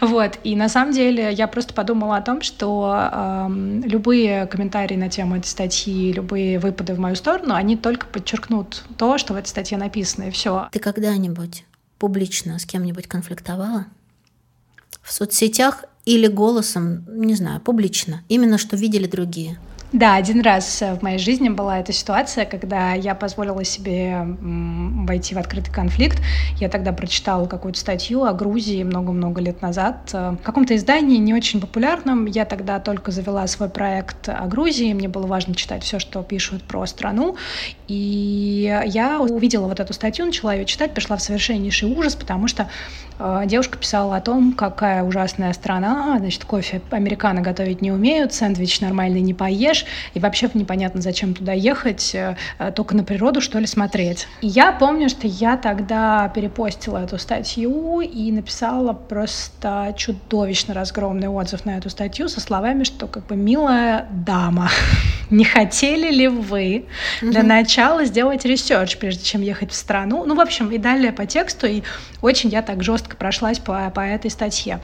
Вот. 0.00 0.38
И 0.44 0.56
на 0.56 0.68
самом 0.68 0.92
деле 0.92 1.32
я 1.32 1.46
просто 1.46 1.74
подумала 1.74 2.16
о 2.16 2.22
том, 2.22 2.42
что 2.42 2.94
э, 2.94 3.48
любые 3.84 4.46
комментарии 4.46 4.96
на 4.96 5.08
тему 5.08 5.36
этой 5.36 5.48
статьи, 5.48 6.12
любые 6.12 6.58
выпады 6.58 6.94
в 6.94 6.98
мою 6.98 7.16
сторону, 7.16 7.54
они 7.54 7.76
только 7.76 8.06
подчеркнут 8.06 8.84
то, 8.96 9.18
что 9.18 9.34
в 9.34 9.36
этой 9.36 9.48
статье 9.48 9.76
написано, 9.76 10.24
и 10.24 10.30
все. 10.30 10.68
Ты 10.72 10.78
когда-нибудь 10.78 11.64
публично 11.98 12.58
с 12.58 12.64
кем-нибудь 12.64 13.06
конфликтовала? 13.06 13.86
В 15.02 15.12
соцсетях 15.12 15.84
или 16.04 16.26
голосом, 16.26 17.04
не 17.08 17.34
знаю, 17.34 17.60
публично, 17.60 18.22
именно 18.28 18.58
что 18.58 18.76
видели 18.76 19.06
другие? 19.06 19.58
Да, 19.92 20.14
один 20.14 20.40
раз 20.40 20.82
в 20.82 21.02
моей 21.02 21.18
жизни 21.18 21.48
была 21.48 21.80
эта 21.80 21.92
ситуация, 21.92 22.44
когда 22.44 22.92
я 22.92 23.16
позволила 23.16 23.64
себе 23.64 24.24
войти 24.40 25.34
в 25.34 25.38
открытый 25.38 25.74
конфликт. 25.74 26.22
Я 26.58 26.68
тогда 26.68 26.92
прочитала 26.92 27.46
какую-то 27.46 27.80
статью 27.80 28.22
о 28.22 28.32
Грузии 28.32 28.84
много-много 28.84 29.40
лет 29.40 29.62
назад. 29.62 30.12
В 30.12 30.38
каком-то 30.44 30.76
издании 30.76 31.16
не 31.16 31.34
очень 31.34 31.60
популярном. 31.60 32.26
Я 32.26 32.44
тогда 32.44 32.78
только 32.78 33.10
завела 33.10 33.44
свой 33.48 33.68
проект 33.68 34.28
о 34.28 34.46
Грузии. 34.46 34.92
Мне 34.92 35.08
было 35.08 35.26
важно 35.26 35.56
читать 35.56 35.82
все, 35.82 35.98
что 35.98 36.22
пишут 36.22 36.62
про 36.62 36.86
страну. 36.86 37.36
И 37.88 38.80
я 38.86 39.18
увидела 39.20 39.66
вот 39.66 39.80
эту 39.80 39.92
статью, 39.92 40.24
начала 40.24 40.54
ее 40.54 40.66
читать, 40.66 40.94
пришла 40.94 41.16
в 41.16 41.22
совершеннейший 41.22 41.92
ужас, 41.92 42.14
потому 42.14 42.46
что 42.46 42.62
э, 42.62 43.09
девушка 43.46 43.78
писала 43.78 44.16
о 44.16 44.20
том, 44.20 44.52
какая 44.52 45.02
ужасная 45.02 45.52
страна, 45.52 46.16
значит, 46.18 46.44
кофе 46.44 46.80
американо 46.90 47.40
готовить 47.40 47.82
не 47.82 47.92
умеют, 47.92 48.32
сэндвич 48.32 48.80
нормальный 48.80 49.20
не 49.20 49.34
поешь, 49.34 49.84
и 50.14 50.20
вообще 50.20 50.48
непонятно, 50.54 51.00
зачем 51.00 51.34
туда 51.34 51.52
ехать, 51.52 52.14
э, 52.14 52.36
только 52.74 52.96
на 52.96 53.04
природу, 53.04 53.40
что 53.40 53.58
ли, 53.58 53.66
смотреть. 53.66 54.26
И 54.40 54.46
я 54.46 54.72
помню, 54.72 55.08
что 55.08 55.26
я 55.26 55.56
тогда 55.56 56.28
перепостила 56.34 56.98
эту 56.98 57.18
статью 57.18 58.00
и 58.00 58.32
написала 58.32 58.92
просто 58.92 59.94
чудовищно 59.96 60.74
разгромный 60.74 61.28
отзыв 61.28 61.64
на 61.64 61.76
эту 61.76 61.90
статью 61.90 62.28
со 62.28 62.40
словами, 62.40 62.84
что 62.84 63.06
как 63.06 63.26
бы 63.26 63.36
«милая 63.36 64.06
дама, 64.10 64.70
не 65.30 65.44
хотели 65.44 66.10
ли 66.10 66.28
вы 66.28 66.86
для 67.20 67.42
начала 67.42 68.04
сделать 68.04 68.44
research, 68.44 68.96
прежде 68.96 69.24
чем 69.24 69.42
ехать 69.42 69.70
в 69.72 69.74
страну?» 69.74 70.24
Ну, 70.24 70.34
в 70.34 70.40
общем, 70.40 70.70
и 70.70 70.78
далее 70.78 71.12
по 71.12 71.26
тексту, 71.26 71.66
и 71.66 71.82
очень 72.22 72.50
я 72.50 72.62
так 72.62 72.82
жестко 72.82 73.09
прошлась 73.16 73.58
по, 73.58 73.90
по 73.90 74.00
этой 74.00 74.30
статье. 74.30 74.80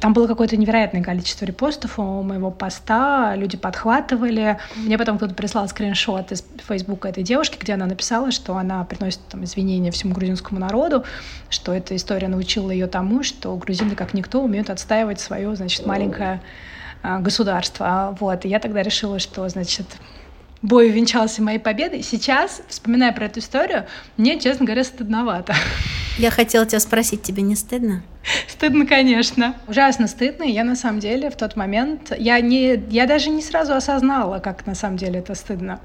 Там 0.00 0.12
было 0.12 0.26
какое-то 0.26 0.56
невероятное 0.56 1.02
количество 1.02 1.44
репостов 1.44 1.98
у 1.98 2.22
моего 2.22 2.50
поста, 2.50 3.34
люди 3.36 3.56
подхватывали. 3.56 4.58
Мне 4.76 4.98
потом 4.98 5.16
кто-то 5.16 5.34
прислал 5.34 5.68
скриншот 5.68 6.32
из 6.32 6.44
Фейсбука 6.68 7.08
этой 7.08 7.22
девушки, 7.22 7.58
где 7.58 7.74
она 7.74 7.86
написала, 7.86 8.30
что 8.30 8.56
она 8.56 8.84
приносит 8.84 9.20
там, 9.28 9.44
извинения 9.44 9.90
всему 9.90 10.14
грузинскому 10.14 10.60
народу, 10.60 11.04
что 11.48 11.72
эта 11.72 11.96
история 11.96 12.28
научила 12.28 12.70
ее 12.70 12.86
тому, 12.86 13.22
что 13.22 13.54
грузины, 13.56 13.94
как 13.94 14.14
никто, 14.14 14.42
умеют 14.42 14.70
отстаивать 14.70 15.20
свое, 15.20 15.54
значит, 15.56 15.86
маленькое 15.86 16.40
а, 17.02 17.18
государство. 17.20 18.16
Вот. 18.20 18.44
И 18.44 18.48
я 18.48 18.58
тогда 18.58 18.82
решила, 18.82 19.18
что, 19.18 19.48
значит, 19.48 19.86
бой 20.62 20.90
увенчался 20.90 21.42
моей 21.42 21.58
победой. 21.58 22.02
Сейчас, 22.02 22.62
вспоминая 22.68 23.12
про 23.12 23.26
эту 23.26 23.40
историю, 23.40 23.86
мне, 24.16 24.38
честно 24.38 24.66
говоря, 24.66 24.84
стыдновато. 24.84 25.54
Я 26.18 26.30
хотела 26.30 26.66
тебя 26.66 26.80
спросить, 26.80 27.22
тебе 27.22 27.42
не 27.42 27.56
стыдно? 27.56 28.02
Стыдно, 28.46 28.84
конечно. 28.84 29.54
Ужасно 29.66 30.06
стыдно. 30.06 30.42
И 30.44 30.50
я 30.50 30.64
на 30.64 30.76
самом 30.76 31.00
деле 31.00 31.30
в 31.30 31.36
тот 31.36 31.56
момент, 31.56 32.12
я, 32.18 32.40
не, 32.40 32.74
я 32.90 33.06
даже 33.06 33.30
не 33.30 33.40
сразу 33.40 33.72
осознала, 33.72 34.38
как 34.38 34.66
на 34.66 34.74
самом 34.74 34.98
деле 34.98 35.20
это 35.20 35.34
стыдно. 35.34 35.80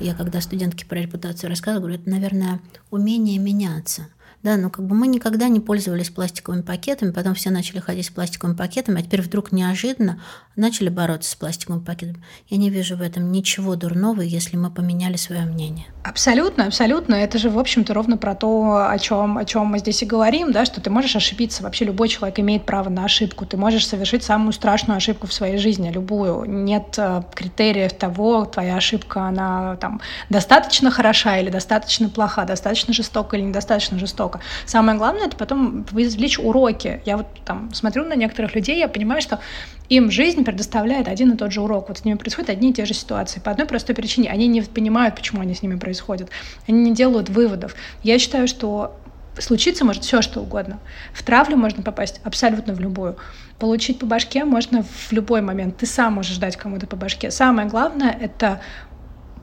Я 0.00 0.14
когда 0.14 0.40
студентке 0.40 0.84
про 0.86 0.98
репутацию 0.98 1.50
рассказываю, 1.50 1.82
говорю, 1.82 2.00
это, 2.00 2.10
наверное, 2.10 2.60
умение 2.90 3.38
меняться. 3.38 4.08
Да, 4.42 4.56
но 4.56 4.70
как 4.70 4.86
бы 4.86 4.94
мы 4.94 5.08
никогда 5.08 5.48
не 5.48 5.60
пользовались 5.60 6.10
пластиковыми 6.10 6.62
пакетами, 6.62 7.10
потом 7.10 7.34
все 7.34 7.50
начали 7.50 7.80
ходить 7.80 8.06
с 8.06 8.10
пластиковыми 8.10 8.56
пакетами, 8.56 9.00
а 9.00 9.02
теперь 9.02 9.22
вдруг 9.22 9.50
неожиданно 9.50 10.20
начали 10.54 10.88
бороться 10.88 11.30
с 11.30 11.34
пластиковым 11.34 11.84
пакетом. 11.84 12.22
Я 12.48 12.56
не 12.56 12.70
вижу 12.70 12.96
в 12.96 13.02
этом 13.02 13.32
ничего 13.32 13.76
дурного, 13.76 14.20
если 14.20 14.56
мы 14.56 14.70
поменяли 14.70 15.16
свое 15.16 15.42
мнение. 15.42 15.86
Абсолютно, 16.04 16.66
абсолютно. 16.66 17.14
Это 17.16 17.38
же, 17.38 17.50
в 17.50 17.58
общем-то, 17.58 17.92
ровно 17.92 18.16
про 18.16 18.34
то, 18.34 18.88
о 18.88 18.98
чем, 18.98 19.38
о 19.38 19.44
чем 19.44 19.66
мы 19.66 19.80
здесь 19.80 20.02
и 20.02 20.06
говорим, 20.06 20.52
да, 20.52 20.64
что 20.64 20.80
ты 20.80 20.90
можешь 20.90 21.16
ошибиться. 21.16 21.62
Вообще 21.62 21.84
любой 21.84 22.08
человек 22.08 22.38
имеет 22.38 22.64
право 22.64 22.88
на 22.88 23.04
ошибку. 23.04 23.44
Ты 23.46 23.56
можешь 23.56 23.86
совершить 23.86 24.22
самую 24.22 24.52
страшную 24.52 24.96
ошибку 24.96 25.26
в 25.26 25.32
своей 25.32 25.58
жизни, 25.58 25.90
любую. 25.90 26.44
Нет 26.44 26.94
э, 26.98 27.22
критериев 27.34 27.92
того, 27.94 28.44
твоя 28.44 28.76
ошибка, 28.76 29.22
она 29.22 29.76
там 29.76 30.00
достаточно 30.30 30.90
хороша 30.90 31.38
или 31.38 31.50
достаточно 31.50 32.08
плоха, 32.08 32.44
достаточно 32.44 32.94
жестока 32.94 33.36
или 33.36 33.44
недостаточно 33.44 33.98
жестока 33.98 34.25
много. 34.26 34.40
Самое 34.66 34.98
главное, 34.98 35.26
это 35.26 35.36
потом 35.36 35.84
извлечь 35.94 36.38
уроки. 36.38 37.00
Я 37.04 37.16
вот 37.16 37.26
там 37.44 37.72
смотрю 37.72 38.04
на 38.04 38.14
некоторых 38.14 38.54
людей, 38.54 38.78
я 38.78 38.88
понимаю, 38.88 39.22
что 39.22 39.40
им 39.88 40.10
жизнь 40.10 40.44
предоставляет 40.44 41.08
один 41.08 41.32
и 41.32 41.36
тот 41.36 41.52
же 41.52 41.60
урок. 41.60 41.88
Вот 41.88 41.98
с 41.98 42.04
ними 42.04 42.16
происходят 42.16 42.50
одни 42.50 42.70
и 42.70 42.72
те 42.72 42.84
же 42.84 42.94
ситуации. 42.94 43.40
По 43.40 43.52
одной 43.52 43.66
простой 43.66 43.94
причине. 43.94 44.30
Они 44.30 44.48
не 44.48 44.62
понимают, 44.62 45.14
почему 45.14 45.40
они 45.40 45.54
с 45.54 45.62
ними 45.62 45.78
происходят. 45.78 46.28
Они 46.66 46.80
не 46.80 46.94
делают 46.94 47.28
выводов. 47.28 47.74
Я 48.02 48.18
считаю, 48.18 48.48
что 48.48 48.96
случиться 49.38 49.84
может 49.84 50.02
все, 50.02 50.22
что 50.22 50.40
угодно. 50.40 50.78
В 51.12 51.22
травлю 51.22 51.56
можно 51.56 51.82
попасть 51.82 52.20
абсолютно 52.24 52.74
в 52.74 52.80
любую. 52.80 53.16
Получить 53.58 53.98
по 53.98 54.06
башке 54.06 54.44
можно 54.44 54.82
в 54.82 55.12
любой 55.12 55.40
момент. 55.40 55.76
Ты 55.76 55.86
сам 55.86 56.14
можешь 56.14 56.38
дать 56.38 56.56
кому-то 56.56 56.86
по 56.86 56.96
башке. 56.96 57.30
Самое 57.30 57.68
главное— 57.68 58.16
это 58.20 58.60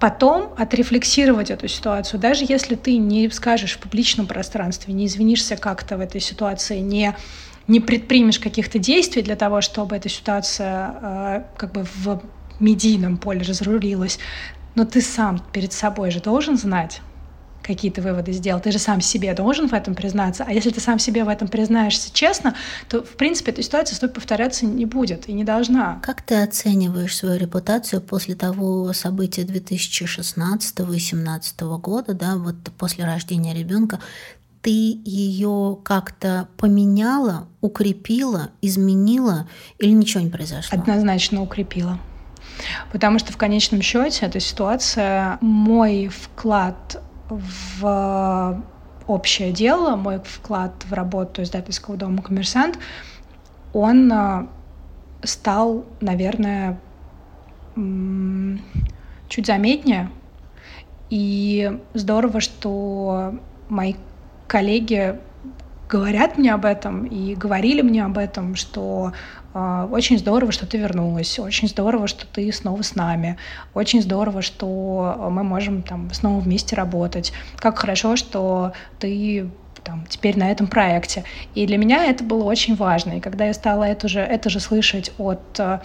потом 0.03 0.53
отрефлексировать 0.57 1.49
эту 1.49 1.69
ситуацию, 1.69 2.19
даже 2.19 2.43
если 2.45 2.75
ты 2.75 2.97
не 2.97 3.29
скажешь 3.29 3.75
в 3.75 3.79
публичном 3.79 4.27
пространстве, 4.27 4.93
не 4.93 5.05
извинишься 5.05 5.55
как-то 5.55 5.95
в 5.95 6.01
этой 6.01 6.19
ситуации, 6.19 6.79
не 6.79 7.15
не 7.67 7.79
предпримешь 7.79 8.37
каких-то 8.37 8.79
действий 8.79 9.21
для 9.21 9.37
того, 9.37 9.61
чтобы 9.61 9.95
эта 9.95 10.09
ситуация 10.09 10.95
э, 11.01 11.43
как 11.55 11.71
бы 11.71 11.85
в 11.95 12.21
медийном 12.59 13.15
поле 13.15 13.43
разрулилась, 13.43 14.19
но 14.75 14.83
ты 14.83 14.99
сам 14.99 15.41
перед 15.53 15.71
собой 15.71 16.11
же 16.11 16.19
должен 16.19 16.57
знать, 16.57 16.99
какие 17.63 17.91
ты 17.91 18.01
выводы 18.01 18.31
сделал. 18.33 18.59
Ты 18.59 18.71
же 18.71 18.79
сам 18.79 19.01
себе 19.01 19.33
должен 19.33 19.67
в 19.67 19.73
этом 19.73 19.95
признаться. 19.95 20.43
А 20.47 20.51
если 20.51 20.69
ты 20.69 20.79
сам 20.79 20.99
себе 20.99 21.23
в 21.23 21.29
этом 21.29 21.47
признаешься 21.47 22.13
честно, 22.13 22.55
то, 22.89 23.01
в 23.01 23.15
принципе, 23.15 23.51
эта 23.51 23.63
ситуация 23.63 23.95
снова 23.95 24.13
повторяться 24.13 24.65
не 24.65 24.85
будет 24.85 25.27
и 25.29 25.33
не 25.33 25.43
должна. 25.43 25.99
Как 26.03 26.21
ты 26.21 26.35
оцениваешь 26.43 27.15
свою 27.15 27.39
репутацию 27.39 28.01
после 28.01 28.35
того 28.35 28.93
события 28.93 29.43
2016 29.43 30.79
и 30.79 30.83
2017 30.83 31.61
года, 31.61 32.13
да, 32.13 32.35
вот 32.35 32.55
после 32.77 33.05
рождения 33.05 33.53
ребенка? 33.53 33.99
Ты 34.61 34.69
ее 34.69 35.77
как-то 35.83 36.47
поменяла, 36.55 37.47
укрепила, 37.59 38.51
изменила 38.61 39.47
или 39.77 39.91
ничего 39.91 40.23
не 40.23 40.29
произошло? 40.29 40.79
Однозначно 40.79 41.41
укрепила. 41.41 41.99
Потому 42.91 43.19
что 43.19 43.33
в 43.33 43.37
конечном 43.37 43.81
счете 43.81 44.25
эта 44.25 44.39
ситуация, 44.39 45.37
мой 45.41 46.07
вклад 46.07 47.01
в 47.29 48.63
общее 49.07 49.51
дело, 49.51 49.95
мой 49.95 50.19
вклад 50.23 50.71
в 50.85 50.93
работу 50.93 51.41
издательского 51.41 51.97
дома 51.97 52.21
«Коммерсант», 52.21 52.77
он 53.73 54.11
э, 54.11 54.47
стал, 55.23 55.85
наверное, 55.99 56.79
чуть 59.29 59.47
заметнее. 59.47 60.09
И 61.09 61.79
здорово, 61.93 62.39
что 62.39 63.35
мои 63.67 63.95
коллеги 64.47 65.19
говорят 65.89 66.37
мне 66.37 66.53
об 66.53 66.65
этом 66.65 67.05
и 67.05 67.35
говорили 67.35 67.81
мне 67.81 68.03
об 68.05 68.17
этом, 68.17 68.55
что 68.55 69.13
э, 69.53 69.87
очень 69.91 70.17
здорово, 70.17 70.51
что 70.51 70.65
ты 70.65 70.77
вернулась, 70.77 71.39
очень 71.39 71.67
здорово, 71.67 72.07
что 72.07 72.25
ты 72.25 72.51
снова 72.51 72.81
с 72.81 72.95
нами, 72.95 73.37
очень 73.73 74.01
здорово, 74.01 74.41
что 74.41 75.29
мы 75.31 75.43
можем 75.43 75.83
там 75.83 76.11
снова 76.13 76.39
вместе 76.39 76.75
работать, 76.75 77.33
как 77.57 77.77
хорошо, 77.77 78.15
что 78.15 78.73
ты 78.99 79.49
там, 79.83 80.05
теперь 80.07 80.37
на 80.37 80.49
этом 80.49 80.67
проекте. 80.67 81.23
И 81.55 81.65
для 81.67 81.77
меня 81.77 82.05
это 82.05 82.23
было 82.23 82.43
очень 82.43 82.75
важно. 82.75 83.13
И 83.13 83.19
когда 83.19 83.45
я 83.45 83.53
стала 83.53 83.83
это 83.83 84.07
же, 84.07 84.19
это 84.19 84.49
же 84.49 84.59
слышать 84.59 85.11
от 85.17 85.59
э, 85.59 85.79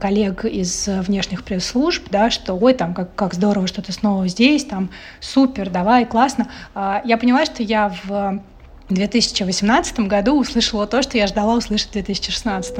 коллег 0.00 0.44
из 0.44 0.88
внешних 0.88 1.44
пресс-служб, 1.44 2.06
да, 2.10 2.30
что 2.30 2.54
ой, 2.54 2.74
там, 2.74 2.94
как, 2.94 3.14
как 3.14 3.34
здорово, 3.34 3.66
что 3.66 3.82
ты 3.82 3.92
снова 3.92 4.26
здесь, 4.28 4.64
там, 4.64 4.90
супер, 5.20 5.70
давай, 5.70 6.06
классно, 6.06 6.48
э, 6.74 7.00
я 7.04 7.18
поняла, 7.18 7.44
что 7.44 7.62
я 7.62 7.94
в 8.04 8.42
в 8.92 8.94
2018 8.94 10.00
году 10.00 10.38
услышала 10.38 10.86
то, 10.86 11.02
что 11.02 11.16
я 11.16 11.26
ждала 11.26 11.56
услышать 11.56 11.88
в 11.88 11.92
2016. 11.92 12.74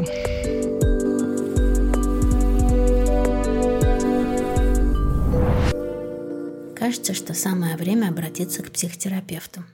Кажется, 6.78 7.14
что 7.14 7.32
самое 7.32 7.76
время 7.76 8.08
обратиться 8.08 8.62
к 8.62 8.70
психотерапевту. 8.70 9.64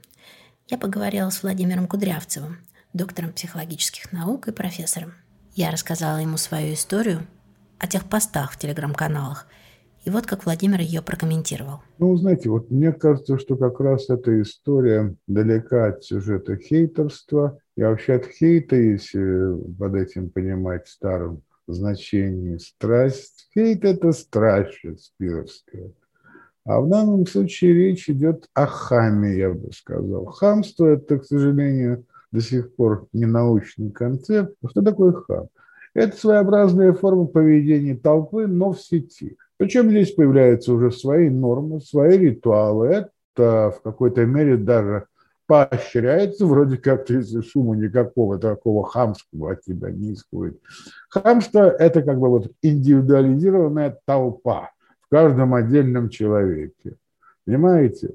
Я 0.68 0.78
поговорила 0.78 1.30
с 1.30 1.43
Владимиром 1.43 1.89
Кудрявцевым, 1.89 2.61
доктором 2.93 3.32
психологических 3.32 4.12
наук 4.12 4.47
и 4.47 4.53
профессором. 4.53 5.14
Я 5.57 5.72
рассказала 5.72 6.18
ему 6.18 6.36
свою 6.36 6.74
историю 6.74 7.26
о 7.80 7.89
тех 7.89 8.05
постах 8.05 8.53
в 8.53 8.59
телеграм-каналах– 8.59 9.49
и 10.05 10.11
вот 10.11 10.27
как 10.27 10.45
Владимир 10.45 10.81
ее 10.81 11.03
прокомментировал. 11.03 11.81
Ну, 11.99 12.17
знаете, 12.17 12.49
вот 12.49 12.71
мне 12.71 12.93
кажется, 12.93 13.39
что 13.39 13.57
как 13.57 13.81
раз 13.81 14.09
эта 14.09 14.41
история 14.41 15.15
далека 15.27 15.87
от 15.87 16.05
сюжета 16.05 16.57
хейтерства 16.57 17.59
и 17.77 17.83
вообще 17.83 18.15
от 18.15 18.27
хейта, 18.27 18.77
если 18.77 19.55
под 19.79 19.95
этим 19.95 20.31
понимать 20.31 20.89
старым 20.89 21.43
значении 21.67 22.57
страсть. 22.57 23.49
Хейт– 23.55 23.83
это 23.85 24.13
страсть 24.13 24.75
шекспировская. 24.75 25.93
А 26.65 26.81
в 26.81 26.89
данном 26.89 27.27
случае 27.27 27.75
речь 27.75 28.09
идет 28.09 28.47
о 28.55 28.67
хаме, 28.67 29.37
я 29.37 29.51
бы 29.51 29.73
сказал. 29.73 30.27
Хамство– 30.27 30.87
это, 30.87 31.19
к 31.19 31.25
сожалению, 31.25 32.05
до 32.31 32.41
сих 32.41 32.75
пор 32.75 33.09
не 33.13 33.27
научный 33.27 33.91
концепт. 33.91 34.55
Что 34.71 34.83
такое 34.83 35.13
хам? 35.13 35.49
Это 35.95 36.17
своеобразная 36.17 36.93
форма 36.93 37.27
поведения 37.27 37.97
толпы, 37.97 38.47
но 38.47 38.73
в 38.73 38.81
сети– 38.81 39.37
причем 39.59 39.91
здесь 39.91 40.13
появляются 40.13 40.73
уже 40.73 40.91
свои 40.93 41.29
нормы, 41.29 41.81
свои 41.81 42.17
ритуалы. 42.17 42.87
Это 43.37 43.75
в 43.77 43.83
какой-то 43.83 44.25
мере 44.25 44.57
даже 44.57 45.07
поощряется, 45.47 46.47
вроде 46.47 46.77
как, 46.77 47.11
если 47.11 47.41
шума 47.41 47.75
никакого 47.75 48.39
такого 48.39 48.87
хамского 48.87 49.53
от 49.53 49.63
тебя 49.63 49.91
не 49.91 50.13
исходит. 50.13 50.61
Хамство– 51.09 51.69
это 51.79 52.03
как 52.03 52.19
бы 52.21 52.29
вот 52.29 52.53
индивидуализированная 52.63 53.99
толпа 54.05 54.71
в 55.01 55.09
каждом 55.11 55.55
отдельном 55.55 56.11
человеке. 56.11 56.97
Понимаете? 57.45 58.13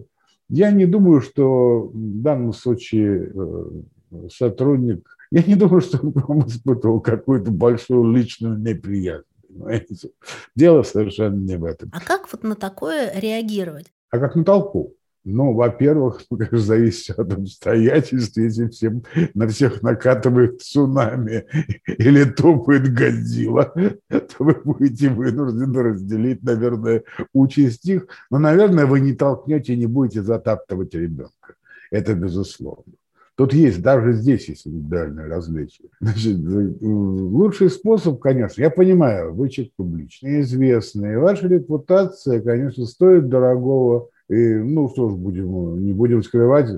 Я 0.48 0.72
не 0.72 0.86
думаю, 0.86 1.22
что 1.22 1.90
в 1.92 2.22
данном 2.22 2.54
случае 2.54 3.32
э, 3.34 4.28
сотрудник, 4.32 5.08
я 5.32 5.42
не 5.42 5.56
думаю, 5.56 5.82
что 5.82 6.00
он 6.28 6.40
испытывал 6.48 7.02
какую-то 7.02 7.52
большую 7.52 8.14
личную 8.14 8.60
неприязнь. 8.60 9.26
Понимаете? 9.54 10.10
Дело 10.56 10.84
совершенно 10.84 11.36
не 11.36 11.58
в 11.58 11.66
этом. 11.66 11.90
А 11.94 12.00
как 12.00 12.32
вот 12.32 12.44
на 12.44 12.56
такое 12.56 13.12
реагировать? 13.16 13.88
А 14.10 14.20
как 14.20 14.36
на 14.36 14.44
толпу? 14.44 14.96
Ну, 15.26 15.54
во-первых, 15.54 16.22
зависит 16.52 17.18
от 17.18 17.34
обстоятельств. 17.34 18.38
Если 18.38 18.68
всем, 18.68 19.04
на 19.34 19.48
всех 19.48 19.82
накатывает 19.82 20.62
цунами 20.62 21.46
или 21.88 22.26
топает 22.26 22.94
Годзилла, 22.94 23.74
то 24.10 24.20
вы 24.40 24.56
будете 24.64 25.10
вынуждены 25.10 25.82
разделить, 25.82 26.44
наверное, 26.44 27.04
участь 27.34 27.86
их. 27.86 28.08
Но, 28.30 28.40
наверное, 28.40 28.86
вы 28.86 29.00
не 29.00 29.14
толкнете, 29.14 29.78
не 29.78 29.86
будете 29.86 30.24
затаптывать 30.24 30.94
ребенка. 30.94 31.56
Это 31.90 32.16
безусловно. 32.16 32.94
Тут 33.36 33.52
есть, 33.54 33.82
даже 33.82 34.14
здесь 34.14 34.48
есть 34.48 34.68
индивидуальное 34.68 35.28
различие. 35.28 35.90
Значит, 36.00 36.38
лучший 36.82 37.72
способ, 37.72 38.20
конечно, 38.20 38.62
я 38.62 38.70
понимаю, 38.70 39.34
вы 39.34 39.50
человек 39.50 39.74
публичный, 39.76 40.42
известный, 40.42 41.18
ваша 41.18 41.48
репутация, 41.48 42.42
конечно, 42.42 42.86
стоит 42.86 43.30
дорогого, 43.30 44.10
и, 44.30 44.56
ну, 44.56 44.88
что 44.90 45.10
ж, 45.10 45.14
будем, 45.14 45.84
не 45.84 45.94
будем 45.94 46.22
скрывать, 46.22 46.70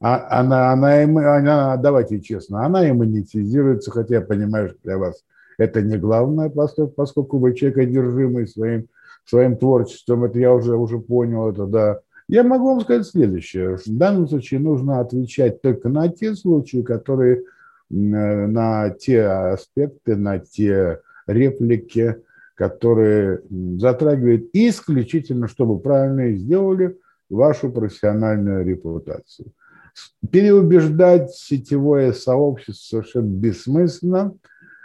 а, 0.00 0.40
она, 0.40 0.72
она, 0.72 1.02
она, 1.02 1.76
давайте 1.76 2.20
честно, 2.20 2.64
она 2.64 2.88
и 2.88 2.92
монетизируется, 2.92 3.92
хотя 3.92 4.16
я 4.16 4.20
понимаю, 4.20 4.70
что 4.70 4.78
для 4.82 4.98
вас 4.98 5.22
это 5.58 5.80
не 5.82 5.96
главное, 5.96 6.48
поскольку 6.48 7.38
вы 7.38 7.54
человек 7.54 7.78
одержимый 7.78 8.48
своим, 8.48 8.88
своим 9.26 9.56
творчеством, 9.56 10.24
это 10.24 10.38
я 10.40 10.52
уже, 10.52 10.74
уже 10.74 10.98
понял, 10.98 11.50
это 11.50 11.66
да, 11.66 12.00
я 12.30 12.44
могу 12.44 12.66
вам 12.66 12.80
сказать 12.80 13.06
следующее. 13.06 13.76
В 13.76 13.82
данном 13.86 14.28
случае 14.28 14.60
нужно 14.60 15.00
отвечать 15.00 15.60
только 15.62 15.88
на 15.88 16.08
те 16.08 16.36
случаи, 16.36 16.82
которые 16.82 17.42
на 17.88 18.90
те 18.90 19.24
аспекты, 19.24 20.14
на 20.14 20.38
те 20.38 21.00
реплики, 21.26 22.16
которые 22.54 23.42
затрагивают 23.78 24.48
исключительно, 24.52 25.48
чтобы 25.48 25.80
правильно 25.80 26.30
сделали 26.36 26.96
вашу 27.28 27.68
профессиональную 27.68 28.64
репутацию. 28.64 29.48
Переубеждать 30.30 31.32
сетевое 31.32 32.12
сообщество 32.12 32.98
совершенно 32.98 33.26
бессмысленно, 33.26 34.34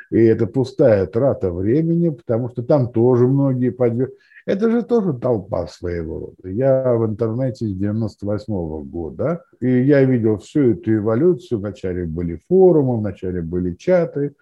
и 0.10 0.18
это 0.18 0.48
пустая 0.48 1.06
трата 1.06 1.52
времени, 1.52 2.10
потому 2.10 2.50
что 2.50 2.64
там 2.64 2.92
тоже 2.92 3.28
многие 3.28 3.70
подвергаются. 3.70 4.18
Это 4.46 4.70
же 4.70 4.84
тоже 4.84 5.14
толпа 5.14 5.66
своего 5.68 6.20
рода. 6.20 6.50
Я 6.50 6.94
в 6.94 7.06
интернете 7.06 7.66
с 7.66 7.74
98 7.74 8.54
-го 8.54 8.84
года, 8.84 9.44
и 9.60 9.68
я 9.84 10.04
видел 10.04 10.38
всю 10.38 10.74
эту 10.74 10.96
эволюцию. 10.96 11.60
Вначале 11.60 12.06
были 12.06 12.40
форумы, 12.48 13.00
вначале 13.00 13.42
были 13.42 13.74
чаты. 13.74 14.36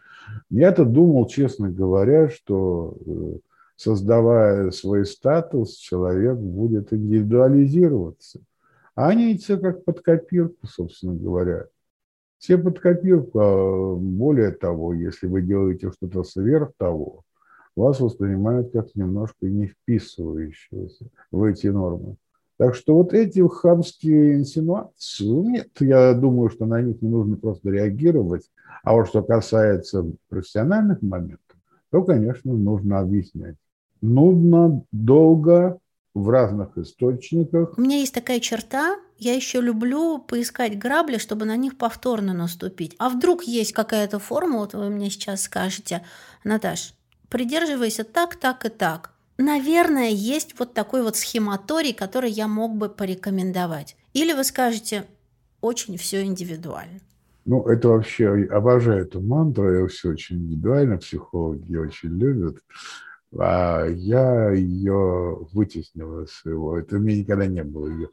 Я-то 0.50 0.84
думал, 0.84 1.28
честно 1.28 1.70
говоря, 1.70 2.30
что 2.30 2.98
э, 3.06 3.38
создавая 3.78 4.72
свой 4.72 5.06
статус, 5.06 5.76
человек 5.78 6.38
будет 6.38 6.92
индивидуализироваться. 6.92 8.42
А 8.96 9.08
они 9.08 9.38
все 9.38 9.58
как 9.58 9.86
под 9.86 10.02
копирку, 10.02 10.68
собственно 10.68 11.16
говоря. 11.16 11.68
Все 12.40 12.58
под 12.58 12.80
копирку. 12.80 13.40
А 13.40 13.96
более 13.96 14.52
того, 14.52 14.94
если 14.94 15.28
вы 15.28 15.42
делаете 15.42 15.92
что-то 15.92 16.24
сверх 16.24 16.74
того, 16.78 17.24
вас 17.76 18.00
воспринимают 18.00 18.72
как 18.72 18.94
немножко 18.96 19.48
не 19.48 19.68
вписывающегося 19.68 21.06
в 21.32 21.44
эти 21.44 21.68
нормы. 21.68 22.16
Так 22.58 22.76
что 22.76 22.96
вот 22.96 23.14
эти 23.14 23.46
хамские 23.48 24.36
инсинуации, 24.36 25.26
нет, 25.26 25.70
я 25.80 26.14
думаю, 26.14 26.50
что 26.50 26.66
на 26.66 26.82
них 26.82 27.02
не 27.02 27.10
нужно 27.10 27.36
просто 27.36 27.70
реагировать. 27.70 28.50
А 28.84 28.94
вот 28.94 29.08
что 29.08 29.24
касается 29.24 30.06
профессиональных 30.30 31.02
моментов, 31.02 31.58
то, 31.90 32.04
конечно, 32.04 32.54
нужно 32.54 33.00
объяснять. 33.00 33.56
Нудно, 34.02 34.84
долго, 34.92 35.80
в 36.14 36.30
разных 36.30 36.78
источниках. 36.78 37.78
У 37.78 37.82
меня 37.82 37.98
есть 37.98 38.14
такая 38.14 38.40
черта, 38.40 39.00
я 39.18 39.34
еще 39.34 39.62
люблю 39.62 40.20
поискать 40.20 40.78
грабли, 40.78 41.18
чтобы 41.18 41.46
на 41.46 41.56
них 41.56 41.78
повторно 41.78 42.34
наступить. 42.34 42.96
А 43.00 43.10
вдруг 43.10 43.44
есть 43.44 43.74
какая-то 43.74 44.20
форма, 44.20 44.60
вот 44.60 44.74
вы 44.74 44.90
мне 44.90 45.10
сейчас 45.10 45.44
скажете, 45.44 46.04
Наташ, 46.44 46.94
придерживайся 47.34 48.04
так, 48.04 48.36
так 48.36 48.64
и 48.64 48.70
так. 48.70 49.12
Наверное, 49.40 50.12
есть 50.12 50.58
вот 50.60 50.76
такой 50.76 51.02
вот 51.02 51.18
схематорий, 51.18 51.92
который 51.92 52.30
я 52.30 52.48
мог 52.48 52.78
бы 52.78 52.90
порекомендовать. 52.90 53.98
Или 54.14 54.34
вы 54.34 54.44
скажете, 54.44 55.06
очень 55.60 55.98
все 55.98 56.24
индивидуально. 56.24 57.00
Ну, 57.46 57.64
это 57.64 57.90
вообще, 57.90 58.48
обожаю 58.52 59.02
эту 59.02 59.20
мантру, 59.20 59.74
я 59.74 59.88
все 59.88 60.10
очень 60.10 60.38
индивидуально, 60.38 60.98
психологи 61.00 61.76
очень 61.76 62.10
любят. 62.20 62.60
А 63.38 63.88
я 63.88 64.52
ее 64.52 65.40
вытеснил 65.52 66.22
из 66.22 66.30
своего. 66.30 66.78
Это 66.78 66.98
у 66.98 67.00
меня 67.00 67.18
никогда 67.18 67.48
не 67.48 67.64
было 67.64 67.88
ее 67.88 68.10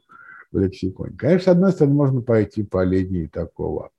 в 0.51 0.57
лексиконе. 0.57 1.15
Конечно, 1.15 1.45
с 1.45 1.55
одной 1.55 1.71
стороны, 1.73 1.95
можно 1.95 2.21
пойти 2.21 2.63
по 2.63 2.83
линии 2.83 3.27
такого 3.27 3.91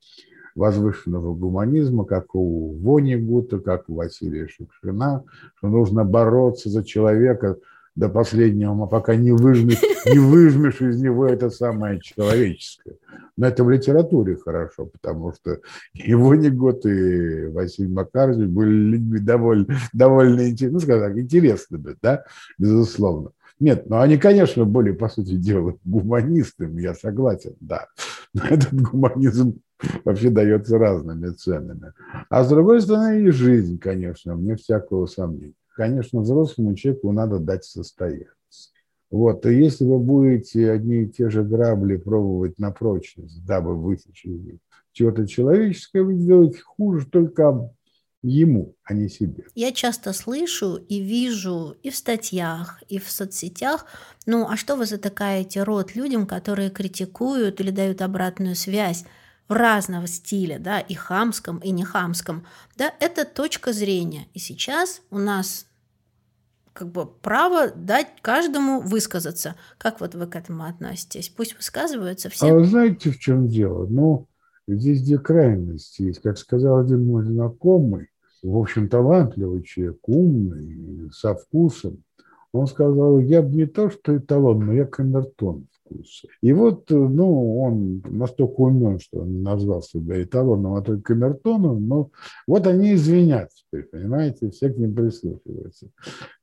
возвышенного 0.55 1.35
гуманизма, 1.35 2.05
как 2.05 2.35
у 2.35 2.75
Вонигута, 2.79 3.59
как 3.59 3.89
у 3.89 3.95
Василия 3.95 4.49
Шукшина, 4.49 5.25
что 5.57 5.69
нужно 5.69 6.05
бороться 6.05 6.69
за 6.69 6.85
человека 6.85 7.57
до 7.95 8.09
последнего, 8.09 8.87
пока 8.87 9.17
не 9.17 9.33
выжмешь, 9.33 9.83
не 10.07 10.19
выжмешь 10.19 10.81
из 10.81 11.01
него 11.01 11.27
это 11.27 11.51
самое 11.51 12.01
человеческое. 12.01 12.97
Но 13.37 13.47
это 13.47 13.65
в 13.65 13.71
литературе 13.71 14.37
хорошо, 14.37 14.87
потому 14.87 15.33
что 15.33 15.59
и 15.95 16.15
Вонигут, 16.15 16.87
и 16.87 17.47
Василий 17.49 17.93
Макарович 17.93 18.47
были 18.47 18.71
людьми 18.71 19.19
довольно, 19.19 19.67
довольно 19.93 20.43
ну, 20.43 20.81
скажем 20.81 21.09
так, 21.09 21.19
интересными, 21.19 21.97
да, 22.01 22.25
безусловно. 22.59 23.33
Нет, 23.61 23.85
ну 23.89 24.01
они, 24.01 24.17
конечно, 24.17 24.65
были, 24.65 24.93
по 24.93 25.09
сути 25.09 25.37
дела, 25.37 25.77
гуманистами, 25.85 26.83
я 26.83 26.95
согласен, 26.95 27.55
да. 27.61 27.87
Но 28.35 28.43
этот 28.49 28.73
гуманизм 28.73 29.61
вообще 30.05 30.31
дается 30.31 30.79
разными 30.79 31.31
ценами. 31.31 31.93
А 32.29 32.45
с 32.45 32.49
другой 32.49 32.81
стороны, 32.81 33.23
и 33.23 33.31
жизнь, 33.31 33.79
конечно, 33.79 34.35
мне 34.35 34.57
всякого 34.57 35.07
сомнения. 35.07 35.55
Конечно, 35.75 36.21
взрослому 36.21 36.75
человеку 36.75 37.13
надо 37.13 37.39
дать 37.39 37.65
состояться. 37.65 38.33
Вот, 39.11 39.45
и 39.45 39.55
если 39.55 39.85
вы 39.85 39.99
будете 39.99 40.71
одни 40.71 41.03
и 41.03 41.09
те 41.09 41.29
же 41.29 41.43
грабли 41.43 41.97
пробовать 41.97 42.59
на 42.59 42.71
прочность, 42.71 43.45
дабы 43.45 43.77
высечь 43.77 44.25
чего-то 44.93 45.27
человеческое, 45.27 46.03
вы 46.03 46.15
сделаете 46.15 46.61
хуже 46.61 47.07
только 47.07 47.71
ему, 48.23 48.75
а 48.85 48.95
не 48.95 49.09
себе. 49.09 49.45
Я 49.55 49.73
часто 49.73 50.13
слышу 50.13 50.77
и 50.77 51.01
вижу 51.01 51.77
и 51.83 51.91
в 51.91 51.97
статьях, 51.97 52.83
и 52.89 52.99
в 52.99 53.11
соцсетях, 53.11 53.87
ну 54.27 54.49
а 54.49 54.57
что 54.57 54.77
вы 54.77 54.87
затыкаете 54.87 55.63
рот 55.63 55.95
людям, 55.95 56.27
которые 56.27 56.71
критикуют 56.71 57.61
или 57.61 57.71
дают 57.71 58.01
обратную 58.01 58.55
связь 58.55 59.05
разного 59.49 60.07
стиля, 60.07 60.59
да, 60.59 60.81
и 60.81 60.95
хамском, 60.95 61.59
и 61.59 61.71
не 61.71 61.85
хамском, 61.85 62.45
да, 62.77 62.93
это 63.01 63.25
точка 63.25 63.73
зрения. 63.73 64.27
И 64.35 64.39
сейчас 64.39 65.03
у 65.11 65.19
нас 65.19 65.67
как 66.73 66.91
бы 66.91 67.07
право 67.07 67.71
дать 67.71 68.09
каждому 68.23 68.81
высказаться. 68.81 69.57
Как 69.79 70.01
вот 70.01 70.15
вы 70.15 70.27
к 70.27 70.37
этому 70.37 70.65
относитесь? 70.65 71.29
Пусть 71.29 71.57
высказываются 71.57 72.31
все. 72.31 72.47
А 72.47 72.55
вы 72.55 72.65
знаете, 72.65 73.11
в 73.11 73.19
чем 73.19 73.47
дело? 73.47 73.87
Ну, 73.87 74.27
здесь 74.67 75.03
две 75.03 75.19
крайности 75.19 76.03
есть. 76.03 76.23
Как 76.23 76.39
сказал 76.39 76.79
один 76.79 77.07
мой 77.07 77.25
знакомый, 77.25 78.09
в 78.43 78.57
общем, 78.57 78.89
талантливый 78.89 79.63
человек, 79.63 79.99
умный, 80.09 81.11
со 81.13 81.35
вкусом. 81.35 82.03
Он 82.53 82.67
сказал, 82.67 83.19
я 83.19 83.43
бы 83.43 83.55
не 83.55 83.67
то, 83.67 83.91
что 83.91 84.17
эталон, 84.17 84.67
но 84.67 84.73
я 84.75 84.85
камертон 84.85 85.67
вкуса. 85.71 86.29
И 86.43 86.53
вот, 86.53 86.91
ну, 86.91 87.59
он 87.61 88.03
настолько 88.07 88.61
умен, 88.61 88.99
что 88.99 89.21
он 89.21 89.43
назвал 89.43 89.83
себя 89.83 90.23
эталоном, 90.23 90.75
а 90.75 90.83
только 90.83 91.15
камертоном, 91.15 91.87
но 91.87 92.11
вот 92.47 92.67
они 92.67 92.95
извинятся 92.95 93.65
теперь, 93.71 93.87
понимаете, 93.87 94.51
все 94.51 94.71
к 94.71 94.77
ним 94.77 94.95
прислушиваются, 94.95 95.89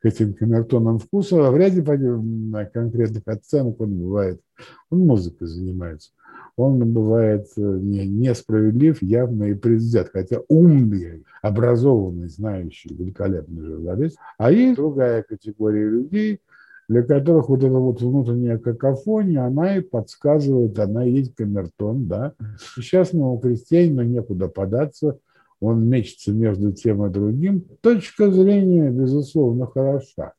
к 0.01 0.05
этим 0.05 0.33
камертонам 0.33 0.99
вкуса, 0.99 1.47
а 1.47 1.51
в 1.51 1.57
ряде 1.57 1.83
конкретных 1.83 3.23
оценок 3.27 3.79
он 3.79 3.99
бывает, 3.99 4.41
он 4.89 5.05
музыкой 5.05 5.47
занимается, 5.47 6.11
он 6.59 6.91
бывает 6.91 7.47
э, 7.55 7.61
не, 7.61 8.05
несправедлив, 8.05 9.01
явно 9.01 9.45
и 9.45 9.53
предвзят, 9.53 10.09
хотя 10.11 10.41
умный, 10.49 11.23
образованный, 11.41 12.27
знающий, 12.27 12.93
великолепный 12.93 13.65
журналист. 13.65 14.17
А 14.37 14.51
есть 14.51 14.75
другая 14.75 15.23
категория 15.23 15.89
людей, 15.89 16.41
для 16.89 17.03
которых 17.03 17.49
вот 17.49 17.63
эта 17.63 17.73
вот 17.73 18.01
внутренняя 18.01 18.57
какофония, 18.57 19.45
она 19.45 19.77
и 19.77 19.81
подсказывает, 19.81 20.77
она 20.79 21.05
и 21.05 21.11
есть 21.11 21.35
камертон, 21.35 22.07
да. 22.07 22.33
Несчастному 22.75 23.39
крестьянину 23.39 24.03
некуда 24.03 24.47
податься, 24.49 25.17
он 25.61 25.87
мечется 25.87 26.31
между 26.33 26.71
тем 26.73 27.05
и 27.05 27.09
другим. 27.09 27.63
Точка 27.81 28.31
зрения, 28.31 28.89
безусловно, 28.89 29.65
хороша. 29.67 30.33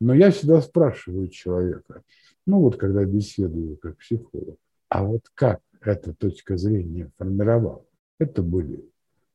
Но 0.00 0.14
я 0.14 0.32
всегда 0.32 0.60
спрашиваю 0.60 1.28
человека, 1.28 2.02
ну 2.46 2.58
вот 2.58 2.76
когда 2.76 3.04
беседую 3.04 3.76
как 3.76 3.98
психолог, 3.98 4.56
а 4.92 5.02
вот 5.04 5.22
как 5.32 5.60
эта 5.80 6.12
точка 6.12 6.58
зрения 6.58 7.10
формировалась? 7.16 7.86
Это 8.18 8.42
были 8.42 8.84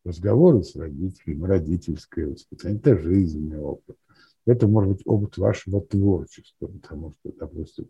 разговоры 0.04 0.62
с 0.62 0.76
родителями, 0.76 1.48
родительское 1.48 2.28
воспитание, 2.28 2.78
это 2.78 2.96
жизненный 2.96 3.58
опыт. 3.58 3.98
Это 4.46 4.68
может 4.68 4.94
быть 4.94 5.02
опыт 5.06 5.36
вашего 5.40 5.82
творчества, 5.82 6.68
потому 6.68 7.12
что, 7.14 7.34
допустим, 7.40 7.90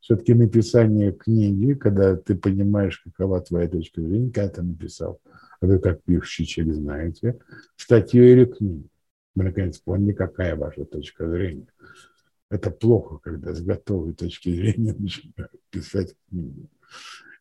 все-таки 0.00 0.32
написание 0.32 1.12
книги, 1.12 1.74
когда 1.74 2.16
ты 2.16 2.34
понимаешь, 2.34 2.98
какова 3.04 3.42
твоя 3.42 3.68
точка 3.68 4.00
зрения, 4.00 4.32
когда 4.32 4.48
ты 4.48 4.62
написал, 4.62 5.20
а 5.60 5.66
вы 5.66 5.80
как 5.80 6.02
пишущий 6.04 6.46
человек 6.46 6.76
знаете, 6.76 7.38
статью 7.76 8.24
или 8.24 8.46
книгу. 8.46 8.88
Мы, 9.34 9.44
наконец, 9.44 9.78
поняли, 9.78 10.12
какая 10.12 10.56
ваша 10.56 10.86
точка 10.86 11.28
зрения. 11.28 11.68
Это 12.48 12.70
плохо, 12.70 13.18
когда 13.18 13.52
с 13.52 13.60
готовой 13.60 14.14
точки 14.14 14.48
зрения 14.48 14.94
начинают 14.98 15.52
писать 15.70 16.16
книгу. 16.30 16.70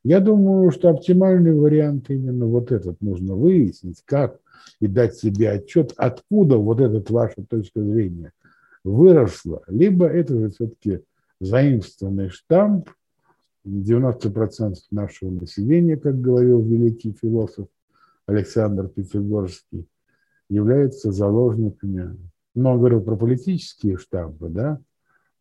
Я 0.04 0.20
думаю, 0.20 0.72
что 0.72 0.90
оптимальный 0.90 1.54
вариант 1.54 2.10
именно 2.10 2.48
вот 2.48 2.72
этот. 2.72 3.02
Нужно 3.02 3.36
выяснить, 3.36 4.02
как 4.06 4.40
и 4.80 4.88
дать 4.88 5.16
себе 5.16 5.52
отчет, 5.52 5.94
откуда 5.98 6.58
вот 6.58 6.80
эта 6.80 7.14
ваша 7.14 7.44
точка 7.48 7.84
зрения 7.84 8.34
выросла. 8.84 9.62
Либо 9.68 10.08
это 10.08 10.38
же 10.38 10.50
все-таки 10.50 11.02
заимствованный 11.40 12.30
штамп, 12.30 12.90
90% 13.66 14.76
нашего 14.90 15.30
населения, 15.30 15.98
как 15.98 16.20
говорил 16.20 16.62
великий 16.62 17.14
философ 17.14 17.68
Александр 18.26 18.88
Пятигорский, 18.88 19.88
являются 20.50 21.12
заложниками, 21.12 22.18
но 22.56 22.76
говорю 22.76 23.02
про 23.02 23.16
политические 23.16 23.98
штампы, 23.98 24.50
да, 24.50 24.80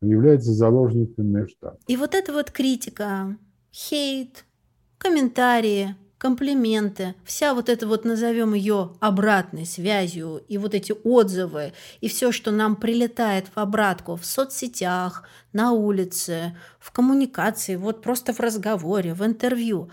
являются 0.03 0.53
заложниками 0.53 1.47
штампа. 1.47 1.79
И 1.87 1.97
вот 1.97 2.15
эта 2.15 2.33
вот 2.33 2.51
критика 2.51 3.37
хейт, 3.73 4.45
комментарии, 4.99 5.97
комплименты, 6.21 7.15
вся 7.25 7.55
вот 7.55 7.71
эта 7.71 7.87
вот, 7.87 8.05
назовем 8.05 8.53
ее 8.53 8.93
обратной 9.01 9.65
связью, 9.65 10.45
и 10.49 10.59
вот 10.59 10.75
эти 10.75 10.93
отзывы, 11.03 11.73
и 12.03 12.09
все, 12.09 12.31
что 12.31 12.51
нам 12.51 12.77
прилетает 12.77 13.47
в 13.55 13.59
обратку 13.59 14.17
в 14.17 14.27
соцсетях, 14.27 15.27
на 15.55 15.73
улице, 15.73 16.57
в 16.79 16.91
коммуникации, 16.93 17.77
вот 17.77 18.03
просто 18.03 18.35
в 18.35 18.41
разговоре, 18.41 19.15
в 19.15 19.25
интервью, 19.25 19.91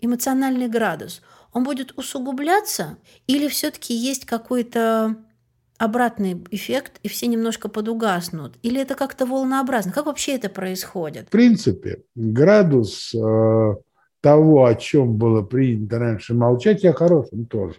эмоциональный 0.00 0.68
градус, 0.68 1.22
он 1.52 1.64
будет 1.64 1.92
усугубляться 1.98 2.96
или 3.26 3.48
все-таки 3.48 3.94
есть 3.94 4.26
какой-то 4.26 5.16
обратный 5.78 6.42
эффект, 6.50 7.00
и 7.02 7.08
все 7.08 7.26
немножко 7.26 7.68
подугаснут? 7.68 8.56
Или 8.62 8.80
это 8.80 8.94
как-то 8.94 9.26
волнообразно? 9.26 9.92
Как 9.92 10.06
вообще 10.06 10.36
это 10.36 10.48
происходит? 10.48 11.26
В 11.28 11.30
принципе, 11.30 12.02
градус 12.14 13.14
э, 13.14 13.74
того, 14.20 14.64
о 14.64 14.74
чем 14.74 15.16
было 15.16 15.42
принято 15.42 15.98
раньше 15.98 16.34
молчать, 16.34 16.84
и 16.84 16.88
о 16.88 16.92
хорошем 16.92 17.46
тоже, 17.46 17.76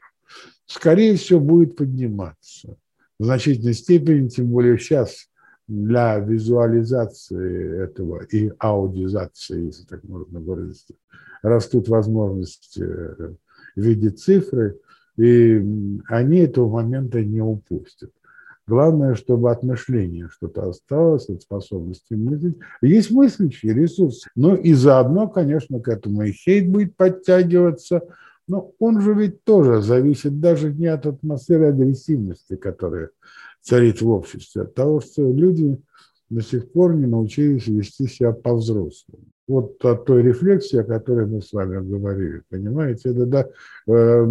скорее 0.66 1.16
всего, 1.16 1.40
будет 1.40 1.76
подниматься. 1.76 2.78
В 3.18 3.26
значительной 3.26 3.74
степени, 3.74 4.28
тем 4.28 4.48
более 4.48 4.78
сейчас, 4.78 5.30
для 5.68 6.20
визуализации 6.20 7.84
этого 7.86 8.24
и 8.26 8.52
аудизации, 8.60 9.66
если 9.66 9.84
так 9.86 10.04
можно 10.04 10.40
выразиться, 10.40 10.94
растут 11.42 11.88
возможности 11.88 12.82
в 12.82 13.38
виде 13.76 14.10
цифры, 14.10 14.80
и 15.18 15.64
они 16.08 16.40
этого 16.40 16.70
момента 16.70 17.24
не 17.24 17.42
упустят. 17.42 18.12
Главное, 18.68 19.14
чтобы 19.14 19.52
от 19.52 19.62
мышления 19.62 20.28
что-то 20.32 20.70
осталось, 20.70 21.30
от 21.30 21.44
способности 21.44 22.16
мыслить. 22.16 22.58
Есть 22.82 23.12
мыслящий 23.12 23.72
ресурс. 23.72 24.24
Ну 24.36 24.56
и 24.56 24.74
заодно, 24.74 25.28
конечно, 25.28 25.80
к 25.80 25.88
этому 25.88 26.24
и 26.24 26.32
хейт 26.32 26.68
будет 26.70 26.96
подтягиваться. 26.96 28.02
Но 28.48 28.74
он 28.80 29.02
же 29.02 29.14
ведь 29.14 29.44
тоже 29.44 29.82
зависит 29.82 30.40
даже 30.40 30.74
не 30.74 30.88
от 30.88 31.06
атмосферы 31.06 31.68
агрессивности, 31.68 32.56
которая 32.56 33.10
царит 33.62 34.02
в 34.02 34.10
обществе, 34.10 34.64
а 34.64 34.66
от 34.66 34.74
того, 34.74 35.00
что 35.00 35.32
люди 35.32 35.80
до 36.30 36.42
сих 36.42 36.72
пор 36.72 36.96
не 36.96 37.06
научились 37.06 37.68
вести 37.68 38.08
себя 38.08 38.32
по-взрослому. 38.32 39.26
Вот 39.48 39.84
от 39.86 40.06
той 40.06 40.24
рефлексии, 40.24 40.80
о 40.80 40.84
которой 40.84 41.28
мы 41.28 41.42
с 41.42 41.54
вами 41.54 41.78
говорили, 41.88 42.42
понимаете, 42.50 43.10
это 43.10 43.26
да, 43.26 43.48
э, 43.88 44.26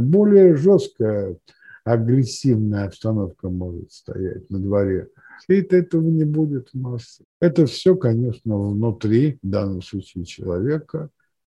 более 0.00 0.56
жесткая 0.56 1.36
агрессивная 1.84 2.86
обстановка 2.86 3.48
может 3.48 3.92
стоять 3.92 4.48
на 4.50 4.58
дворе. 4.58 5.08
И 5.48 5.54
этого 5.60 6.02
не 6.02 6.24
будет 6.24 6.70
массы. 6.72 7.22
Это 7.40 7.66
все, 7.66 7.94
конечно, 7.94 8.58
внутри, 8.58 9.38
в 9.42 9.48
данном 9.48 9.82
случае, 9.82 10.24
человека, 10.24 11.10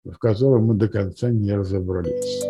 в 0.05 0.17
котором 0.17 0.65
мы 0.65 0.75
до 0.75 0.87
конца 0.87 1.29
не 1.29 1.53
разобрались. 1.53 2.45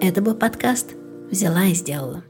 Это 0.00 0.22
был 0.22 0.34
подкаст 0.34 0.94
«Взяла 1.30 1.66
и 1.66 1.74
сделала». 1.74 2.24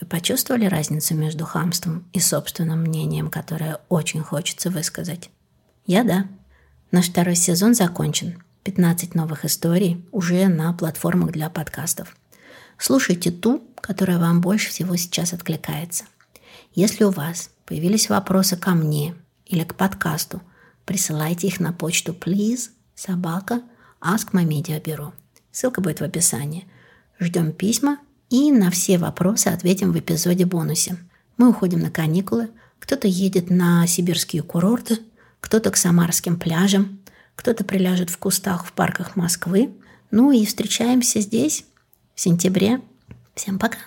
Вы 0.00 0.06
почувствовали 0.06 0.66
разницу 0.66 1.14
между 1.14 1.44
хамством 1.44 2.04
и 2.12 2.20
собственным 2.20 2.82
мнением, 2.82 3.30
которое 3.30 3.80
очень 3.88 4.22
хочется 4.22 4.70
высказать? 4.70 5.30
Я 5.86 6.04
да. 6.04 6.26
Наш 6.92 7.08
второй 7.08 7.34
сезон 7.34 7.74
закончен. 7.74 8.42
15 8.64 9.14
новых 9.14 9.44
историй 9.44 10.06
уже 10.12 10.46
на 10.48 10.72
платформах 10.72 11.32
для 11.32 11.50
подкастов. 11.50 12.16
Слушайте 12.76 13.30
ту, 13.30 13.62
которая 13.80 14.18
вам 14.18 14.40
больше 14.40 14.70
всего 14.70 14.94
сейчас 14.96 15.32
откликается. 15.32 16.04
Если 16.74 17.04
у 17.04 17.10
вас 17.10 17.50
появились 17.64 18.08
вопросы 18.08 18.56
ко 18.56 18.70
мне 18.70 19.14
или 19.46 19.64
к 19.64 19.74
подкасту, 19.74 20.42
присылайте 20.84 21.48
их 21.48 21.60
на 21.60 21.72
почту 21.72 22.12
please 22.12 22.70
собака 22.94 23.62
ask 24.00 24.32
my 24.32 24.44
media 24.44 24.80
bureau. 24.82 25.12
Ссылка 25.50 25.80
будет 25.80 26.00
в 26.00 26.04
описании. 26.04 26.68
Ждем 27.18 27.52
письма 27.52 27.98
и 28.30 28.52
на 28.52 28.70
все 28.70 28.98
вопросы 28.98 29.48
ответим 29.48 29.92
в 29.92 29.98
эпизоде 29.98 30.44
бонусе. 30.44 30.96
Мы 31.36 31.48
уходим 31.50 31.80
на 31.80 31.90
каникулы, 31.90 32.50
кто-то 32.78 33.08
едет 33.08 33.50
на 33.50 33.86
сибирские 33.86 34.42
курорты, 34.42 34.98
кто-то 35.40 35.70
к 35.70 35.76
самарским 35.76 36.38
пляжам, 36.38 37.00
кто-то 37.36 37.64
приляжет 37.64 38.10
в 38.10 38.18
кустах 38.18 38.66
в 38.66 38.72
парках 38.72 39.16
Москвы. 39.16 39.70
Ну 40.10 40.32
и 40.32 40.44
встречаемся 40.44 41.20
здесь 41.20 41.64
в 42.14 42.20
сентябре. 42.20 42.80
Всем 43.34 43.58
пока! 43.58 43.78